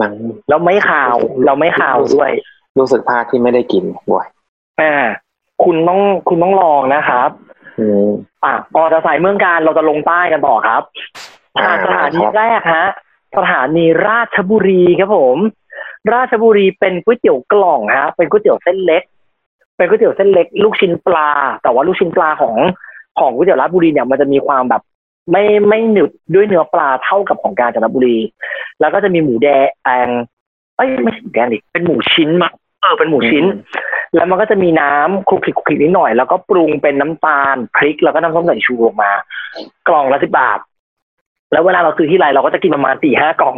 [0.00, 0.12] มัน
[0.48, 1.16] แล้วไม่ขาว
[1.46, 2.30] เราไม่ขาวด้วย
[2.78, 4.26] รู้สึกพลาดที่ไม่ได้กินบ่อย
[4.80, 4.94] อ่า
[5.64, 7.30] คุณต้องคุณต้องลองนะครับ
[7.78, 8.08] อืม
[8.44, 10.82] อะออกจากสายเมืองการเราจะลงใต้กันต่อครับ
[11.56, 12.86] อ่าอ่าสถานีครับแรกฮะ
[13.36, 15.38] สถานีราชบุรีครับผม
[16.14, 19.02] ราชบุรีเป็นก๋วยเตี๋ยวกล่องฮะเป็นก๋วยเตี๋ยวเส้นเล็ก
[19.76, 21.28] เป็นก๋วยเตี๋ยวเส้นเล็ก ลูกชิ้นปลา
[21.62, 22.54] แต่ว่าลูกชิ้นปลาของ
[23.18, 24.82] ของก๋วยเตี๋ยวราชบุรีเนี่ยมันจะมีความแบบ
[25.30, 28.18] ไม่ไม่หนึบด้วยเนื้อปลาเท่ากับของกาญจนบุรี
[28.80, 29.48] แล้วก็จะมีหมูแด
[30.06, 30.08] ง
[30.76, 32.48] เอ้ยไม่ใช่หมูแดงดิเป็นหมูชิ้นมา
[32.82, 33.44] เออเป็นหมูชิ้น
[34.14, 39.10] แล้วมันก็จะมีน้ำคลุกคลิกคลุกคลิกนิดหน่อย แล้วก็ปรุงเป็นน้ำตาลพริกแล้วก็น้ำส้มสายชูออกมา
[39.88, 40.58] กล่องละสิบบาท
[41.52, 43.56] แล้วเวลาเราซื้อที่ไรเราก็จะกินประมาณสี่ห้ากล่อง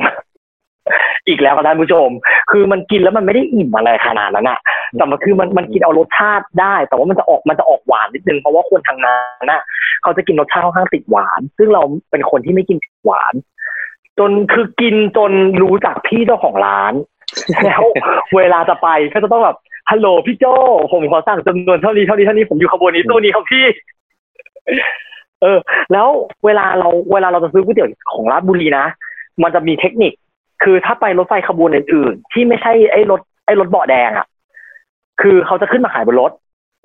[1.29, 2.09] อีกแล้วครับท่านผู้ชม
[2.51, 4.61] คือมันกินแล้วมันไม่ได้อิ่มอะไรขนาดนั้นอะ
[4.97, 9.63] แต่มันคือมันมันกินเอารสชาติได้ แต่ว่ามันจะออกมันจะออกหวานนิดนึงเพราะว่าคนทางนั้นน่ะ
[10.03, 13.35] เขาจะกินรสชาติค่อนข้างติดหวาน ซึ่งเราเป็นคนที่ไม่กินติดหวาน
[14.19, 15.33] จนคือกินจน
[15.63, 16.93] รู้จักพี่เจ้าของร้าน
[17.65, 17.83] แล้ว
[18.37, 19.59] เวลาจะไปก็จะต้องแบบ
[19.91, 20.45] ฮัลโหลพี่โจ
[20.93, 23.65] ผมขอสั่งจำนวนเท่านี้เท่านี้เท่านี้ผมอยู่ขบวนนี้ตู้นี้ครับพี่
[25.43, 25.59] เออ
[25.93, 26.09] แล้ว
[26.45, 28.87] เวลาเราเวลาเราจะซื้อก๋วยเตี๋ยวของราชบุรีนะ
[29.43, 30.13] มันจะมีเทคนิค
[30.63, 34.27] คือถ้าไปรถไฟขบวนอื่นๆที่ไม่ใช่ไอ้รถไอ้รถเบาะแดงอะ่ะ
[35.21, 36.33] คือเขาจะขึ้นมาขายบนรถ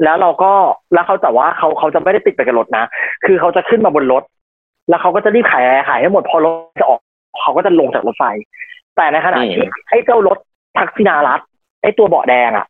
[0.03, 0.51] แล้วเราก็
[0.93, 2.85] แล้วเขาแต่ว่าเขาเขาจะไม่ได้ติดไปกับรถนะ
[3.25, 4.23] คือเขาจะขึ้นมาบนรถ
[4.89, 6.99] แล้วเขาก็จะรีบขายขายให้หมดพอรถจะออก
[7.41, 8.23] เขาก็จะลงจากรถไฟ
[8.95, 10.37] แต่ในขณะที่ไอ้เจ้ารถ
[10.77, 11.39] ทักษิณารัฐ
[11.81, 12.65] ไอ้ตัวเบาะแดงอะ่ะ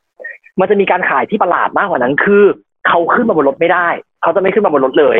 [0.59, 2.43] มันจะมีการขายที่ประหลาดมากกว่านั้น คือ
[2.87, 3.87] เขาขึ้นมาบนรถไม่ได้
[4.21, 5.17] เขาจะไม่ขึ้นมาบนรถเลย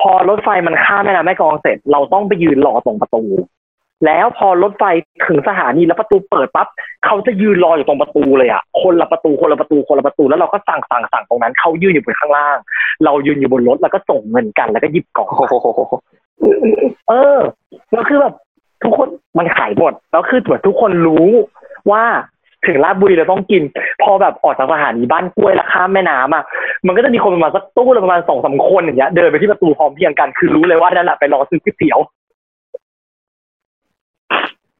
[0.00, 3.22] พอรถไฟมันข้ามแม่น้ำแม่กลองเสร็จ เราต้องไปยืนรอตรงประตู
[4.06, 4.84] แล้วพอรถไฟ
[5.26, 6.66] ถึงสถานีแล้วประตูเปิดปั๊บ
[7.06, 12.56] เขาจะยืนรออยู่ตรงประตูเลยอะคนละประตูคนละประตูคนละประตูแล้วเราก็สั่งสั่งสั่งตรงนั้นเขายืนอยู่บนข้างล่าง
[13.04, 15.54] เรายืนอยู่บนรถแล้วก็ส่งเงินกันแล้วก็หยิบกล่องโอ้โห
[17.08, 17.38] เออ
[17.92, 18.34] แล้วคือแบบ
[18.82, 21.28] ทุกคนมันขายหมดแล้วคือเหมือนทุกคนรู้
[21.90, 22.04] ว่า
[22.66, 23.62] ถึงราชบุรีเราต้องกิน
[24.02, 26.44] พอแบบออกจากสถานีบ้านกล้วยแล้วข้ามแม่น้ำอะ
[26.86, 31.98] มันก็จะมีคนประมาณสักตู้ละประมาณสองสามคนอย่างเงี้ยเดินไปที่ประตูพร้อมเพรียงกันคือรู้เลยว่านั่นแหละไปรอซื้อก๋วยเตี๋ยว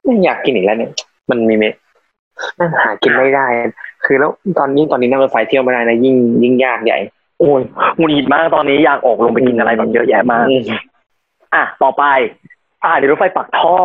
[0.03, 0.91] ไม่อยากกินอีกแล้วเนี่ย
[1.29, 1.65] มันมีเม
[2.59, 3.45] นั่งหากินไม่ได้
[4.05, 6.99] คือแล้วตอนนี้ตอนนี้นั่งรถไฟเที่ยวไม่ได้นะยิ่งยิ่งยากใหญ่
[7.39, 7.61] โอ้ย
[7.97, 10.63] หงุดหงิดมากตอนนี้อยากออกลงไปกินอะไรแบบเยอะแยะมากอืม
[11.53, 12.03] อะต่อไป
[12.85, 13.77] อ่าเดี๋ยวรถไฟปักท่อ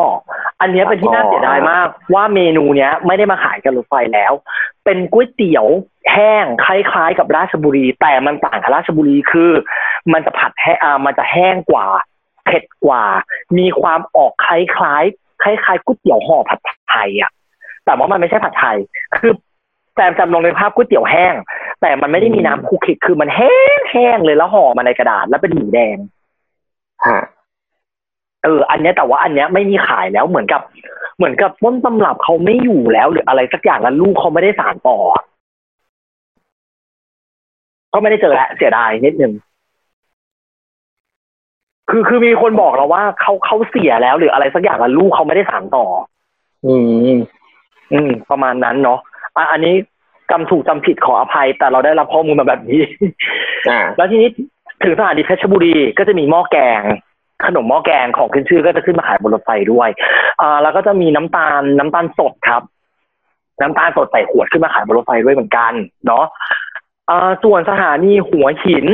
[0.60, 4.32] อันเนี้ยเป็นที่น่าเสียดายมาก ว่าเมนูเนี้ยไม่ได้มาขายกับรถไฟแล้ว
[4.84, 5.66] เป็นก๋วยเตี๋ยว
[6.12, 9.50] แห้งคล้ายๆกับราชบุรี แต่มันต่างกับราชบุรีคือ
[10.12, 11.86] มันจะผัดแห้งอ่ามันจะแห้งกว่า
[12.44, 13.04] เผ็ดกว่า
[13.58, 16.58] มีความออกคล้ายๆคล้ายๆก๋วยเตี๋ยวห่อผัด
[16.90, 17.30] ไทยอะ
[17.84, 18.76] แต่ว่ามันไม่ใช่ผัดไทย
[19.16, 19.32] คือ
[19.94, 21.34] แซมจำลองในภาพก๋วยเตี๋ยวแห้ง
[21.80, 25.96] แต่มันไม่ได้มีน้ำคลุกคลิกคือมันแห้งแห้งๆเลยแล้วห่อมาในกระดาษแล้วเป็นหมูแดง
[27.06, 27.20] ฮะ
[28.44, 30.62] เออ อันเนี้ยแต่ว่าอันเนี้ยไม่มีขายแล้วเหมือนกับ
[31.16, 35.24] เหมือนกับต้นตำรับเขาไม่อยู่แล้ว หรืออะไรสักอย่างแล้วลูกเขาไม่ได้สานต่ออะ
[37.92, 39.32] ก็ไม่ได้เจอแล้วเสียดายนิดนึง
[41.90, 45.86] คือคือมีคนบอกเราว่าเขาเขาเสียแล้ว หรืออะไรสักอย่างแล้วลูกเขาไม่ได้สานต่อ
[46.66, 46.74] อื
[47.14, 47.18] ม
[47.92, 48.98] อืม ประมาณนั้นเนาะ
[49.36, 49.74] อะอันนี้
[50.30, 52.80] จำถูกจำผิดขออภัย แต่เราได้รับข้อมูลมาแบบนี้
[53.70, 54.30] อ่าแล้วทีนี้
[54.82, 56.82] ถึงสถานีเพชรบุรีก็จะมีหม้อแกง
[57.44, 59.88] ขนมหม้อแกงของขึ้นชื่อก็จะขึ้นมาขายบนรถไฟด้วย
[60.40, 62.62] อ่าแล้วก็จะมีน้ำตาลน้ำตาลสดครับ
[63.60, 65.72] น้ำตาลสดใส่ขวดขึ้นมาขายบนรถไฟด้วยเหมือนกัน
[66.06, 66.24] เนาะ
[67.08, 68.86] อ่าส่วนสถานีหัวหิน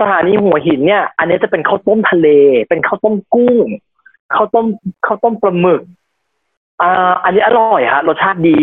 [0.00, 2.28] สถานีหัวหินเนี่ย อันนี้จะเป็นข้าวต้มทะเล
[2.68, 3.56] เป็นข้าวต้มกุ้ง
[4.34, 4.66] ข้าวต้ม
[5.06, 5.82] ข้าวต้มปลาหมึก
[6.82, 8.60] อ่าอันนี้อร่อยฮะรสชาติดี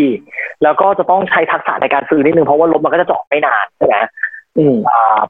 [0.62, 3.96] แล้วก็จะต้องใช้ทักษะในการซื้อนิดนึงเพราะว่ารถมันก็จะจอดไม่นานใช่ไหม
[4.56, 5.20] อืมอ่า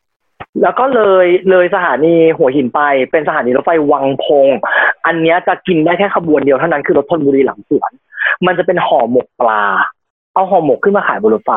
[0.60, 2.80] แล้วก็เลยเลยสถานีหัวหินไป
[3.10, 4.46] เป็นสถานีรถไฟวังพง
[5.06, 7.90] อันนี้จะกินได้แค่ขบวนเดียวเท่านั้นคือรถธนบุรีหลังสวน
[8.46, 9.62] มันจะเป็นห่อหมกปลา
[10.34, 11.52] เอาห่อหมกขึ้นมาขายบนรถไฟ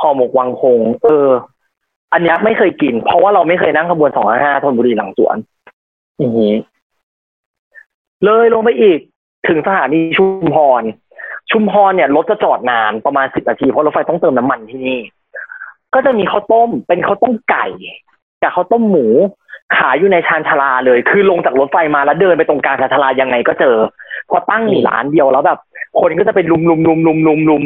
[0.00, 1.28] ห่อหมกวังพง เออ
[2.12, 5.36] อันนี้ไม่เคยกิน เพราะว่าเราไม่เคยนั่งขบวนสองห้าธนบุรีหลังสวน
[6.20, 6.52] อืม
[8.24, 8.98] เลยลงไปอีก
[9.48, 10.82] ถึงสถานีชุมพร
[11.50, 14.98] ชุมพรเนี่ยรถจะจอดนานประมาณสิบนาทีเพราะรถไฟต้องเติมน้ำมันที่นี่
[15.94, 17.66] ก็จะมีข้าวต้มเป็นข้าวต้มไก่
[18.42, 19.06] กับข้าวต้มหมู
[19.76, 23.76] ขายอยู่ในชานชาลาเลย คือลงจากรถไฟมาแล้วเดินไปตรงกลางชานชาลายังไงก็เจอ
[24.30, 25.58] พอตั้งอยู่ร้านเดียวแล้วแบบ
[26.00, 27.62] คนก็จะเป็นลุมลุมลุมลุมลุมลุม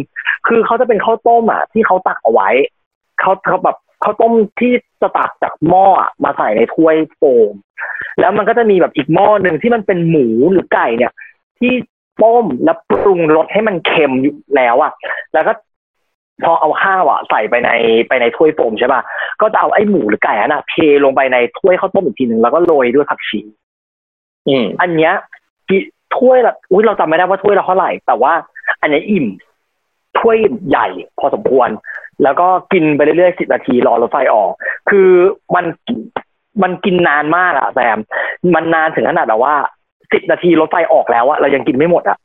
[0.46, 2.48] คือเขาจะเป็นข้าวต้มอะ ที่เขาตักเอาไว้
[3.20, 5.86] เขาเขาแบบข้าวต้มที่จะตักจากหม้อ
[6.24, 7.22] มาใส่ในถ้วยโฟ
[7.52, 7.54] ม
[8.20, 11.12] แล้วมันก็จะมีแบบอีกหม้อหนึ่งที่มันเป็นหมูหรือไก่เนี่ย
[11.58, 11.72] ที่
[12.22, 14.92] ต้มแล้วปรุงรสให้มันเค็มอยู่แล้วอะ
[15.34, 15.52] แล้วก็
[16.44, 17.70] พอเอาข้าวอะใส่ไปใน
[18.08, 19.00] ไปในถ้วยโฟมใช่ป่ะ
[19.40, 20.74] ก็จะเอาไอ้หมูหรือไก่นั่นอะเท
[21.04, 23.40] ลงไปในถ้วยข้าวต้มอีกทีหนึ่งแล้วก็โรยด้วยผักชี
[24.48, 25.12] อืมอันเนี้ย
[25.68, 25.78] กิ
[26.16, 28.32] ถ้วยละอุ้ยเราจำไม่ได้ว่าถ้วยละเท่าไหร่ แต่ว่า
[28.80, 29.26] อันเนี้ยอิ่ม
[30.18, 30.36] ถ้วย
[30.68, 31.68] ใหญ่พอสมควร
[32.22, 34.50] แล้วก็กินไปเรื่อยๆสิบนาทีรอรถไฟออก
[34.90, 35.08] คือ
[35.54, 35.64] มัน
[36.62, 37.98] มันกินนานมากอะแซม
[38.54, 39.54] มันนานถึงขนาดแบบว่า
[40.12, 42.18] สิบนาทีรถไฟออกแล้วอะเรายังกินไม่หมดอะ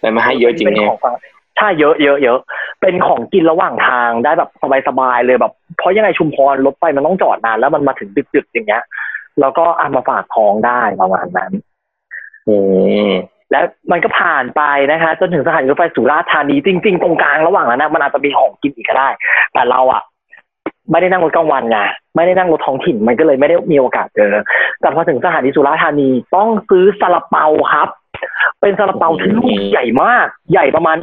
[0.00, 1.16] แต่มาให้เยอะจริงเป็นเนี่ยของฝาก
[1.56, 2.38] ใช่เยอะเยอะเยอะ
[2.80, 4.50] เป็นของกินระหว่างทางได้แบบ
[4.88, 8.82] สบายๆเลยแบบ เพราะยังไงชุมพรรถไฟมันต้องจอดนานแล้วมันมาถึงดึกๆอย่างเงี้ย
[9.40, 11.52] แล้วก็เอามาฝากท้องได้ประมาณนั้น
[12.48, 12.56] อื
[13.08, 13.10] ม
[13.50, 19.08] แล้วมันก็ผ่านไปนะคะ จนถึงสถานีรถไฟสุราษฎร์ธานีจริง ๆ ตรงกลางระหว่างนั้นนะมันอาจจะมีของกินอีกก็ได้
[19.52, 20.02] แต่เราอะ
[20.90, 21.78] ไม่ได้นั่งรถกลางวันไง
[22.16, 24.32] ไม่ได้นั่งรถท้องถิ่นมันก็เลยไม่ได้มีโอกาสเจอ
[24.80, 27.88] แต่พอถึงสถานีสุราษฎร์ธานีต้องซื้อซาลาเปาครับ
[28.60, 30.96] เป็นซาลาเปาที่ลูกใหญ่มาก ใหญ่ประมาณ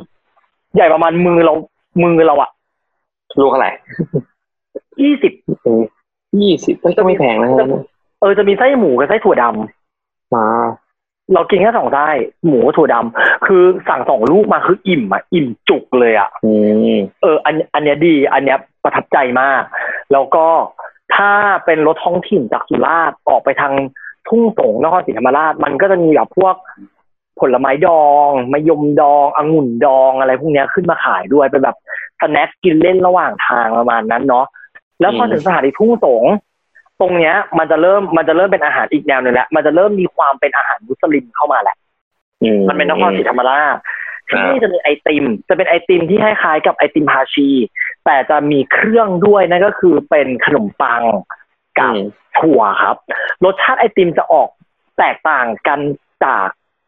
[0.76, 1.54] ใหญ่ประมาณมือเรา
[2.04, 2.50] มือเราอะ
[3.40, 3.72] ลูกเท่าไหร่
[5.02, 5.34] ยี่สิบ
[6.42, 7.68] ยี่สิบก็ไม่แพงนะฮะ
[8.22, 10.48] เออจะมีไส้หมูกับไส้ถั่วดำมา
[11.34, 12.08] เรากินแค่สองไส้
[12.48, 16.54] หมูกับถั่วดำคือสั่งสองลูกมาคืออิ่มอะอิ่มจุกเลยอะอื
[16.96, 19.64] มเออ อันอันเนี้ยดี อันเนี้ยประทับใจมาก
[20.12, 20.46] แล้วก็
[21.16, 21.32] ถ้า
[21.66, 23.74] เป็นรถท้องถิ่นจากสุราษฎร์ออกไปทาง
[24.28, 26.56] ทุ่งสงนครศรีธรรมราช มันก็จะมีแบบพวก
[27.42, 31.78] ผลไม้ดองมะยมดององุ่นดองอะไรพวกเนี้ยขึ้นมาขายด้วยเป็นแบบ
[32.22, 34.46] สแน็คกินเล่นระหว่างทางประมาณนั้นเนาะ
[35.02, 36.24] แล้วพอถึงสถานีทุ่งสง
[37.00, 41.76] ตรงเนี้ย มันจะเริ่มมันจะเริ่มเป็นอาหารอีกแนวหนึ่งแล้วมันจะเริ่มมีความเป็นอาหารมุสลิมเข้ามาแหละ
[42.44, 43.76] อืมมันเป็นนครศรีธรรมราช
[44.30, 47.50] ที่อ่านี่จะมีไอติม จะเป็นไอติมที่คล้ายๆกับไอติมฮาชี
[48.06, 51.04] แต่จะมีเครื่องด้วยนั่นก็คือเป็นขนมปัง
[51.80, 52.08] กับอืม
[52.40, 52.96] ถั่วครับ
[53.46, 54.50] รสชาติไอติมจะออก
[55.00, 55.80] แตกต่างกัน
[56.26, 56.48] จาก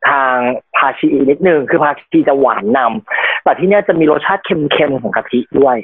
[0.09, 0.35] ทาง
[0.75, 5.77] พาชีอีกนิดนึง คือพาชีจะหวานนำแต่ที่เนี้ยจะมีรสชาติเค็มๆของกะทิด้วย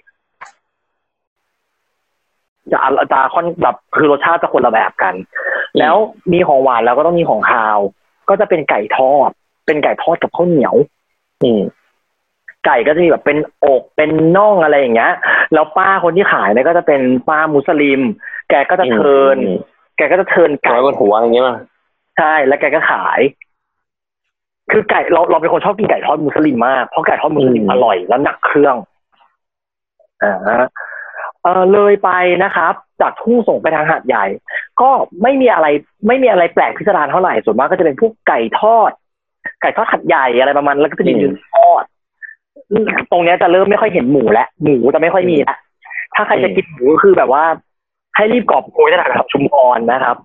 [2.72, 2.80] จะ
[3.12, 5.16] จะค่อนแบบคือรสชาติจะคนละแบบกัน
[5.80, 5.96] แล้ว
[6.34, 7.80] มีของหวานแล้วก็ต้องมีของคาว
[8.30, 9.30] ก็จะเป็นไก่ทอด
[9.66, 10.76] เป็นไก่ทอดกับข้าวเหนียว
[11.44, 11.62] อืม
[12.66, 15.14] ไก่ก็จะมีแบบเป็นอกเป็นน่องอะไรอย่างเงี้ย
[15.54, 18.02] แล้วป้าคนที่ขายเนี่ยก็จะเป็นป้ามุสลิม
[18.50, 19.58] แกก็จะเทิร์นอืม
[19.98, 21.58] แกก็จะเทิร์นไก่ไก่บนหัวอะไรอย่างเงี้ยป่ะ
[22.18, 23.20] ใช่ แล้วแกก็ขาย
[24.72, 28.76] คือไก่เราเราเป็นคนชอบกินไก่ทอดมุสลิมมากเพราะไก่ทอดมุสลิมอืมอร่อยและหนักเครื่อง
[30.24, 30.36] อ่า
[31.44, 32.12] เออเลยไป
[32.44, 34.26] นะครับ จากทุ่งส่งไปทางหาดใหญ่
[34.82, 34.90] ก็
[35.24, 35.68] ไม่มีอะไร
[36.08, 38.92] ไม่มีอะไรแปลกพิสดารเท่าไหร่ส่วนมากก็จะเป็นพวกไก่ทอด
[39.62, 41.84] ไก่ทอดหัดใหญ่อะไรประมาณนั้นแล้วก็จะมีเนื้อทอด
[43.12, 45.58] ตรงเนี้ยจะเริ่มไม่ค่อยเห็นหมูแล้วหมูจะไม่ค่อยมีละ
[46.16, 47.44] ถ้าใครจะกินหมูก็คือแบบว่า
[48.20, 50.18] ให้รีบกอบโกยสถานกับชุมพรนะครับ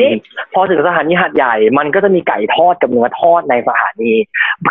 [0.00, 0.10] นี่
[0.54, 4.12] พอถึงสถานีหาดใหญ่ มันก็จะมีไก่ทอดกับเนื้อทอดในสถานี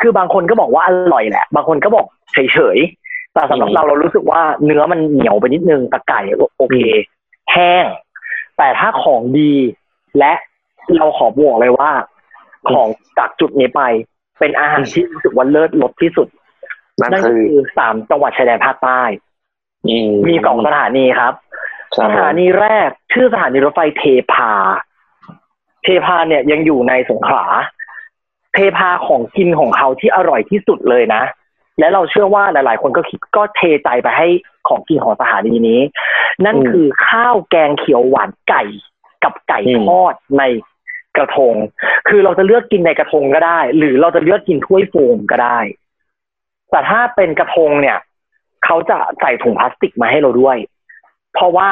[0.01, 6.21] คือบางคนก็บอกว่าอร่อยแหละ บางคนก็บอกเฉยๆแต่สำหรับอืมเราเรารู้สึกว่าเนื้อมันเหนียวไปนิดนึงแต่ไก่
[6.57, 6.77] โอเค
[7.51, 7.85] แห้ง
[8.57, 9.53] แต่ถ้าของดี
[10.19, 10.33] และ
[10.97, 11.91] เราขอบอกเลยว่า
[12.71, 12.87] ของ
[13.17, 13.81] จากจุดนี้ไป
[14.39, 16.27] เป็นอาหารที่รู้สึกว่าเลิศรสที่สุด
[16.99, 19.01] นั่นนั่นคืก็อคือสามจังหวัดชายแดนภาคใต้
[19.87, 19.97] อื
[20.27, 24.51] มีสองสถานีครับครั สถานีแรก ชื่อสถานีรถไฟเทพา
[25.83, 27.45] เทพาเนี่ยยังอยู่ในสงขลา
[28.53, 31.23] เทพาของกินของเขาที่อร่อยที่สุดเลยนะ
[31.79, 34.27] และเราเชื่อว่าหลาย ๆ คนก็คิดก็เทใจไปให้
[34.67, 35.81] ของกินของสถานีนี้
[36.45, 38.63] นั่นคือข้าวแกงเขียวหวานไก่
[39.23, 40.43] กับไก่ทอดใน
[41.17, 41.53] กระทง
[42.07, 45.59] คือเราจะเลือกกินในกระทงก็ได้ หรือเราจะเลือกกินถ้วยโฟมก็ได้
[46.71, 47.97] แต่ถ้าเป็นกระทงเนี่ย
[48.65, 50.57] เขาจะใส่ถุงพลาสติกมาให้เราด้วย
[51.37, 51.69] เพราะว่า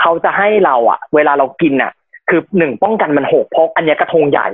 [0.00, 1.92] เขาจะให้เราอะเวลาเรากินอะ
[2.28, 4.48] คือหนึ่งป้องกันมันหกเพราะอันนี้ยกระทงใหญ่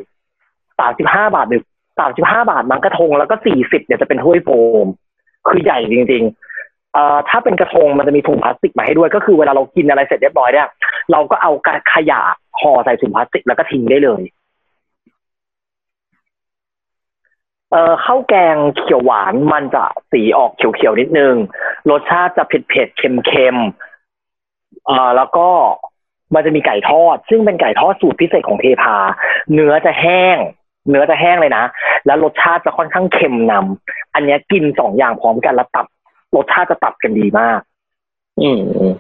[0.79, 1.63] สามสิบห้าบาทหรือ
[1.99, 4.49] สามสิบห้าบาทมันกระทงแล้วก็สี่สิบเนี่ยจะเป็นถ้วยโฟ
[4.85, 4.87] ม
[5.49, 10.69] คือใหญ่จริงๆเอ่อถ้าเป็นกระทงมันจะมีถุงพลาสติกมาให้ด้วย ก็คือเวลาเรากินอะไรเสร็จเรียบร้อยเนี่ย
[11.13, 12.21] เราก็เอากระขยะ
[12.61, 14.23] ห่อใส่ถุงพลาสติกแล้วก็ทิ้งได้เลย
[17.71, 21.35] เอ่อข้าวแกงเขียวหวานมันจะสีออกเขียวๆนิดนึง
[21.91, 23.94] รสชาติจะเผ็ดๆเค็มๆ
[24.89, 25.49] อ่อแล้วก็
[26.35, 28.97] มันจะมีไก่ทอด ซึ่งเป็นไก่ทอดสูตรพิเศษของเทพา
[29.53, 30.39] เนื้อจะแห้ง
[30.89, 31.65] เนื้อจะแห้งเลยนะ
[32.07, 35.87] แล้วรสชาติจะค่อนข้างเค็มนำอันเนี้ยกินสองอย่างพร้อมกันแล้วตัด
[36.37, 37.61] รสชาติจะตัดกันดีมาก
[38.43, 38.95] อืมอืม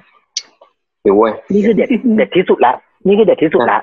[1.02, 3.82] หิวเว้ยนี่คือเด็ดเด็ดที่สุดแล้วนี่คือเด็ดที่สุดแล้ว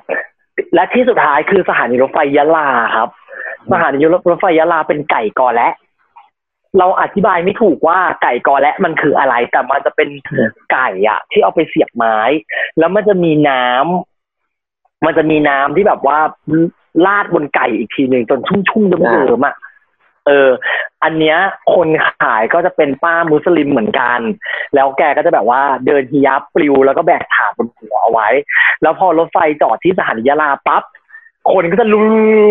[0.75, 3.09] และที่สุดท้ายคือสถานีรถไฟยะลาครับ
[3.71, 5.69] สถานีรถไฟยะลาเป็นไก่กอและ
[6.80, 10.09] เราอธิบายไม่ถูกว่าไก่กอและมันคืออะไร แต่มันจะเป็น
[10.72, 12.17] ไก่อะที่เอาไปเสียบไม้
[12.80, 16.19] แล้วมันจะมีน้ำมันจะมีน้ำที่แบบว่า
[17.05, 19.55] ลาดบนไก่อีกทีหนึ่งจนชุ่มๆเดิมๆอะ
[20.28, 20.49] เออ
[21.03, 21.38] อันเนี้ย
[21.74, 21.88] คน
[22.19, 24.19] ขายก็จะเป็นป้ามุสลิมเหมือนกัน
[24.76, 28.28] แล้วแกก็จะแบบว่าเดินฮิญาบปลิวแล้วก็แบกถาดบนหัวเอาไว้
[28.82, 30.84] แล้วพอรถไฟจอดที่สถานียะลาปั๊บ
[31.51, 32.05] คนก็จะลุม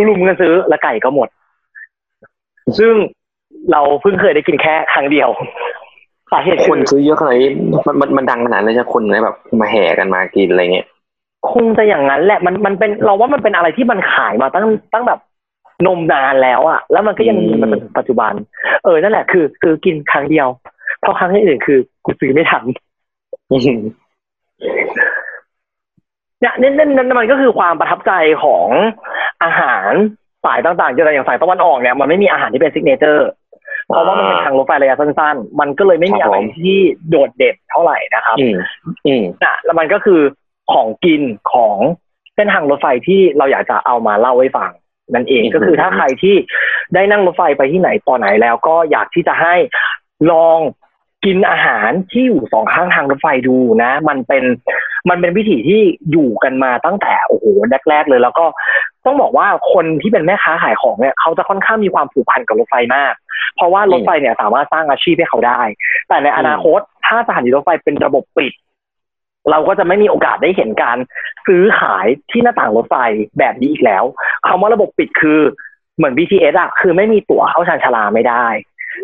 [0.09, 1.29] ลุมกันซื้อ แล้วไก่ก็หมด
[2.79, 2.95] ซึ่ง
[3.73, 5.29] เราเพิ่งเคยได้กินแค่ครั้งเดียว
[6.33, 7.51] สาเหตุคคืนอซื้อเยอะขนาดนี้
[7.87, 10.87] มันมันมันดังขนาดนั้นเลยใช่คนเลยแบบมาแห่กันมากินอะไรเงี้ย
[11.53, 15.21] คงจะอย่างนั้นแหละมันมันเป็นเราว่ามันเป็นอะไรที่มันขายมาตั้งตั้งแบบ
[15.87, 18.33] นมนานแล้วอะแล้วมันก็ยังมีมาจนถึงปัจจุบัน
[18.85, 20.49] เออนั่นแหละคือซื้อกินครั้งเดียว
[21.01, 22.63] เพราะครั้งอื่นคือกูซื้อไม่ทัน
[26.41, 28.13] เนี่ยนั่นนั่นนั่นมันก็คือความประทับใจ
[28.45, 28.67] ของ
[29.45, 29.91] อาหาร
[30.45, 33.29] สายต่างๆอย่างสายตะวันออกเนี่ยมันไม่มีอาหารที่เป็น signature
[33.91, 36.77] เพราะว่ามันเป็นทางรถไฟระยะสั้น ๆ มันก็เลยไม่มีอะไรที่
[37.11, 38.57] โดดเด่นเท่าไหร่นะครับ อืม
[39.07, 40.21] อืมนะแล้วมันก็คือ
[40.73, 41.23] ของกิน
[41.53, 41.77] ของ
[42.35, 44.71] เส้นทางรถไฟที่เราอยากจะเอามาเล่าให้ฟัง
[45.15, 46.37] นั่นเองอืมก็คือถ้าใครที่
[46.95, 49.55] ได้นั่งรถไฟไปที่ไหนต่อไหนแล้วก็อยากที่จะให้
[50.31, 50.59] ลอง
[51.25, 54.45] กินอาหารที่อยู่สองข้างทางรถไฟดูนะ มันเป็น
[55.09, 57.47] มันเป็นวิถีที่อยู่กันมาตั้งแต่โอ้โห
[57.89, 58.47] แรกๆเลย แล้วก็
[59.07, 63.15] ต้องบอกว่าคนที่เป็นแม่ค้าขายของเนี่ยเขาจะค่อนข้างมีความผูกพันกับรถไฟมาก
[63.57, 65.61] เพราะว่ารถไฟเนี่ยสามารถสร้างอาชีพให้เขาได้
[66.09, 68.53] แต่ในอนาคตถ้าสถานีรถไฟเป็นระบบปิด
[69.51, 70.99] เราก็จะไม่มีโอกาสได้เห็นการ
[71.47, 72.97] ซื้อขายที่หน้าต่างรถไฟ
[73.39, 74.05] แบบนี้อีกแล้ว
[74.47, 75.41] คำว่าระบบปิดคือ
[75.97, 78.47] เหมือน BTS อะคือไม่มีตั๋วเข้าชานชาลาไม่ได้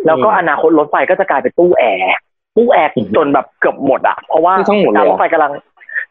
[0.06, 2.12] แล้วก็อนาคตรถไฟก็จะกลายเป็นตู้แอร์
[2.56, 5.52] ตู้แอร์อืมจนแบบเกือบหมดอะเพราะว่านี่ทั้งหมดเลยการรถไฟกำลัง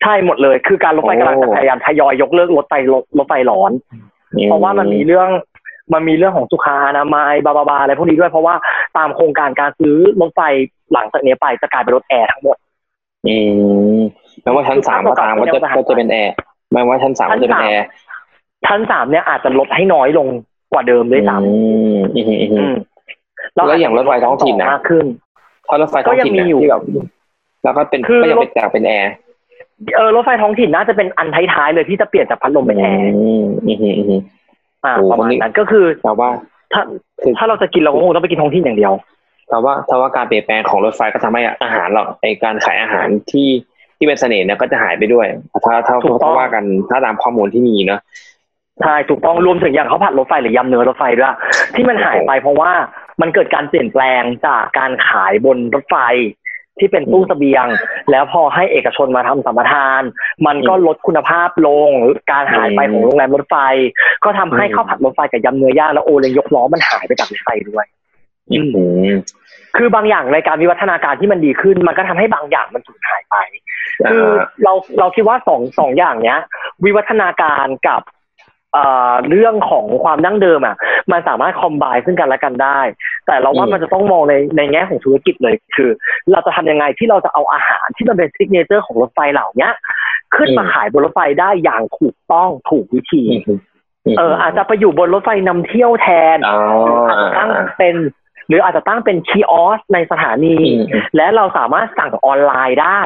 [0.02, 3.72] ใช่หมดเลย คือการรถไฟกำลังจะโอ้พยายามทยอยยกเลิกรถไฟรถรถไฟร้อน
[4.46, 5.30] เพราะว่ามันมีเรื่อง
[5.94, 8.56] มันมีเรื่องของสุขาอนามัยบาบาบาอะไรพวกนี้ด้วยเพราะว่า
[8.98, 10.42] ตามโครงการการซื้อรถไฟ
[10.94, 12.58] หลังจากนี้ไปจะกลายเป็นรถแอร์ทั้งหมด
[13.28, 13.38] อื
[13.98, 14.00] ม
[14.44, 16.34] แม้ว่าชั้นสามก็ตามก็จะก็จะเป็นแอร์
[16.74, 17.86] แม้ว่าชั้นสามก็จะเป็นแอร์
[18.66, 20.28] ชั้นสามเนี่ยอาจจะลดให้น้อยลง
[20.72, 21.54] กว่าเดิมด้วยซ้ำอืม
[21.96, 22.76] มอืมอืมำอือืมม
[23.56, 25.06] แล้วอย่างรถไฟท้องถิ่นนะมากขึ้น
[25.68, 26.82] ถ้ารถไฟท้องถิ่นก็ยังมีนะอยู่ที่แบบ
[27.64, 29.14] แล้วก็เป็นคือก็ยังเป็นจากเป็นแอร์
[29.96, 33.12] เออรถไฟท้องถิ่นน่าจะเป็นอันท้ายๆเลยที่จะเปลี่ยนจากพัดลมเป็นแอร์
[34.86, 36.30] อืมอืมอืมอืมอ่าโอ้ประมาณวันนี้นั้นก็คือแต่ว่า
[36.74, 36.82] ถ้า
[37.22, 38.94] คือถ้าเราจะกินเราก็คงต้องไปกินท้องถิ่นอย่างเดียว
[39.50, 43.50] แต่ว่าแต่ว่าการเปลี่ยนแปลงของรถไฟก็ทำให้อาหารเราไอการขายอาหารที่
[43.98, 45.28] ที่เป็นเสน่ห์เนี่ยก็จะหายไปด้วย
[45.66, 48.02] ถ้าถ้าถูกต้องถ้าว่ากันถ้าตามข้อมูลที่มีเนาะ
[48.82, 51.34] ใช่ถูกต้องรวมถึงอย่างเขาวผัดรถไฟหรือยำเนื้อรถไฟด้วย
[51.76, 52.72] ที่มันหายไปเพราะว่า
[53.22, 55.96] มันเกิดการเปลี่ยนแปลงจากการขายบนรถไฟ
[56.80, 57.68] ที่เป็นตู้เสบียง
[58.12, 60.02] แล้วพอให้เอกชนมาทำสัมปทาน
[60.46, 61.90] มันก็ลดคุณภาพลง
[62.32, 63.56] การหายไปของโรงแรมรถไฟ
[64.24, 67.86] ก็ทำให้ข้าวผัดรถไฟกับยำเนื้อย่างแล้วโอเลยงยกล้อมันหายไปจากรถไฟด้วย
[68.52, 68.60] อื
[69.08, 69.14] ม
[69.78, 73.36] คือบางอย่างในการวิวัฒนาการที่มันดีขึ้น มันก็ทำให้บางอย่างมันสูญหายไป
[74.10, 74.26] คือ
[74.64, 76.40] เราเราคิดว่าสองสองอย่างเนี้ย
[76.86, 78.02] วิวัฒนาการกับ
[78.76, 80.76] เอ่อเรื่องของความดั้งเดิมอะ
[81.12, 82.80] มันสามารถ combine ซึ่งกันและกันได้
[83.26, 85.90] แต่เราว่ามันจะต้องมองในในแง่ของธุรกิจเลย คือ
[86.32, 89.74] เราจะทำยังไงที่เราจะเอาอาหารที่มันเป็น signature ของรถไฟเหล่าเนี้ย
[90.36, 93.24] ขึ้นมาขายบนรถไฟได้อย่างถูกต้องถูกวิธี
[94.18, 96.60] เออ อาจจะไปอยู่บนรถไฟนำเที่ยวแทนอ๋อ
[97.08, 97.96] อาจจะตั้งเป็น
[98.48, 103.02] หรืออาจจะตั้งเป็น kiosk ในสถานีอืมและเราสามารถสั่งออนไลน์ได้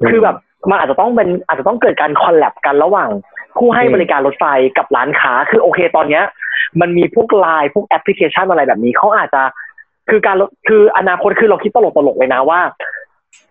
[0.00, 0.36] อืมคือแบบ
[0.70, 3.10] มันอาจจะต้องเป็นอาจจะต้องเกิดการ collab กันระหว่าง
[3.58, 4.44] ผู้ให้อืมบริการรถไฟ
[4.78, 6.24] กับร้านค้า คือโอเคตอนเนี้ย
[6.80, 9.42] มันมีพวกไลน์พวกแอปพลิเคชันอะไรแบบนี้เขาอาจจะ
[10.10, 12.60] คือการลดคืออนาคตคือเราคิดตลกตลกๆเลยนะว่า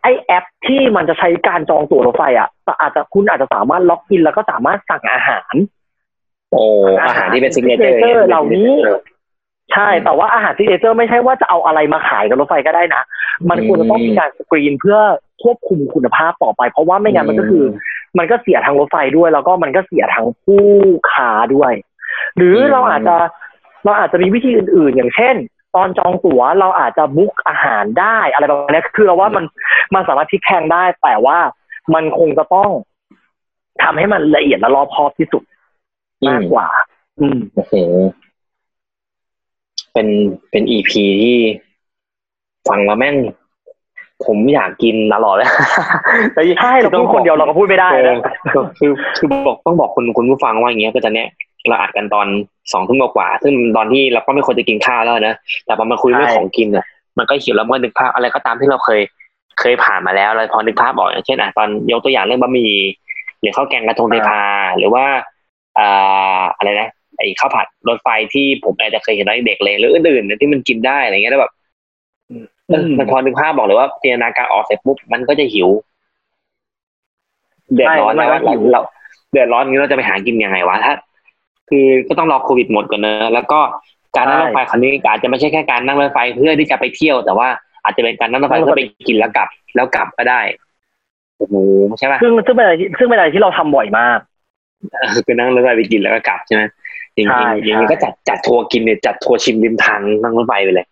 [0.03, 5.53] ไอแอปที่มันจะใช้การจองตั๋วรถไฟอะแต่อาจจะคุณอาจจะสามารถ log in แล้วก็สามารถสั่งอาหาร
[6.51, 6.63] โอ้
[7.03, 8.69] อาหารที่เป็นซิกเนเจอร์ signature เหล่านี้
[9.73, 13.03] ใช่ แต่ว่าอาหาร signature ไม่ใช่ว่าจะเอาอะไรมาขายกับรถไฟก็ได้นะ
[13.49, 14.97] มันควรจะต้องมีการสกรีนเพื่อ
[15.43, 17.63] ควบคุมคุณภาพต่อไป เพราะว่าไม่งั้นมันก็คือ
[18.17, 20.65] มันก็เสียทางรถไฟด้วย แล้วก็มันก็เสียทางผู้
[21.11, 21.73] ค้าด้วย
[22.37, 23.15] หรือเราอาจจะ
[23.85, 25.35] เราอาจจะมีวิธีอื่นๆ อย่างเช่น
[25.75, 29.45] ตอนจองตั๋วเราอาจจะบุ๊กอาหารได้อะไรประมาณนี้คือเราว่ามัน
[29.93, 31.37] มันสามารถพลิกแพลงได้ แต่ว่า
[31.93, 32.69] มันคงจะต้อง
[33.83, 35.43] ทำให้มันละเอียดและรอบคอบที่สุด
[36.27, 36.67] มากกว่า
[37.19, 37.73] อืมโอ้โห
[39.93, 40.07] เป็น
[40.51, 41.37] เป็นอีพีที่
[42.69, 43.15] ฟังแล้วแม่ง
[44.25, 45.49] ผมอยากกินตลอดเลย
[46.33, 48.17] แต่ใช่เราพูดคนเดียวเราก็พูดไม่ได้เออนะ
[48.51, 51.27] คือคือคือบอกต้องบอกคุณคุณผู้ฟังว่าอย่างเงี้ยก็จะเนี้ย
[51.67, 52.27] เราอัดกันตอน
[52.73, 55.35] สองทุ่มกว่าๆซึ่งตอนที่เราก็ไม่ควรจะกินข้าวแล้วนะ
[55.65, 56.85] แต่พอมาคุยเรื่องของกินอะ
[57.17, 59.01] มันก็หิวแล้วมันก็นึกภาพอะไรก็ตามที่เราเคย
[59.59, 62.73] เคยผ่านมาแล้วเราพอนึกภาพออกอย่างเช่นอะตอนยกตัวอย่างเรื่องบะหมี่
[63.39, 64.41] หรือข้าวแกงกระทงเทพา
[64.77, 65.05] หรือว่า
[65.79, 71.51] อ่าอะไรนะ ไอ้ข้าวผัดรถไฟที่ผมอาจจะเคยเห็นตอนเด็กเลยหรืออื่นๆที่มันกินได้อะไรเงี้ยแล้วแบบ
[72.67, 75.69] เออมันพอนึกภาพบอกเลยว่าจินตนาการออกเสร็จปุ๊บมันก็จะหิว
[77.73, 78.81] เดือดร้อนแล้วใช่มันก็หิวเรา
[79.31, 80.93] เดือดร้อนอย่างนี้เราจะไปหากินยังไงวะถ้า
[81.69, 83.59] คือก็ต้องรอโควิดหมดก่อนเนอะแล้วก็
[84.15, 87.47] การนั่งรถไฟครั้งนี้อาจจะไม่ใช่แค่การนั่งรถไฟเพื่อที่จะไปเที่ยว แต่ว่า
[87.83, 90.41] อาจจะเป็นการนั่งรถไฟเพื่อไปกินแล้วกลับ แล้วกลับก็ได้
[91.37, 91.55] โอ้โห
[91.99, 94.19] ใช่ป่ะซึ่งซึ่งเป็นอะไรที่ซึ่งเป็นอะไรที่เราทำบ่อยมาก
[94.91, 96.63] เออคือนั่งรถไฟไปกินแล้วก็กลับใช่ไหม
[97.21, 100.85] อย่างใช่นี้อย่างนี้ใช่ก็จัดจัดทัวร์กินเนี่ยจัดทัวร์ชิมริมทางนั่งรถไฟไปเลย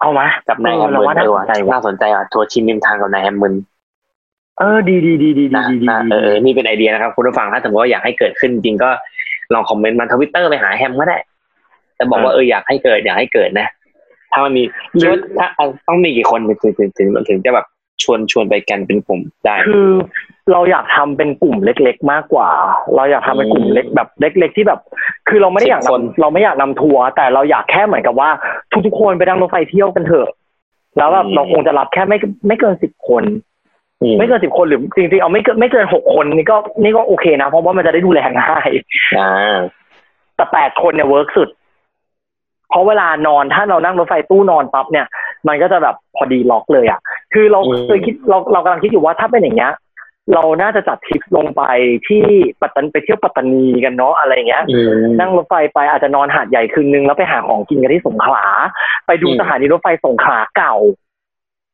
[0.00, 3.54] เอามากับนายแฮมเรามึนว่าน่าเออสว่ะนใจว่ะน่าสนใจอะทัวร์ชิมริมทางกับนายแฮมมึน
[4.58, 8.90] เออดีดีดีดีดีนะดีดีนะเออเออนี่เป็นไอเดียนะครับ คุณผู้ฟังถ้าสมมติว่าอยากให้เกิดขึ้นจริงก็
[9.52, 11.18] ลองคอมเมนต์มาทวิตเตอร์ไปหาแฮมก็ได้
[11.96, 13.68] แต่บอกว่าเอออยากให้เกิดอยากให้เกิดนะ
[14.32, 14.62] ถ้ามันมี
[15.00, 17.66] คิดว่าถ้าเอาต้องมีกี่คนถึงถึงถึงถึงจะแบบ
[18.02, 19.90] ชวนชวนไปกันเป็นกลุ่มได้ คือ
[20.52, 22.50] เราอยากทำเป็นกลุ่มเล็ก ๆ มากกว่า
[22.96, 24.80] เราอยากทำเป็นกลุ่มเล็กแบบเล็ก ๆ ที่แบบ
[25.28, 28.30] คือเราไม่ได้อยากสิบคนนำเราไม่อยากนำทัวร์แต่เราอยากแค่เหมือนกับว่า
[28.86, 30.28] ทุกๆคนไปนั่งรถไฟเที่ยวกันเถอะ
[30.96, 33.22] แล้วแบบเราคงจะรับแค่ไม่ไม่เกินสิบคน
[34.02, 38.70] อืมไม่เกินสิบคนหรือจริงๆเอาไม่เกินไม่เกินหกคนนี่ก็นี่ก็โอเคนะเพราะว่ามันจะได้ดูแลง่าย
[39.18, 39.56] อ่า
[40.36, 41.48] แต่แปดคนเนี่ย work สุด
[42.70, 45.06] เพราะเวลานอนถ้าเรานั่งรถไฟตู้นอนปั๊บเนี่ย
[45.48, 47.00] มันก็จะแบบพอดีล็อกเลยอะ่ะ
[47.34, 49.72] คือเราอืมเคยคิดเราเรากำลังคิดอยู่ว่าถ้าเป็นอย่างเงี้ย
[50.34, 51.62] เราน่าจะจัดทริปลงไป
[52.08, 52.24] ที่
[52.60, 58.44] ปัตตานีไปเที่ยวปัตตานีกันเนาะอะไรอย่างเงี้ยอืมนั่งรถไฟไปอาจจะนอนหาดใหญ่คืนนึงแล้วไปหาของกินกันที่สงขลา
[59.06, 60.74] ไปดูอืมสถานีรถไฟสงขลาเก่า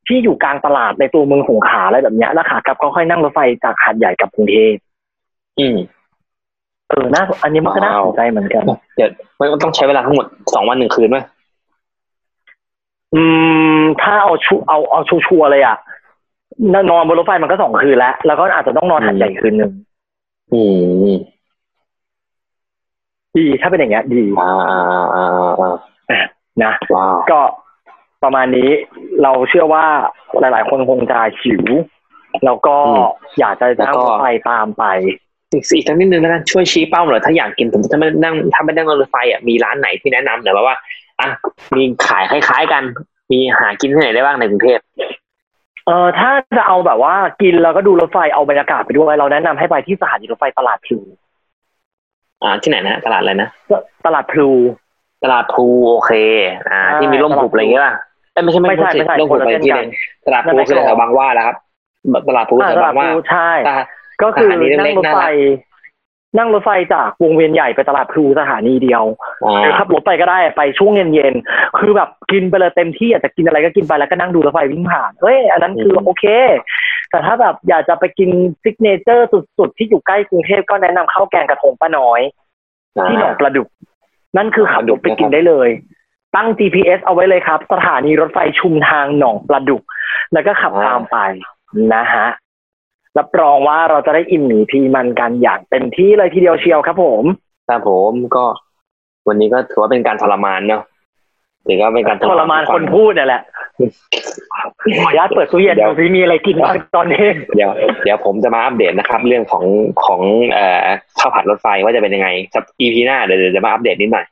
[0.09, 4.75] ที่อยู่กลางตลาดในตัวเมืองสงขลาอะไรแบบเนี้ยแล้วขากลับก็ค่อยนั่งรถไฟจากหาดใหญ่กลับกรุงเทพ
[5.61, 5.77] อืม
[6.89, 8.65] เออน่าอันนี้มันก็น่าว้าวสนใจเหมือนกัน
[8.97, 11.19] เดี๋ยวมันต้องใช้เวลาทั้งหมดสองวันหนึ่งคืนไหม
[13.15, 13.23] อื
[13.81, 15.77] ม ถ้าเอาชูเอาเอาชัวร์ๆเลยอะ
[16.73, 19.73] นนอนบนรถไฟมันก็สองคืนแล้ว แล้วก็อาจจะต้องนอนหัดใหญ่คืนหนึ่ง
[20.53, 20.63] อื
[21.11, 21.15] ม
[23.37, 25.75] ดีถ้าเป็นอย่างเงี้ยดีอ่าอ่าอ่าอ่า
[26.63, 27.41] นะว้าวก็
[28.23, 28.71] ประมาณนี้
[29.23, 29.85] เราเชื่อว่า
[30.41, 31.65] หลาย ๆ คนคงจะหิว
[32.45, 32.77] แล้วก็
[33.39, 34.85] อยากจะนั่งรถไฟตามไป
[35.53, 40.77] อีกอีกสักนิดนึงนะช่วยชี้เป้าหน่อยถ้าอยากกินผมถ้าไม่นั่งถ้าไม่นั่งรถไฟอะมีร้านไหนที่แนะนำหน่อยว่าว่า
[41.21, 41.29] อะ
[41.75, 42.83] มีขายคล้ายๆกัน
[43.33, 44.81] มีหากินที่ไหนได้บ้างในกรุงเทพ
[45.87, 50.99] เออถ้าจะเอาแบบว่ากินแล้วก็ดูรถไฟเอาบรรยากาศไปด้วยเราแนะนำให้ไปที่สถานีรถไฟตลาดพลู
[52.43, 53.49] อ่าที่ไหนนะตลาดอะไรนะ
[54.07, 54.51] ตลาดพลู
[55.25, 56.13] ตลาดพลูโอเค
[56.71, 57.95] อ่าใช่ที่มีร่มหุบอะไรอย่างเงี้ยป่ะ
[58.33, 59.89] เอ้ยไม่ใช่ไม่ใช่ใช่ไม่ใช่ร่มคหุนบละไปเส้นที่กัไหนน
[60.27, 61.57] ตลาดพลูคือแถวบางหว่าแล้วครับ
[62.29, 63.87] ตลาดพลูอ่าแถวตลาบาดงหว่าพลูใช่ตลาด
[64.23, 65.21] ก็คือสถานีเล็กๆนั่งรถไฟ
[66.37, 69.05] น่ารักนั่งรถไฟจากวงเวียนใหญ่ไปตลาดพลูสถานีเดียว
[69.45, 76.25] อ่าหรือขับรถไปก็ได้ไปช่วงเย็นๆคือแบบกินไปเลยเต็มที่อยากจะกินอะไรก็กินไปแล้วก็นั่งดูรถไฟวิ่งผ่านเฮ้ยอันนั้นคือโอเค
[77.11, 78.31] แต่ถ้าแบบอยากจะไปกิน
[78.63, 79.29] ซิกเนเจอร์
[79.59, 82.21] สุดๆที่อยู่ใกล้กรุงเทพก็แนะนำข้าวแกงกระทงป้าน้อย
[83.09, 83.69] ที่หนองปลาดุก
[84.37, 85.69] นั่นคือขับรถไปกินได้เลย
[86.37, 89.83] ตั้ง GPS เอาไว้เลยครับ สถานีรถไฟชุมทางหนองปลาดุก
[90.33, 91.17] แล้วก็ขับตามไป
[91.95, 92.27] นะฮะ
[93.19, 97.25] รับรองว่าเราจะได้อิ่มหนีพีมันกันอย่างเต็มที่เลยทีเดียวเชียวครับผม
[97.69, 98.45] ครับผมก็
[99.29, 100.83] วันนี้ก็ถือว่าเป็นการทรมานเนาะ
[101.69, 103.43] ถือว่าเป็นการทรมานคนพูดเนี่ยแหละ
[104.99, 107.25] ขออนุญาตเปิดตู้เย็นดูซิมีอะไรกินบ้างตอนนี้
[107.57, 107.71] เดี๋ยว
[108.05, 109.65] เดี๋ยวผมจะมาอัปเดตนะครับ เรื่องของ
[110.05, 110.21] ของ
[110.53, 110.87] เอ่อ
[111.19, 114.27] ข้าวผัดรถไฟว่าจะเป็นยังไงสัก EP หน้าเดี๋ยวเดี๋ยวจะมาอัปเดตนิดหน่อย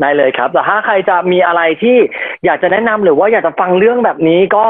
[0.00, 1.96] ได้เลยครับ แต่ถ้าใครจะมีอะไรที่
[2.44, 4.66] อยากจะแนะนำหรือว่าอยากจะฟังเรื่องแบบนี้ก็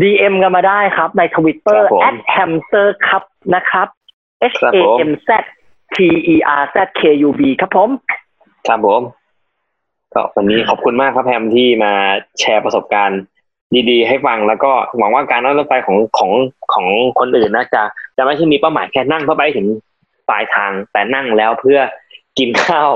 [0.00, 3.22] DM กันมาได้ครับในทวิตเตอคร์รับผม hamster ครับ
[3.54, 3.88] นะครับ
[4.52, 5.30] H ครับ A ผม M Z
[5.94, 5.98] T
[6.34, 7.90] E R Z K U B ครับผม
[8.68, 9.02] ครับผม
[10.14, 11.92] ก็วันนี้ขอบคุณมากครับแพมที่มา
[12.40, 13.20] แชร์ประสบการณ์
[13.90, 16.30] ดีๆ ให้ฟังแล้วก็หวังว่าการนั่งรถไฟของของ
[16.72, 16.86] ของ
[17.18, 17.82] คนอื่นนะจะ
[18.16, 19.66] จะไม่ใช่มีเป้าหมายแค่นั่งเพื่อไปถึง
[20.28, 21.78] ปลายทาง แต่นั่งแล้วเพื่อ
[22.38, 22.90] กินข้าว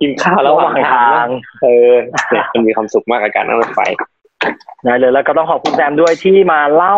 [0.00, 1.92] กินข้าวระหว่างทางนะเออ
[2.30, 3.80] เนี่ยมันมีความสุขมากกับการนั่งรถไฟ
[4.84, 6.96] ได้เลยแล้วก็ต้องขอบคุณแซมด้วยที่มาเล่า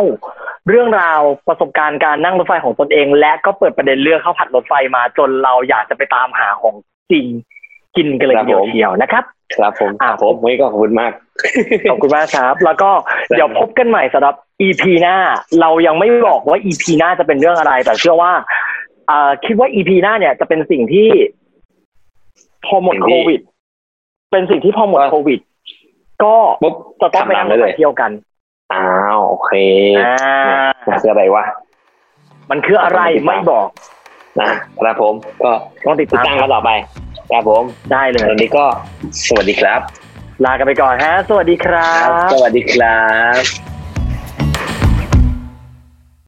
[0.69, 6.75] เรื่องราวประสบการณ์การนั่งรถไฟของตนเอง และก็เปิดประเด็นเรื่องข้าวผัดรถไฟมาจนเราอยากจะไปตามหาของ
[7.11, 7.27] จริง
[7.97, 9.25] กินกันเลยครับทีเดียวผมเชียวนะครับ
[9.57, 11.13] ครับผมอ่าครับผมวันนี้ก็ขอบคุณมาก
[11.91, 12.91] ขอบคุณมากครับ แล้วก็
[13.37, 14.35] เดี๋ยวพบกันใหม่สำหรับ
[14.67, 15.17] EP หน้า
[15.61, 18.33] เรายังไม่บอกว่า EP หน้าจะเป็นเรื่องอะไร แต่เชื่อว่า
[19.11, 21.09] อ่าคิดว่า EP หน้าเนี่ยจะเป็นสิ่งที่
[22.67, 23.41] พอหมดสิ่งโคที่วิด
[24.31, 25.41] เป็นสิ่งที่พอหมดว่าโควิด
[26.25, 28.11] ก็ปุ๊บจะต้องไปทำตานั่มงได้รถเลไฟยเที่ยวกัน
[28.73, 28.87] อ้า
[29.17, 29.51] วโอเค
[29.99, 31.45] อ่ามันคืออะไรวะ
[32.51, 33.67] มันคืออะไรไม่บอก
[34.41, 34.51] นะ
[34.83, 35.15] ครับผม
[35.45, 35.51] ก็
[35.87, 36.71] ต้องติดติดตามตามกันต่อไป
[37.31, 38.65] ครับผมได้เลยวันนี้ก็
[39.27, 39.81] สวัสดีครับ
[40.45, 42.99] ลากันไปก่อนฮะ สวัสดีครับ สวัสดีครั
[43.41, 43.70] บ